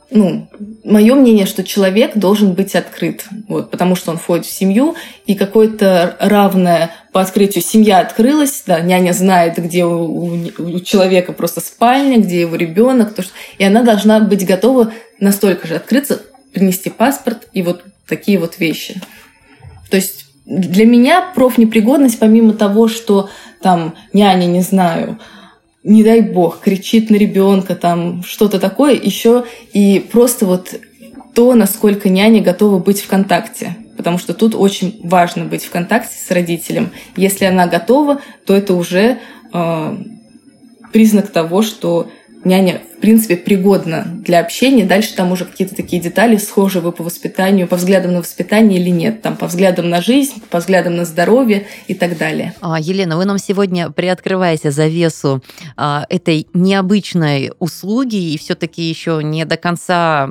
ну, 0.10 0.48
мое 0.84 1.16
мнение, 1.16 1.48
что 1.48 1.64
человек 1.64 2.16
должен 2.16 2.54
быть 2.54 2.76
открыт, 2.76 3.26
вот, 3.48 3.72
потому 3.72 3.96
что 3.96 4.12
он 4.12 4.18
входит 4.18 4.46
в 4.46 4.52
семью, 4.52 4.96
и 5.26 5.34
какое-то 5.34 6.16
равное 6.20 6.92
по 7.12 7.22
открытию 7.22 7.64
семья 7.64 8.00
открылась, 8.00 8.64
да, 8.68 8.80
няня 8.80 9.12
знает, 9.14 9.58
где 9.58 9.86
у, 9.86 10.04
у, 10.04 10.40
у 10.58 10.80
человека 10.82 11.34
просто 11.34 11.62
спальня, 11.62 12.20
где 12.20 12.42
его 12.42 12.56
ребенок, 12.56 13.16
и 13.58 13.64
она 13.64 13.82
должна 13.82 14.20
быть 14.20 14.46
готова 14.46 14.92
настолько 15.20 15.68
же 15.68 15.76
открыться, 15.76 16.22
принести 16.54 16.92
паспорт 16.92 17.48
и 17.54 17.64
вот 17.64 17.84
такие 18.08 18.38
вот 18.38 18.60
вещи. 18.60 19.02
То 19.90 19.98
есть 19.98 20.26
для 20.46 20.86
меня 20.86 21.32
профнепригодность, 21.34 22.20
помимо 22.20 22.54
того, 22.54 22.88
что 22.88 23.30
там 23.62 23.96
няня, 24.12 24.46
не 24.46 24.62
знаю, 24.62 25.20
не 25.84 26.04
дай 26.04 26.22
бог, 26.22 26.60
кричит 26.62 27.10
на 27.10 27.16
ребенка, 27.16 27.76
там 27.76 28.24
что-то 28.24 28.60
такое, 28.60 28.94
еще 28.94 29.46
и 29.74 30.00
просто 30.00 30.46
вот 30.46 30.74
то, 31.34 31.54
насколько 31.56 32.10
няня 32.10 32.42
готова 32.42 32.80
быть 32.80 33.02
в 33.02 33.08
контакте. 33.08 33.76
Потому 33.98 34.18
что 34.18 34.34
тут 34.34 34.56
очень 34.56 35.00
важно 35.04 35.46
быть 35.46 35.64
в 35.64 35.72
контакте 35.72 36.16
с 36.16 36.32
родителем. 36.32 36.92
Если 37.16 37.46
она 37.46 37.68
готова, 37.68 38.22
то 38.46 38.56
это 38.56 38.74
уже 38.74 39.20
э, 39.54 39.98
признак 40.92 41.32
того, 41.32 41.62
что 41.62 42.10
няня 42.44 42.82
принципе 43.04 43.36
пригодна 43.36 44.06
для 44.08 44.40
общения. 44.40 44.86
Дальше 44.86 45.14
там 45.14 45.34
уже 45.34 45.44
какие-то 45.44 45.76
такие 45.76 46.02
детали, 46.02 46.38
схожи 46.38 46.80
вы 46.80 46.94
по 46.94 47.04
воспитанию, 47.04 47.68
по 47.68 47.76
взглядам 47.76 48.14
на 48.14 48.20
воспитание 48.20 48.80
или 48.80 48.90
нет, 48.90 49.22
там 49.22 49.36
по 49.36 49.48
взглядам 49.48 49.90
на 49.90 50.02
жизнь, 50.02 50.42
по 50.50 50.60
взглядам 50.60 50.96
на 50.96 51.04
здоровье 51.04 51.68
и 51.88 51.96
так 51.96 52.18
далее. 52.18 52.54
А, 52.62 52.80
Елена, 52.80 53.18
вы 53.18 53.26
нам 53.26 53.40
сегодня 53.40 53.90
приоткрываете 53.90 54.72
завесу 54.72 55.44
а, 55.76 56.06
этой 56.08 56.48
необычной 56.54 57.52
услуги 57.60 58.32
и 58.32 58.38
все-таки 58.38 58.82
еще 58.82 59.20
не 59.22 59.44
до 59.44 59.58
конца 59.58 60.30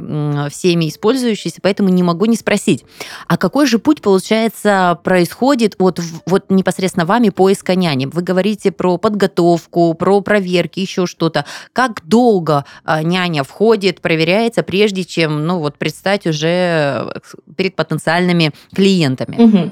всеми 0.51 0.89
использующейся, 0.89 1.59
поэтому 1.61 1.91
не 1.91 2.03
могу 2.03 2.25
не 2.25 2.37
спросить, 2.37 2.87
а 3.29 3.37
какой 3.37 3.66
же 3.66 3.81
путь, 3.81 4.01
получается, 4.01 4.99
происходит 5.05 5.75
вот, 5.79 6.01
вот 6.25 6.47
непосредственно 6.49 7.05
вами 7.05 7.29
поиска 7.29 7.75
няни? 7.75 8.07
Вы 8.07 8.23
говорите 8.23 8.73
про 8.73 8.97
подготовку, 8.97 9.93
про 9.93 10.23
проверки, 10.23 10.81
еще 10.81 11.05
что-то. 11.05 11.45
Как 11.75 12.01
долго 12.07 12.62
а, 12.85 13.03
няня 13.03 13.45
входит, 13.45 14.01
проверяется, 14.01 14.63
прежде 14.63 15.05
чем, 15.05 15.47
ну 15.47 15.59
вот, 15.59 15.79
предстать 15.79 16.27
уже 16.27 16.49
э, 16.49 17.21
перед 17.57 17.77
потенциальными 17.77 18.53
клиентами? 18.75 19.37
Угу. 19.43 19.71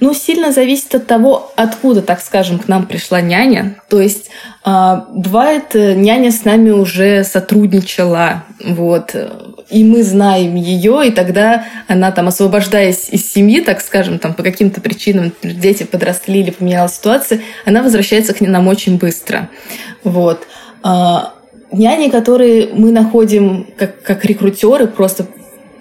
Ну, 0.00 0.14
сильно 0.14 0.52
зависит 0.52 0.94
от 0.94 1.06
того, 1.06 1.52
откуда, 1.56 2.02
так 2.02 2.20
скажем, 2.20 2.58
к 2.58 2.68
нам 2.68 2.86
пришла 2.86 3.20
няня. 3.20 3.76
То 3.88 4.00
есть 4.00 4.30
а, 4.64 5.06
бывает, 5.10 5.74
э, 5.74 5.94
няня 5.94 6.30
с 6.30 6.44
нами 6.44 6.70
уже 6.70 7.24
сотрудничала, 7.24 8.44
вот, 8.64 9.14
и 9.72 9.84
мы 9.84 10.02
знаем 10.02 10.54
ее, 10.54 11.08
и 11.08 11.10
тогда 11.10 11.64
она 11.88 12.12
там, 12.12 12.28
освобождаясь 12.28 13.08
из 13.10 13.32
семьи, 13.32 13.60
так 13.60 13.80
скажем, 13.80 14.18
там 14.18 14.34
по 14.34 14.42
каким-то 14.42 14.80
причинам, 14.80 15.32
дети 15.42 15.84
подросли 15.84 16.40
или 16.40 16.50
поменялась 16.50 16.94
ситуация, 16.94 17.40
она 17.64 17.82
возвращается 17.82 18.34
к 18.34 18.40
нам 18.40 18.68
очень 18.68 18.98
быстро. 18.98 19.48
Вот. 20.04 20.46
А, 21.72 21.76
няни, 21.76 22.08
которые 22.08 22.68
мы 22.72 22.92
находим 22.92 23.66
как, 23.76 24.02
как 24.02 24.24
рекрутеры, 24.24 24.86
просто 24.86 25.26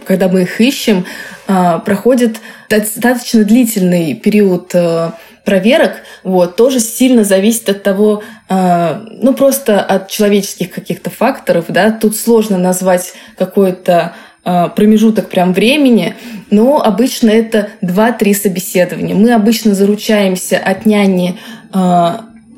когда 0.05 0.27
мы 0.29 0.43
их 0.43 0.59
ищем, 0.59 1.05
а, 1.47 1.79
проходят 1.79 2.37
достаточно 2.69 3.43
длительный 3.43 4.15
период 4.15 4.71
а, 4.73 5.13
проверок, 5.45 5.93
вот, 6.23 6.55
тоже 6.55 6.79
сильно 6.79 7.23
зависит 7.23 7.67
от 7.67 7.81
того, 7.81 8.21
ну, 8.47 9.33
просто 9.33 9.81
от 9.81 10.07
человеческих 10.07 10.69
каких-то 10.69 11.09
факторов, 11.09 11.65
да, 11.69 11.89
тут 11.89 12.15
сложно 12.15 12.59
назвать 12.59 13.13
какой-то 13.39 14.13
промежуток 14.43 15.29
прям 15.29 15.53
времени, 15.53 16.13
но 16.51 16.79
обычно 16.79 17.31
это 17.31 17.69
2-3 17.81 18.35
собеседования. 18.35 19.15
Мы 19.15 19.33
обычно 19.33 19.73
заручаемся 19.73 20.59
от 20.59 20.85
няни 20.85 21.39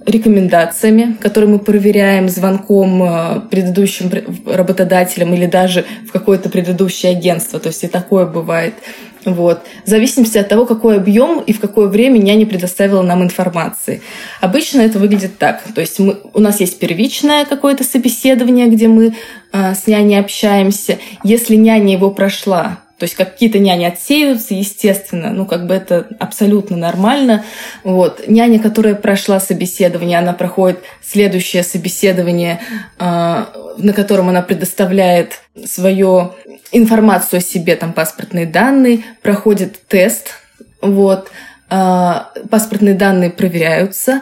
рекомендациями, 0.05 1.17
которые 1.19 1.49
мы 1.49 1.59
проверяем 1.59 2.29
звонком 2.29 3.03
э, 3.03 3.41
предыдущим 3.49 4.11
работодателям 4.45 5.33
или 5.33 5.45
даже 5.45 5.85
в 6.07 6.11
какое-то 6.11 6.49
предыдущее 6.49 7.11
агентство. 7.11 7.59
То 7.59 7.67
есть 7.69 7.83
и 7.83 7.87
такое 7.87 8.25
бывает. 8.25 8.73
Вот. 9.25 9.61
В 9.85 9.89
зависимости 9.89 10.37
от 10.37 10.49
того, 10.49 10.65
какой 10.65 10.97
объем 10.97 11.39
и 11.39 11.53
в 11.53 11.59
какое 11.59 11.87
время 11.87 12.17
няня 12.17 12.45
предоставила 12.45 13.01
нам 13.01 13.23
информации. 13.23 14.01
Обычно 14.41 14.81
это 14.81 14.99
выглядит 14.99 15.37
так. 15.37 15.61
То 15.73 15.81
есть 15.81 15.99
мы, 15.99 16.17
у 16.33 16.39
нас 16.39 16.59
есть 16.59 16.79
первичное 16.79 17.45
какое-то 17.45 17.83
собеседование, 17.83 18.67
где 18.67 18.87
мы 18.87 19.15
э, 19.51 19.73
с 19.75 19.87
няней 19.87 20.19
общаемся. 20.19 20.99
Если 21.23 21.55
няня 21.55 21.93
его 21.93 22.11
прошла, 22.11 22.79
то 22.97 23.05
есть 23.05 23.15
какие-то 23.15 23.59
няни 23.59 23.85
отсеиваются, 23.85 24.53
естественно, 24.53 25.31
ну 25.31 25.45
как 25.45 25.65
бы 25.65 25.73
это 25.73 26.07
абсолютно 26.19 26.77
нормально. 26.77 27.43
Вот. 27.83 28.27
Няня, 28.27 28.59
которая 28.59 28.95
прошла 28.95 29.39
собеседование, 29.39 30.19
она 30.19 30.33
проходит 30.33 30.79
следующее 31.01 31.63
собеседование, 31.63 32.61
а, 32.99 33.51
на 33.77 33.93
котором 33.93 34.29
она 34.29 34.41
предоставляет 34.41 35.41
свою 35.65 36.33
информацию 36.71 37.39
о 37.39 37.41
себе, 37.41 37.75
там 37.75 37.93
паспортные 37.93 38.45
данные, 38.45 39.03
проходит 39.21 39.87
тест, 39.87 40.35
вот, 40.81 41.29
а, 41.69 42.31
паспортные 42.49 42.95
данные 42.95 43.31
проверяются, 43.31 44.21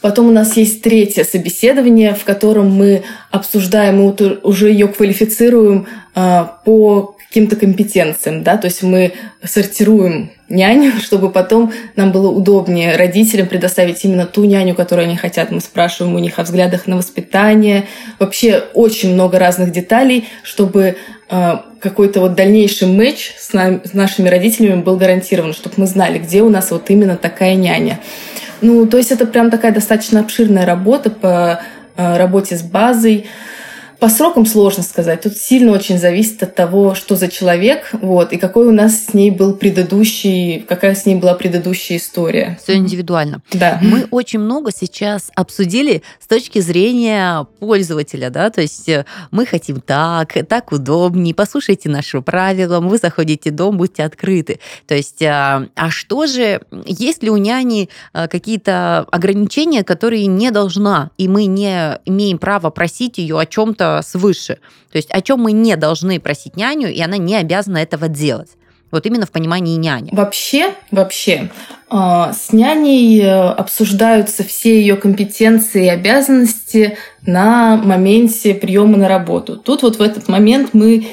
Потом 0.00 0.26
у 0.26 0.32
нас 0.32 0.56
есть 0.56 0.82
третье 0.82 1.22
собеседование, 1.22 2.14
в 2.14 2.24
котором 2.24 2.70
мы 2.72 3.04
обсуждаем, 3.30 3.98
мы 3.98 4.38
уже 4.42 4.68
ее 4.68 4.88
квалифицируем 4.88 5.86
а, 6.16 6.58
по 6.64 7.16
каким-то 7.32 7.56
компетенциям, 7.56 8.42
да, 8.42 8.58
то 8.58 8.66
есть 8.66 8.82
мы 8.82 9.14
сортируем 9.42 10.32
няню, 10.50 10.92
чтобы 11.02 11.30
потом 11.30 11.72
нам 11.96 12.12
было 12.12 12.28
удобнее 12.28 12.94
родителям 12.96 13.46
предоставить 13.46 14.04
именно 14.04 14.26
ту 14.26 14.44
няню, 14.44 14.74
которую 14.74 15.06
они 15.06 15.16
хотят. 15.16 15.50
Мы 15.50 15.60
спрашиваем 15.60 16.14
у 16.14 16.18
них 16.18 16.38
о 16.38 16.42
взглядах 16.42 16.86
на 16.86 16.98
воспитание. 16.98 17.86
Вообще 18.18 18.62
очень 18.74 19.14
много 19.14 19.38
разных 19.38 19.72
деталей, 19.72 20.28
чтобы 20.42 20.96
э, 21.30 21.56
какой-то 21.80 22.20
вот 22.20 22.34
дальнейший 22.34 22.88
матч 22.88 23.32
с, 23.38 23.54
нами, 23.54 23.80
с 23.82 23.94
нашими 23.94 24.28
родителями 24.28 24.82
был 24.82 24.98
гарантирован, 24.98 25.54
чтобы 25.54 25.76
мы 25.78 25.86
знали, 25.86 26.18
где 26.18 26.42
у 26.42 26.50
нас 26.50 26.70
вот 26.70 26.90
именно 26.90 27.16
такая 27.16 27.54
няня. 27.54 27.98
Ну, 28.60 28.86
то 28.86 28.98
есть 28.98 29.10
это 29.10 29.24
прям 29.24 29.50
такая 29.50 29.72
достаточно 29.72 30.20
обширная 30.20 30.66
работа 30.66 31.08
по 31.08 31.62
э, 31.96 32.16
работе 32.18 32.58
с 32.58 32.62
базой. 32.62 33.26
По 34.02 34.08
срокам 34.08 34.46
сложно 34.46 34.82
сказать. 34.82 35.20
Тут 35.20 35.36
сильно 35.36 35.70
очень 35.70 35.96
зависит 35.96 36.42
от 36.42 36.56
того, 36.56 36.96
что 36.96 37.14
за 37.14 37.28
человек, 37.28 37.90
вот, 37.92 38.32
и 38.32 38.36
какой 38.36 38.66
у 38.66 38.72
нас 38.72 39.04
с 39.04 39.14
ней 39.14 39.30
был 39.30 39.54
предыдущий, 39.54 40.58
какая 40.58 40.96
с 40.96 41.06
ней 41.06 41.14
была 41.14 41.34
предыдущая 41.34 41.98
история. 41.98 42.58
Все 42.60 42.74
индивидуально. 42.74 43.42
Да. 43.52 43.78
Мы 43.80 44.08
очень 44.10 44.40
много 44.40 44.72
сейчас 44.76 45.30
обсудили 45.36 46.02
с 46.18 46.26
точки 46.26 46.58
зрения 46.58 47.46
пользователя, 47.60 48.30
да, 48.30 48.50
то 48.50 48.60
есть 48.60 48.88
э, 48.88 49.04
мы 49.30 49.46
хотим 49.46 49.80
так, 49.80 50.32
так 50.48 50.72
удобнее, 50.72 51.32
послушайте 51.32 51.88
наши 51.88 52.20
правила, 52.22 52.80
вы 52.80 52.98
заходите 52.98 53.52
в 53.52 53.54
дом, 53.54 53.76
будьте 53.76 54.02
открыты. 54.02 54.58
То 54.88 54.96
есть, 54.96 55.22
а, 55.22 55.68
а 55.76 55.90
что 55.90 56.26
же, 56.26 56.60
есть 56.84 57.22
ли 57.22 57.30
у 57.30 57.36
няни 57.36 57.88
э, 58.14 58.26
какие-то 58.26 59.06
ограничения, 59.12 59.84
которые 59.84 60.26
не 60.26 60.50
должна, 60.50 61.12
и 61.18 61.28
мы 61.28 61.44
не 61.44 62.00
имеем 62.04 62.38
права 62.38 62.70
просить 62.70 63.18
ее 63.18 63.38
о 63.38 63.46
чем-то 63.46 63.91
свыше. 64.00 64.58
То 64.90 64.96
есть 64.96 65.10
о 65.10 65.20
чем 65.20 65.40
мы 65.40 65.52
не 65.52 65.76
должны 65.76 66.18
просить 66.20 66.56
няню, 66.56 66.88
и 66.88 67.00
она 67.00 67.18
не 67.18 67.36
обязана 67.36 67.78
этого 67.78 68.08
делать. 68.08 68.50
Вот 68.92 69.06
именно 69.06 69.24
в 69.24 69.32
понимании 69.32 69.76
няни. 69.76 70.10
Вообще, 70.12 70.74
вообще, 70.90 71.50
а, 71.88 72.34
с 72.34 72.52
няней 72.52 73.22
э, 73.22 73.50
обсуждаются 73.52 74.44
все 74.44 74.78
ее 74.78 74.96
компетенции 74.96 75.86
и 75.86 75.88
обязанности 75.88 76.98
на 77.26 77.76
моменте 77.76 78.52
приема 78.54 78.98
на 78.98 79.08
работу. 79.08 79.56
Тут 79.56 79.82
вот 79.82 79.96
в 79.96 80.02
этот 80.02 80.28
момент 80.28 80.70
мы 80.74 81.06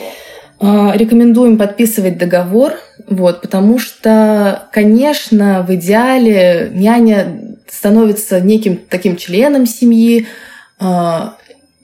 рекомендуем 0.61 1.57
подписывать 1.57 2.17
договор, 2.17 2.73
вот, 3.07 3.39
потому 3.39 3.79
что, 3.79 4.67
конечно, 4.73 5.65
в 5.65 5.73
идеале 5.75 6.69
няня 6.73 7.55
становится 7.65 8.41
неким 8.41 8.75
таким 8.89 9.15
членом 9.15 9.65
семьи, 9.65 10.27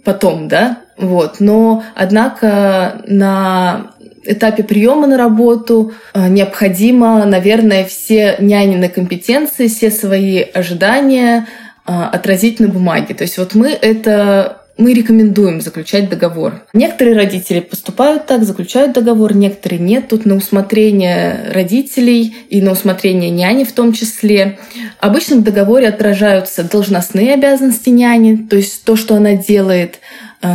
потом, 0.03 0.49
да, 0.49 0.81
вот. 0.97 1.39
Но, 1.39 1.83
однако, 1.95 3.01
на 3.07 3.91
этапе 4.25 4.63
приема 4.63 5.07
на 5.07 5.17
работу 5.17 5.93
э, 6.13 6.27
необходимо, 6.27 7.25
наверное, 7.25 7.85
все 7.85 8.35
нянины 8.39 8.89
компетенции, 8.89 9.67
все 9.67 9.91
свои 9.91 10.41
ожидания 10.41 11.47
э, 11.85 11.91
отразить 11.91 12.59
на 12.59 12.67
бумаге. 12.67 13.13
То 13.13 13.23
есть 13.23 13.37
вот 13.37 13.55
мы 13.55 13.69
это 13.69 14.61
мы 14.77 14.93
рекомендуем 14.93 15.61
заключать 15.61 16.09
договор. 16.09 16.65
Некоторые 16.73 17.15
родители 17.15 17.61
поступают 17.61 18.25
так, 18.25 18.43
заключают 18.43 18.91
договор, 18.91 19.33
некоторые 19.33 19.79
нет. 19.79 20.09
Тут 20.09 20.25
на 20.25 20.35
усмотрение 20.35 21.49
родителей 21.53 22.35
и 22.49 22.61
на 22.61 22.73
усмотрение 22.73 23.29
няни 23.29 23.63
в 23.63 23.71
том 23.71 23.93
числе. 23.93 24.59
Обычно 24.99 25.37
в 25.37 25.43
договоре 25.43 25.87
отражаются 25.87 26.63
должностные 26.69 27.35
обязанности 27.35 27.89
няни, 27.89 28.35
то 28.35 28.57
есть 28.57 28.83
то, 28.83 28.97
что 28.97 29.15
она 29.15 29.35
делает, 29.35 29.99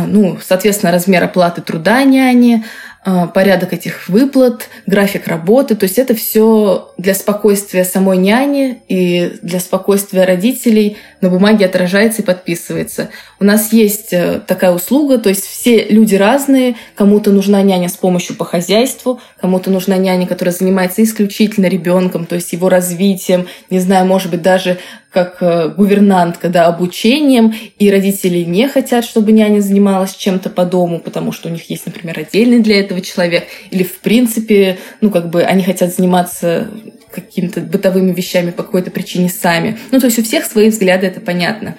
ну, 0.07 0.37
соответственно, 0.43 0.91
размер 0.91 1.23
оплаты 1.23 1.61
труда 1.61 2.03
няни, 2.03 2.63
а, 3.03 3.27
порядок 3.27 3.73
этих 3.73 4.07
выплат, 4.09 4.69
график 4.85 5.27
работы. 5.27 5.75
То 5.75 5.85
есть 5.85 5.97
это 5.97 6.13
все 6.15 6.93
для 6.97 7.15
спокойствия 7.15 7.83
самой 7.83 8.17
няни 8.17 8.81
и 8.87 9.37
для 9.41 9.59
спокойствия 9.59 10.25
родителей 10.25 10.97
на 11.21 11.29
бумаге 11.29 11.65
отражается 11.65 12.21
и 12.21 12.25
подписывается. 12.25 13.09
У 13.39 13.43
нас 13.43 13.71
есть 13.71 14.11
э, 14.11 14.41
такая 14.45 14.71
услуга, 14.71 15.17
то 15.17 15.29
есть 15.29 15.45
все 15.45 15.85
люди 15.85 16.15
разные. 16.15 16.75
Кому-то 16.95 17.31
нужна 17.31 17.61
няня 17.61 17.89
с 17.89 17.97
помощью 17.97 18.35
по 18.35 18.43
хозяйству, 18.43 19.21
кому-то 19.39 19.69
нужна 19.69 19.97
няня, 19.97 20.27
которая 20.27 20.53
занимается 20.53 21.03
исключительно 21.03 21.67
ребенком, 21.67 22.25
то 22.25 22.35
есть 22.35 22.51
его 22.53 22.69
развитием, 22.69 23.47
не 23.69 23.79
знаю, 23.79 24.05
может 24.05 24.31
быть, 24.31 24.41
даже 24.41 24.79
как 25.11 25.37
э, 25.41 25.69
гувернантка, 25.69 26.47
да, 26.47 26.67
обучением, 26.67 27.53
и 27.77 27.91
родители 27.91 28.39
не 28.39 28.67
хотят, 28.69 29.03
чтобы 29.03 29.33
няня 29.33 29.59
занималась 29.59 30.15
чем-то 30.15 30.49
по 30.49 30.65
дому, 30.65 30.99
потому 30.99 31.33
что 31.33 31.49
у 31.49 31.51
них 31.51 31.69
есть, 31.69 31.85
например, 31.85 32.17
отдельный 32.17 32.59
для 32.59 32.79
этого 32.79 33.01
человек, 33.01 33.43
или 33.71 33.83
в 33.83 33.99
принципе, 33.99 34.79
ну, 35.01 35.11
как 35.11 35.29
бы 35.29 35.43
они 35.43 35.63
хотят 35.63 35.93
заниматься 35.93 36.69
какими-то 37.13 37.61
бытовыми 37.61 38.11
вещами 38.13 38.51
по 38.51 38.63
какой-то 38.63 38.91
причине 38.91 39.29
сами. 39.29 39.77
Ну, 39.91 39.99
то 39.99 40.07
есть 40.07 40.19
у 40.19 40.23
всех 40.23 40.45
свои 40.45 40.69
взгляды, 40.69 41.07
это 41.07 41.19
понятно. 41.19 41.75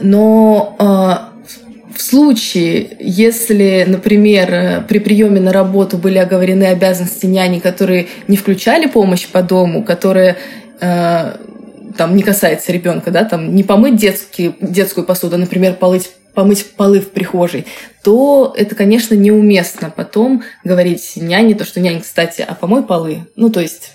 Но 0.00 0.76
э, 0.78 1.36
В 1.96 2.02
случае, 2.02 2.96
если, 3.00 3.84
например, 3.88 4.84
при 4.86 4.98
приеме 4.98 5.40
на 5.40 5.52
работу 5.52 5.96
были 5.96 6.18
оговорены 6.18 6.64
обязанности 6.64 7.24
няни, 7.26 7.58
которые 7.58 8.08
не 8.28 8.36
включали 8.36 8.86
помощь 8.86 9.26
по 9.26 9.42
дому, 9.42 9.82
которые 9.82 10.36
э, 10.80 11.36
там 11.96 12.16
не 12.16 12.22
касается 12.22 12.72
ребенка, 12.72 13.10
да, 13.10 13.24
там 13.24 13.54
не 13.54 13.64
помыть 13.64 13.96
детский, 13.96 14.54
детскую 14.60 15.06
посуду, 15.06 15.36
а, 15.36 15.38
например, 15.38 15.74
полыть 15.74 16.10
помыть 16.36 16.72
полы 16.76 17.00
в 17.00 17.12
прихожей, 17.12 17.64
то 18.04 18.54
это, 18.56 18.74
конечно, 18.74 19.14
неуместно 19.14 19.90
потом 19.90 20.42
говорить 20.64 21.14
няне, 21.16 21.54
то, 21.54 21.64
что 21.64 21.80
нянь, 21.80 22.02
кстати, 22.02 22.44
а 22.46 22.54
помой 22.54 22.82
полы. 22.82 23.26
Ну, 23.36 23.48
то 23.48 23.60
есть, 23.60 23.92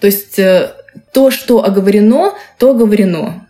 то 0.00 0.08
есть 0.08 0.36
э, 0.40 0.72
то, 1.12 1.30
что 1.30 1.64
оговорено, 1.64 2.34
то 2.58 2.70
оговорено. 2.70 3.43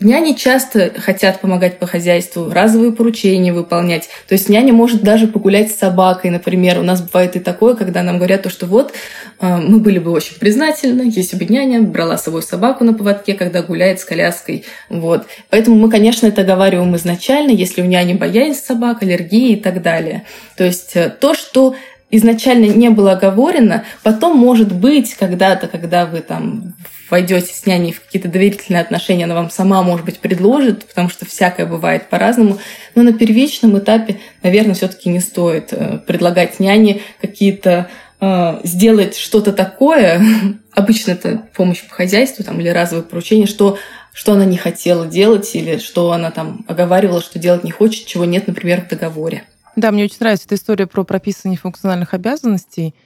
Няни 0.00 0.34
часто 0.34 0.92
хотят 0.96 1.40
помогать 1.40 1.80
по 1.80 1.86
хозяйству, 1.86 2.52
разовые 2.52 2.92
поручения 2.92 3.52
выполнять. 3.52 4.08
То 4.28 4.34
есть 4.34 4.48
няня 4.48 4.72
может 4.72 5.02
даже 5.02 5.26
погулять 5.26 5.72
с 5.72 5.76
собакой, 5.76 6.30
например. 6.30 6.78
У 6.78 6.82
нас 6.82 7.02
бывает 7.02 7.34
и 7.34 7.40
такое, 7.40 7.74
когда 7.74 8.04
нам 8.04 8.18
говорят 8.18 8.42
то, 8.42 8.50
что 8.50 8.66
вот 8.66 8.92
э, 9.40 9.56
мы 9.56 9.80
были 9.80 9.98
бы 9.98 10.12
очень 10.12 10.36
признательны, 10.36 11.10
если 11.12 11.36
бы 11.36 11.52
няня 11.52 11.82
брала 11.82 12.16
с 12.16 12.22
собой 12.22 12.44
собаку 12.44 12.84
на 12.84 12.94
поводке, 12.94 13.34
когда 13.34 13.60
гуляет 13.62 13.98
с 13.98 14.04
коляской. 14.04 14.64
Вот. 14.88 15.26
Поэтому 15.50 15.74
мы, 15.74 15.90
конечно, 15.90 16.28
это 16.28 16.42
оговариваем 16.42 16.94
изначально, 16.94 17.50
если 17.50 17.82
у 17.82 17.84
няни 17.84 18.12
боязнь 18.12 18.60
собак, 18.60 19.02
аллергии 19.02 19.54
и 19.54 19.60
так 19.60 19.82
далее. 19.82 20.24
То 20.56 20.62
есть 20.62 20.94
э, 20.94 21.10
то, 21.10 21.34
что 21.34 21.74
изначально 22.10 22.66
не 22.66 22.88
было 22.90 23.12
оговорено, 23.12 23.84
потом, 24.02 24.36
может 24.36 24.72
быть, 24.72 25.14
когда-то, 25.14 25.68
когда 25.68 26.06
вы 26.06 26.20
там 26.20 26.74
войдете 27.10 27.54
с 27.54 27.66
няней 27.66 27.92
в 27.92 28.02
какие-то 28.04 28.28
доверительные 28.28 28.82
отношения, 28.82 29.24
она 29.24 29.34
вам 29.34 29.50
сама, 29.50 29.82
может 29.82 30.04
быть, 30.04 30.18
предложит, 30.18 30.86
потому 30.86 31.08
что 31.08 31.26
всякое 31.26 31.66
бывает 31.66 32.08
по-разному. 32.08 32.58
Но 32.94 33.02
на 33.02 33.12
первичном 33.12 33.78
этапе, 33.78 34.18
наверное, 34.42 34.74
все-таки 34.74 35.08
не 35.08 35.20
стоит 35.20 35.72
э, 35.72 35.98
предлагать 36.06 36.60
няне 36.60 37.00
какие-то 37.20 37.88
э, 38.20 38.60
сделать 38.64 39.16
что-то 39.16 39.52
такое, 39.52 40.22
обычно 40.74 41.12
это 41.12 41.42
помощь 41.54 41.82
по 41.82 41.94
хозяйству 41.94 42.44
там, 42.44 42.60
или 42.60 42.68
разовое 42.68 43.04
поручение, 43.04 43.46
что, 43.46 43.78
что 44.12 44.32
она 44.32 44.44
не 44.44 44.56
хотела 44.56 45.06
делать 45.06 45.54
или 45.54 45.78
что 45.78 46.12
она 46.12 46.30
там 46.30 46.64
оговаривала, 46.68 47.22
что 47.22 47.38
делать 47.38 47.64
не 47.64 47.70
хочет, 47.70 48.06
чего 48.06 48.24
нет, 48.24 48.46
например, 48.46 48.82
в 48.82 48.88
договоре. 48.88 49.44
Да, 49.78 49.92
мне 49.92 50.02
очень 50.02 50.16
нравится 50.18 50.46
эта 50.46 50.56
история 50.56 50.88
про 50.88 51.04
прописывание 51.04 51.56
функциональных 51.56 52.12
обязанностей, 52.12 52.96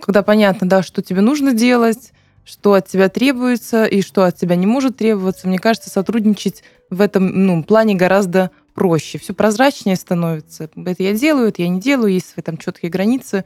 когда 0.00 0.22
понятно, 0.22 0.68
да, 0.68 0.84
что 0.84 1.02
тебе 1.02 1.20
нужно 1.20 1.52
делать, 1.52 2.12
что 2.44 2.74
от 2.74 2.86
тебя 2.86 3.08
требуется 3.08 3.86
и 3.86 4.02
что 4.02 4.22
от 4.22 4.36
тебя 4.36 4.54
не 4.54 4.66
может 4.66 4.98
требоваться. 4.98 5.48
Мне 5.48 5.58
кажется, 5.58 5.90
сотрудничать 5.90 6.62
в 6.90 7.00
этом 7.00 7.26
ну, 7.44 7.64
плане 7.64 7.96
гораздо 7.96 8.52
проще. 8.72 9.18
Все 9.18 9.34
прозрачнее 9.34 9.96
становится. 9.96 10.70
Это 10.76 11.02
я 11.02 11.12
делаю, 11.12 11.48
это 11.48 11.62
я 11.62 11.68
не 11.68 11.80
делаю, 11.80 12.12
есть 12.12 12.28
свои 12.28 12.44
там 12.44 12.56
четкие 12.56 12.88
границы. 12.88 13.44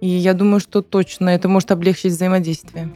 И 0.00 0.06
я 0.06 0.32
думаю, 0.32 0.60
что 0.60 0.82
точно 0.82 1.30
это 1.30 1.48
может 1.48 1.72
облегчить 1.72 2.12
взаимодействие. 2.12 2.92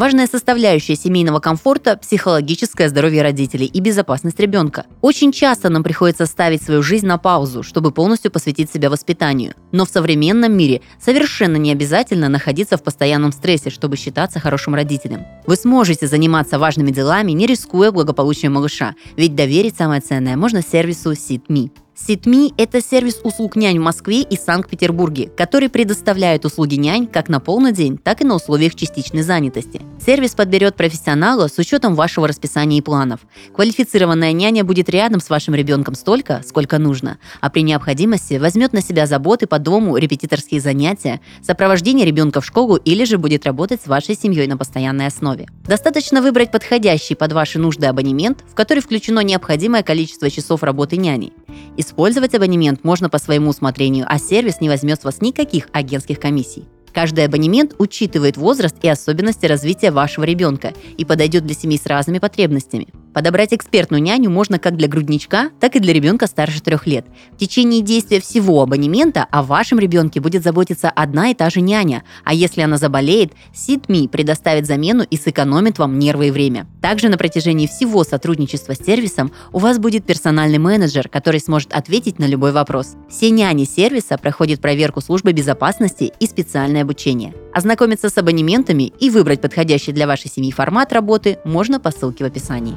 Важная 0.00 0.26
составляющая 0.26 0.96
семейного 0.96 1.40
комфорта– 1.40 1.94
психологическое 2.02 2.88
здоровье 2.88 3.20
родителей 3.20 3.66
и 3.66 3.80
безопасность 3.80 4.40
ребенка. 4.40 4.86
Очень 5.02 5.30
часто 5.30 5.68
нам 5.68 5.82
приходится 5.82 6.24
ставить 6.24 6.62
свою 6.62 6.82
жизнь 6.82 7.06
на 7.06 7.18
паузу, 7.18 7.62
чтобы 7.62 7.90
полностью 7.90 8.30
посвятить 8.30 8.72
себя 8.72 8.88
воспитанию. 8.88 9.52
Но 9.72 9.84
в 9.84 9.90
современном 9.90 10.56
мире 10.56 10.80
совершенно 10.98 11.56
не 11.56 11.70
обязательно 11.70 12.30
находиться 12.30 12.78
в 12.78 12.82
постоянном 12.82 13.30
стрессе, 13.30 13.68
чтобы 13.68 13.98
считаться 13.98 14.40
хорошим 14.40 14.74
родителем. 14.74 15.26
Вы 15.46 15.56
сможете 15.56 16.06
заниматься 16.06 16.58
важными 16.58 16.92
делами, 16.92 17.32
не 17.32 17.46
рискуя 17.46 17.90
благополучием 17.90 18.54
малыша, 18.54 18.94
ведь 19.18 19.34
доверить 19.34 19.76
самое 19.76 20.00
ценное 20.00 20.38
можно 20.38 20.62
сервису 20.62 21.12
SeatMe. 21.12 21.72
Ситми– 22.06 22.54
это 22.56 22.80
сервис 22.80 23.20
услуг 23.24 23.56
нянь 23.56 23.78
в 23.78 23.82
Москве 23.82 24.22
и 24.22 24.36
Санкт-Петербурге, 24.36 25.30
который 25.36 25.68
предоставляет 25.68 26.46
услуги 26.46 26.76
нянь 26.76 27.06
как 27.06 27.28
на 27.28 27.40
полный 27.40 27.72
день, 27.72 27.98
так 27.98 28.22
и 28.22 28.24
на 28.24 28.36
условиях 28.36 28.74
частичной 28.74 29.22
занятости. 29.22 29.82
Сервис 30.04 30.34
подберет 30.34 30.76
профессионала 30.76 31.48
с 31.48 31.58
учетом 31.58 31.94
вашего 31.94 32.26
расписания 32.26 32.78
и 32.78 32.80
планов. 32.80 33.20
Квалифицированная 33.54 34.32
няня 34.32 34.64
будет 34.64 34.88
рядом 34.88 35.20
с 35.20 35.28
вашим 35.28 35.54
ребенком 35.54 35.94
столько, 35.94 36.42
сколько 36.46 36.78
нужно, 36.78 37.18
а 37.42 37.50
при 37.50 37.62
необходимости 37.62 38.34
возьмет 38.34 38.72
на 38.72 38.80
себя 38.80 39.06
заботы 39.06 39.46
по 39.46 39.58
дому, 39.58 39.98
репетиторские 39.98 40.62
занятия, 40.62 41.20
сопровождение 41.42 42.06
ребенка 42.06 42.40
в 42.40 42.46
школу 42.46 42.76
или 42.76 43.04
же 43.04 43.18
будет 43.18 43.44
работать 43.44 43.82
с 43.82 43.86
вашей 43.86 44.16
семьей 44.16 44.46
на 44.46 44.56
постоянной 44.56 45.06
основе. 45.06 45.48
Достаточно 45.66 46.22
выбрать 46.22 46.50
подходящий 46.50 47.14
под 47.14 47.32
ваши 47.32 47.58
нужды 47.58 47.86
абонемент, 47.86 48.42
в 48.50 48.54
который 48.54 48.80
включено 48.80 49.20
необходимое 49.20 49.82
количество 49.82 50.30
часов 50.30 50.62
работы 50.62 50.96
няни. 50.96 51.34
Использовать 51.76 52.34
абонемент 52.34 52.84
можно 52.84 53.08
по 53.08 53.18
своему 53.18 53.50
усмотрению, 53.50 54.06
а 54.08 54.18
сервис 54.18 54.60
не 54.60 54.68
возьмет 54.68 55.00
с 55.00 55.04
вас 55.04 55.20
никаких 55.20 55.68
агентских 55.72 56.20
комиссий. 56.20 56.64
Каждый 56.92 57.24
абонемент 57.24 57.74
учитывает 57.78 58.36
возраст 58.36 58.76
и 58.82 58.88
особенности 58.88 59.46
развития 59.46 59.90
вашего 59.90 60.24
ребенка 60.24 60.72
и 60.96 61.04
подойдет 61.04 61.46
для 61.46 61.54
семей 61.54 61.78
с 61.78 61.86
разными 61.86 62.18
потребностями. 62.18 62.88
Подобрать 63.12 63.52
экспертную 63.52 64.02
няню 64.02 64.30
можно 64.30 64.58
как 64.58 64.76
для 64.76 64.86
грудничка, 64.86 65.50
так 65.58 65.74
и 65.74 65.80
для 65.80 65.92
ребенка 65.92 66.26
старше 66.26 66.62
трех 66.62 66.86
лет. 66.86 67.06
В 67.32 67.38
течение 67.38 67.82
действия 67.82 68.20
всего 68.20 68.62
абонемента 68.62 69.26
о 69.30 69.42
вашем 69.42 69.80
ребенке 69.80 70.20
будет 70.20 70.44
заботиться 70.44 70.90
одна 70.90 71.30
и 71.30 71.34
та 71.34 71.50
же 71.50 71.60
няня, 71.60 72.04
а 72.24 72.34
если 72.34 72.60
она 72.60 72.76
заболеет, 72.76 73.32
SeedMe 73.52 74.08
предоставит 74.08 74.66
замену 74.66 75.02
и 75.02 75.16
сэкономит 75.16 75.78
вам 75.78 75.98
нервы 75.98 76.28
и 76.28 76.30
время. 76.30 76.66
Также 76.80 77.08
на 77.08 77.18
протяжении 77.18 77.66
всего 77.66 78.04
сотрудничества 78.04 78.74
с 78.74 78.84
сервисом 78.84 79.32
у 79.52 79.58
вас 79.58 79.78
будет 79.78 80.04
персональный 80.04 80.58
менеджер, 80.58 81.08
который 81.08 81.40
сможет 81.40 81.72
ответить 81.72 82.18
на 82.20 82.26
любой 82.26 82.52
вопрос. 82.52 82.94
Все 83.08 83.30
няни 83.30 83.64
сервиса 83.64 84.18
проходят 84.18 84.60
проверку 84.60 85.00
службы 85.00 85.32
безопасности 85.32 86.12
и 86.20 86.26
специальное 86.26 86.82
обучение. 86.82 87.34
Ознакомиться 87.52 88.08
с 88.08 88.16
абонементами 88.16 88.92
и 89.00 89.10
выбрать 89.10 89.40
подходящий 89.40 89.92
для 89.92 90.06
вашей 90.06 90.30
семьи 90.30 90.52
формат 90.52 90.92
работы 90.92 91.38
можно 91.44 91.80
по 91.80 91.90
ссылке 91.90 92.22
в 92.22 92.26
описании. 92.28 92.76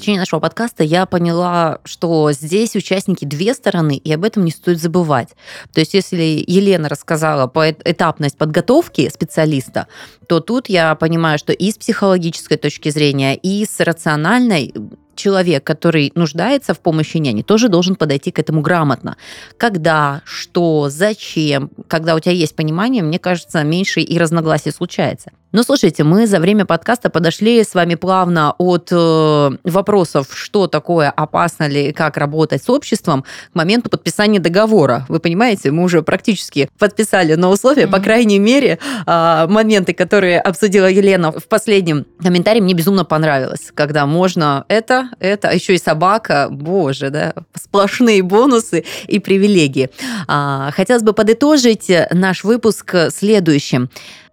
Течение 0.00 0.20
нашего 0.20 0.40
подкаста 0.40 0.82
я 0.82 1.06
поняла, 1.06 1.78
что 1.84 2.32
здесь 2.32 2.74
участники 2.74 3.24
две 3.24 3.54
стороны, 3.54 3.96
и 3.96 4.12
об 4.12 4.24
этом 4.24 4.44
не 4.44 4.50
стоит 4.50 4.80
забывать. 4.80 5.28
То 5.72 5.80
есть, 5.80 5.94
если 5.94 6.42
Елена 6.46 6.88
рассказала 6.88 7.46
по 7.46 7.70
этапность 7.70 8.36
подготовки 8.36 9.08
специалиста, 9.08 9.86
то 10.26 10.40
тут 10.40 10.68
я 10.68 10.94
понимаю, 10.94 11.38
что 11.38 11.52
и 11.52 11.70
с 11.70 11.76
психологической 11.76 12.56
точки 12.56 12.88
зрения, 12.88 13.36
и 13.36 13.64
с 13.64 13.80
рациональной 13.80 14.74
человек, 15.14 15.64
который 15.64 16.12
нуждается 16.14 16.72
в 16.72 16.80
помощи 16.80 17.18
няни, 17.18 17.42
тоже 17.42 17.68
должен 17.68 17.94
подойти 17.94 18.30
к 18.30 18.38
этому 18.38 18.62
грамотно. 18.62 19.16
Когда, 19.58 20.22
что, 20.24 20.88
зачем. 20.88 21.70
Когда 21.88 22.14
у 22.14 22.20
тебя 22.20 22.32
есть 22.32 22.56
понимание, 22.56 23.02
мне 23.02 23.18
кажется, 23.18 23.62
меньше 23.62 24.00
и 24.00 24.18
разногласий 24.18 24.70
случается. 24.70 25.30
Ну, 25.52 25.64
слушайте, 25.64 26.04
мы 26.04 26.28
за 26.28 26.38
время 26.38 26.64
подкаста 26.64 27.10
подошли 27.10 27.64
с 27.64 27.74
вами 27.74 27.96
плавно 27.96 28.54
от 28.58 28.90
э, 28.92 29.50
вопросов, 29.64 30.28
что 30.32 30.68
такое, 30.68 31.10
опасно 31.10 31.66
ли, 31.66 31.92
как 31.92 32.16
работать 32.18 32.62
с 32.62 32.70
обществом, 32.70 33.22
к 33.22 33.54
моменту 33.56 33.90
подписания 33.90 34.38
договора. 34.38 35.06
Вы 35.08 35.18
понимаете, 35.18 35.72
мы 35.72 35.82
уже 35.82 36.02
практически 36.02 36.70
подписали 36.78 37.34
на 37.34 37.48
условия, 37.50 37.86
mm-hmm. 37.86 37.90
по 37.90 37.98
крайней 37.98 38.38
мере, 38.38 38.78
э, 39.04 39.46
моменты, 39.48 39.92
которые 39.92 40.40
обсудила 40.40 40.86
Елена 40.86 41.32
в 41.32 41.48
последнем 41.48 42.06
комментарии, 42.22 42.60
мне 42.60 42.74
безумно 42.74 43.04
понравилось, 43.04 43.72
когда 43.74 44.06
можно 44.06 44.64
это, 44.68 45.10
это, 45.18 45.48
а 45.48 45.52
еще 45.52 45.74
и 45.74 45.78
собака, 45.78 46.46
боже, 46.48 47.10
да, 47.10 47.34
сплошные 47.56 48.22
бонусы 48.22 48.84
и 49.08 49.18
привилегии. 49.18 49.90
А, 50.28 50.70
хотелось 50.70 51.02
бы 51.02 51.12
подытожить 51.12 51.90
наш 52.12 52.44
выпуск 52.44 52.94
следующим. 53.10 53.90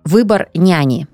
Выбор 0.07 0.47
няни. 0.53 1.05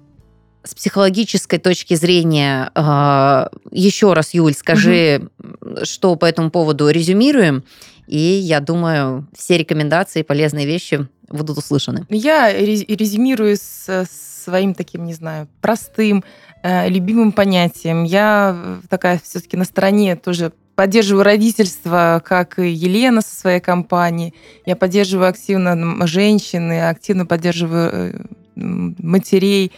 С 0.63 0.75
психологической 0.75 1.57
точки 1.57 1.95
зрения, 1.95 2.69
а, 2.75 3.49
еще 3.71 4.13
раз, 4.13 4.35
Юль, 4.35 4.53
скажи, 4.53 5.29
угу. 5.39 5.83
что 5.83 6.15
по 6.15 6.25
этому 6.25 6.51
поводу 6.51 6.87
резюмируем, 6.89 7.63
и 8.05 8.19
я 8.19 8.59
думаю, 8.59 9.27
все 9.35 9.57
рекомендации, 9.57 10.21
полезные 10.21 10.67
вещи 10.67 11.07
будут 11.27 11.57
услышаны. 11.57 12.05
Я 12.09 12.53
резюмирую 12.53 13.57
с 13.57 14.05
своим 14.43 14.75
таким, 14.75 15.05
не 15.05 15.15
знаю, 15.15 15.47
простым, 15.59 16.23
э, 16.61 16.87
любимым 16.87 17.31
понятием. 17.31 18.03
Я 18.03 18.79
такая 18.89 19.19
все-таки 19.23 19.57
на 19.57 19.65
стороне 19.65 20.15
тоже 20.15 20.53
поддерживаю 20.75 21.23
родительство, 21.23 22.21
как 22.23 22.59
и 22.59 22.69
Елена 22.69 23.21
со 23.21 23.35
своей 23.35 23.59
компанией. 23.59 24.35
Я 24.67 24.75
поддерживаю 24.75 25.29
активно 25.29 26.05
женщины, 26.05 26.87
активно 26.87 27.25
поддерживаю 27.25 27.89
э, 27.91 28.25
матерей. 28.55 29.71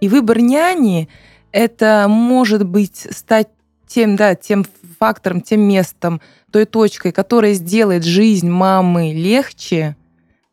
И 0.00 0.08
выбор 0.08 0.40
няни– 0.40 1.08
это 1.52 2.06
может 2.08 2.66
быть 2.66 3.06
стать 3.10 3.48
тем, 3.86 4.16
да, 4.16 4.34
тем 4.34 4.64
фактором, 4.98 5.40
тем 5.40 5.62
местом, 5.62 6.20
той 6.50 6.66
точкой, 6.66 7.12
которая 7.12 7.54
сделает 7.54 8.04
жизнь 8.04 8.48
мамы 8.48 9.12
легче, 9.12 9.96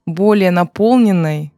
более 0.06 0.52
наполненной 0.52 1.52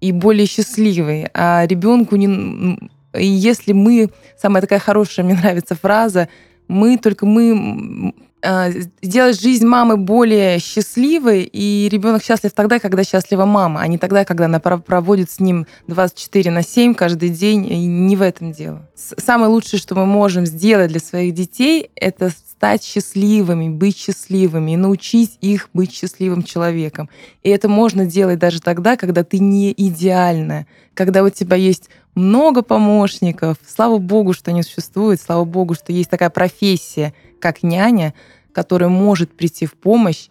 и 0.00 0.12
более 0.12 0.46
счастливой. 0.46 1.28
А 1.34 1.66
ребенку 1.66 2.16
не... 2.16 2.78
Если 3.12 3.72
мы... 3.72 4.10
Самая 4.38 4.60
такая 4.62 4.78
хорошая, 4.78 5.24
мне 5.24 5.34
нравится 5.34 5.74
фраза, 5.74 6.28
мы 6.68 6.96
только 6.98 7.26
мы 7.26 8.14
сделать 8.42 9.40
жизнь 9.40 9.66
мамы 9.66 9.96
более 9.96 10.58
счастливой, 10.58 11.42
и 11.42 11.88
ребенок 11.90 12.22
счастлив 12.22 12.52
тогда, 12.52 12.78
когда 12.78 13.04
счастлива 13.04 13.44
мама, 13.44 13.80
а 13.80 13.86
не 13.86 13.98
тогда, 13.98 14.24
когда 14.24 14.46
она 14.46 14.60
проводит 14.60 15.30
с 15.30 15.40
ним 15.40 15.66
24 15.88 16.50
на 16.50 16.62
7 16.62 16.94
каждый 16.94 17.28
день, 17.28 17.66
и 17.66 17.76
не 17.86 18.16
в 18.16 18.22
этом 18.22 18.52
дело. 18.52 18.88
Самое 18.94 19.50
лучшее, 19.50 19.78
что 19.78 19.94
мы 19.94 20.06
можем 20.06 20.46
сделать 20.46 20.90
для 20.90 21.00
своих 21.00 21.34
детей, 21.34 21.90
это 21.94 22.30
стать 22.30 22.84
счастливыми, 22.84 23.68
быть 23.68 23.96
счастливыми 23.96 24.72
и 24.72 24.76
научить 24.76 25.38
их 25.40 25.70
быть 25.72 25.92
счастливым 25.92 26.42
человеком. 26.42 27.08
И 27.42 27.48
это 27.48 27.68
можно 27.68 28.04
делать 28.04 28.38
даже 28.38 28.60
тогда, 28.60 28.96
когда 28.96 29.24
ты 29.24 29.38
не 29.38 29.72
идеальная, 29.72 30.66
когда 30.94 31.22
у 31.22 31.30
тебя 31.30 31.56
есть 31.56 31.88
много 32.14 32.62
помощников. 32.62 33.56
Слава 33.66 33.96
богу, 33.98 34.34
что 34.34 34.50
они 34.50 34.62
существуют, 34.62 35.22
слава 35.22 35.44
богу, 35.44 35.74
что 35.74 35.92
есть 35.92 36.10
такая 36.10 36.30
профессия— 36.30 37.14
как 37.40 37.62
няня, 37.62 38.14
которая 38.52 38.88
может 38.88 39.36
прийти 39.36 39.66
в 39.66 39.74
помощь 39.74 40.28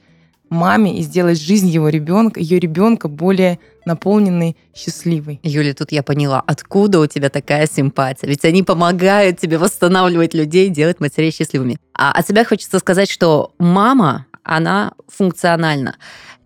маме 0.50 0.98
и 0.98 1.02
сделать 1.04 1.40
жизнь 1.40 1.68
его 1.68 1.90
ребенка, 1.90 2.40
ее 2.40 2.60
ребенка 2.60 3.08
более 3.08 3.60
наполненной, 3.86 4.58
счастливой. 4.76 5.40
Юля, 5.44 5.74
тут 5.74 5.92
я 5.92 6.04
поняла, 6.04 6.44
откуда 6.46 7.00
у 7.00 7.08
тебя 7.08 7.30
такая 7.30 7.68
симпатия. 7.68 8.28
Ведь 8.28 8.46
они 8.46 8.64
помогают 8.64 9.40
тебе 9.40 9.58
восстанавливать 9.58 10.34
людей, 10.34 10.70
делать 10.70 11.00
матерей 11.00 11.32
счастливыми. 11.32 11.78
А 11.94 12.12
от 12.12 12.28
себя 12.28 12.46
хочется 12.46 12.80
сказать, 12.80 13.10
что 13.10 13.54
мама, 13.58 14.26
она 14.44 14.94
функциональна. 15.08 15.96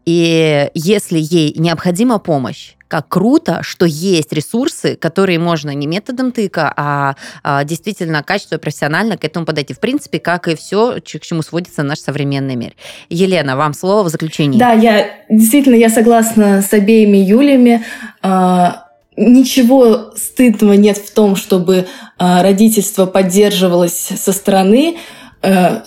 И 0.06 0.70
если 0.74 1.18
ей 1.18 1.54
необходима 1.58 2.20
помощь, 2.20 2.76
как 2.94 3.08
круто, 3.08 3.62
что 3.64 3.88
есть 3.88 4.32
ресурсы, 4.34 4.96
которые 4.96 5.40
можно 5.40 5.72
не 5.72 5.88
методом 5.88 6.32
тыка, 6.32 6.72
а, 6.78 7.16
а 7.42 7.64
действительно 7.64 8.22
качественно, 8.22 8.60
профессионально 8.60 9.18
к 9.18 9.26
этому 9.26 9.48
подойти. 9.48 9.74
В 9.74 9.80
принципе, 9.80 10.20
как 10.20 10.48
и 10.48 10.56
все, 10.56 11.02
к 11.02 11.22
чему 11.22 11.42
сводится 11.42 11.82
наш 11.82 11.98
современный 11.98 12.54
мир. 12.54 12.74
Елена, 13.10 13.58
вам 13.58 13.74
слово 13.74 14.04
в 14.04 14.10
заключение. 14.10 14.60
Да, 14.60 14.74
я 14.74 15.08
действительно 15.28 15.74
я 15.74 15.90
согласна 15.90 16.62
с 16.62 16.72
обеими 16.72 17.18
Юлями. 17.18 17.84
А, 18.22 18.90
ничего 19.18 20.12
стыдного 20.16 20.74
нет 20.74 21.00
в 21.00 21.12
том, 21.16 21.36
чтобы 21.36 21.88
а, 22.20 22.44
родительство 22.44 23.08
поддерживалось 23.08 23.98
со 23.98 24.32
стороны 24.32 24.98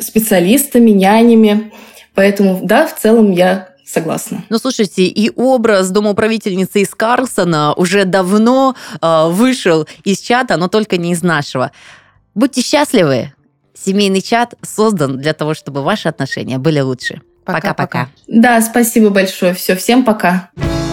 специалистами, 0.00 0.90
нянями. 0.90 1.72
Поэтому, 2.14 2.60
да, 2.62 2.88
в 2.88 3.00
целом 3.00 3.30
я 3.30 3.75
Согласна. 3.86 4.44
Ну, 4.50 4.58
слушайте, 4.58 5.04
и 5.04 5.30
образ 5.36 5.90
домоуправительницы 5.90 6.80
из 6.80 6.94
Карлсона 6.94 7.72
уже 7.74 8.04
давно 8.04 8.74
э, 9.00 9.28
вышел 9.28 9.86
из 10.02 10.18
чата, 10.20 10.56
но 10.56 10.68
только 10.68 10.96
не 10.96 11.12
из 11.12 11.22
нашего. 11.22 11.70
Будьте 12.34 12.62
счастливы. 12.62 13.32
Семейный 13.74 14.22
чат 14.22 14.54
создан 14.62 15.18
для 15.18 15.34
того, 15.34 15.54
чтобы 15.54 15.82
ваши 15.82 16.08
отношения 16.08 16.58
были 16.58 16.80
лучше. 16.80 17.22
Пока-пока. 17.44 18.08
Да, 18.26 18.60
спасибо 18.60 19.10
большое. 19.10 19.54
Все, 19.54 19.76
всем 19.76 20.04
пока. 20.04 20.50
Пока. 20.56 20.85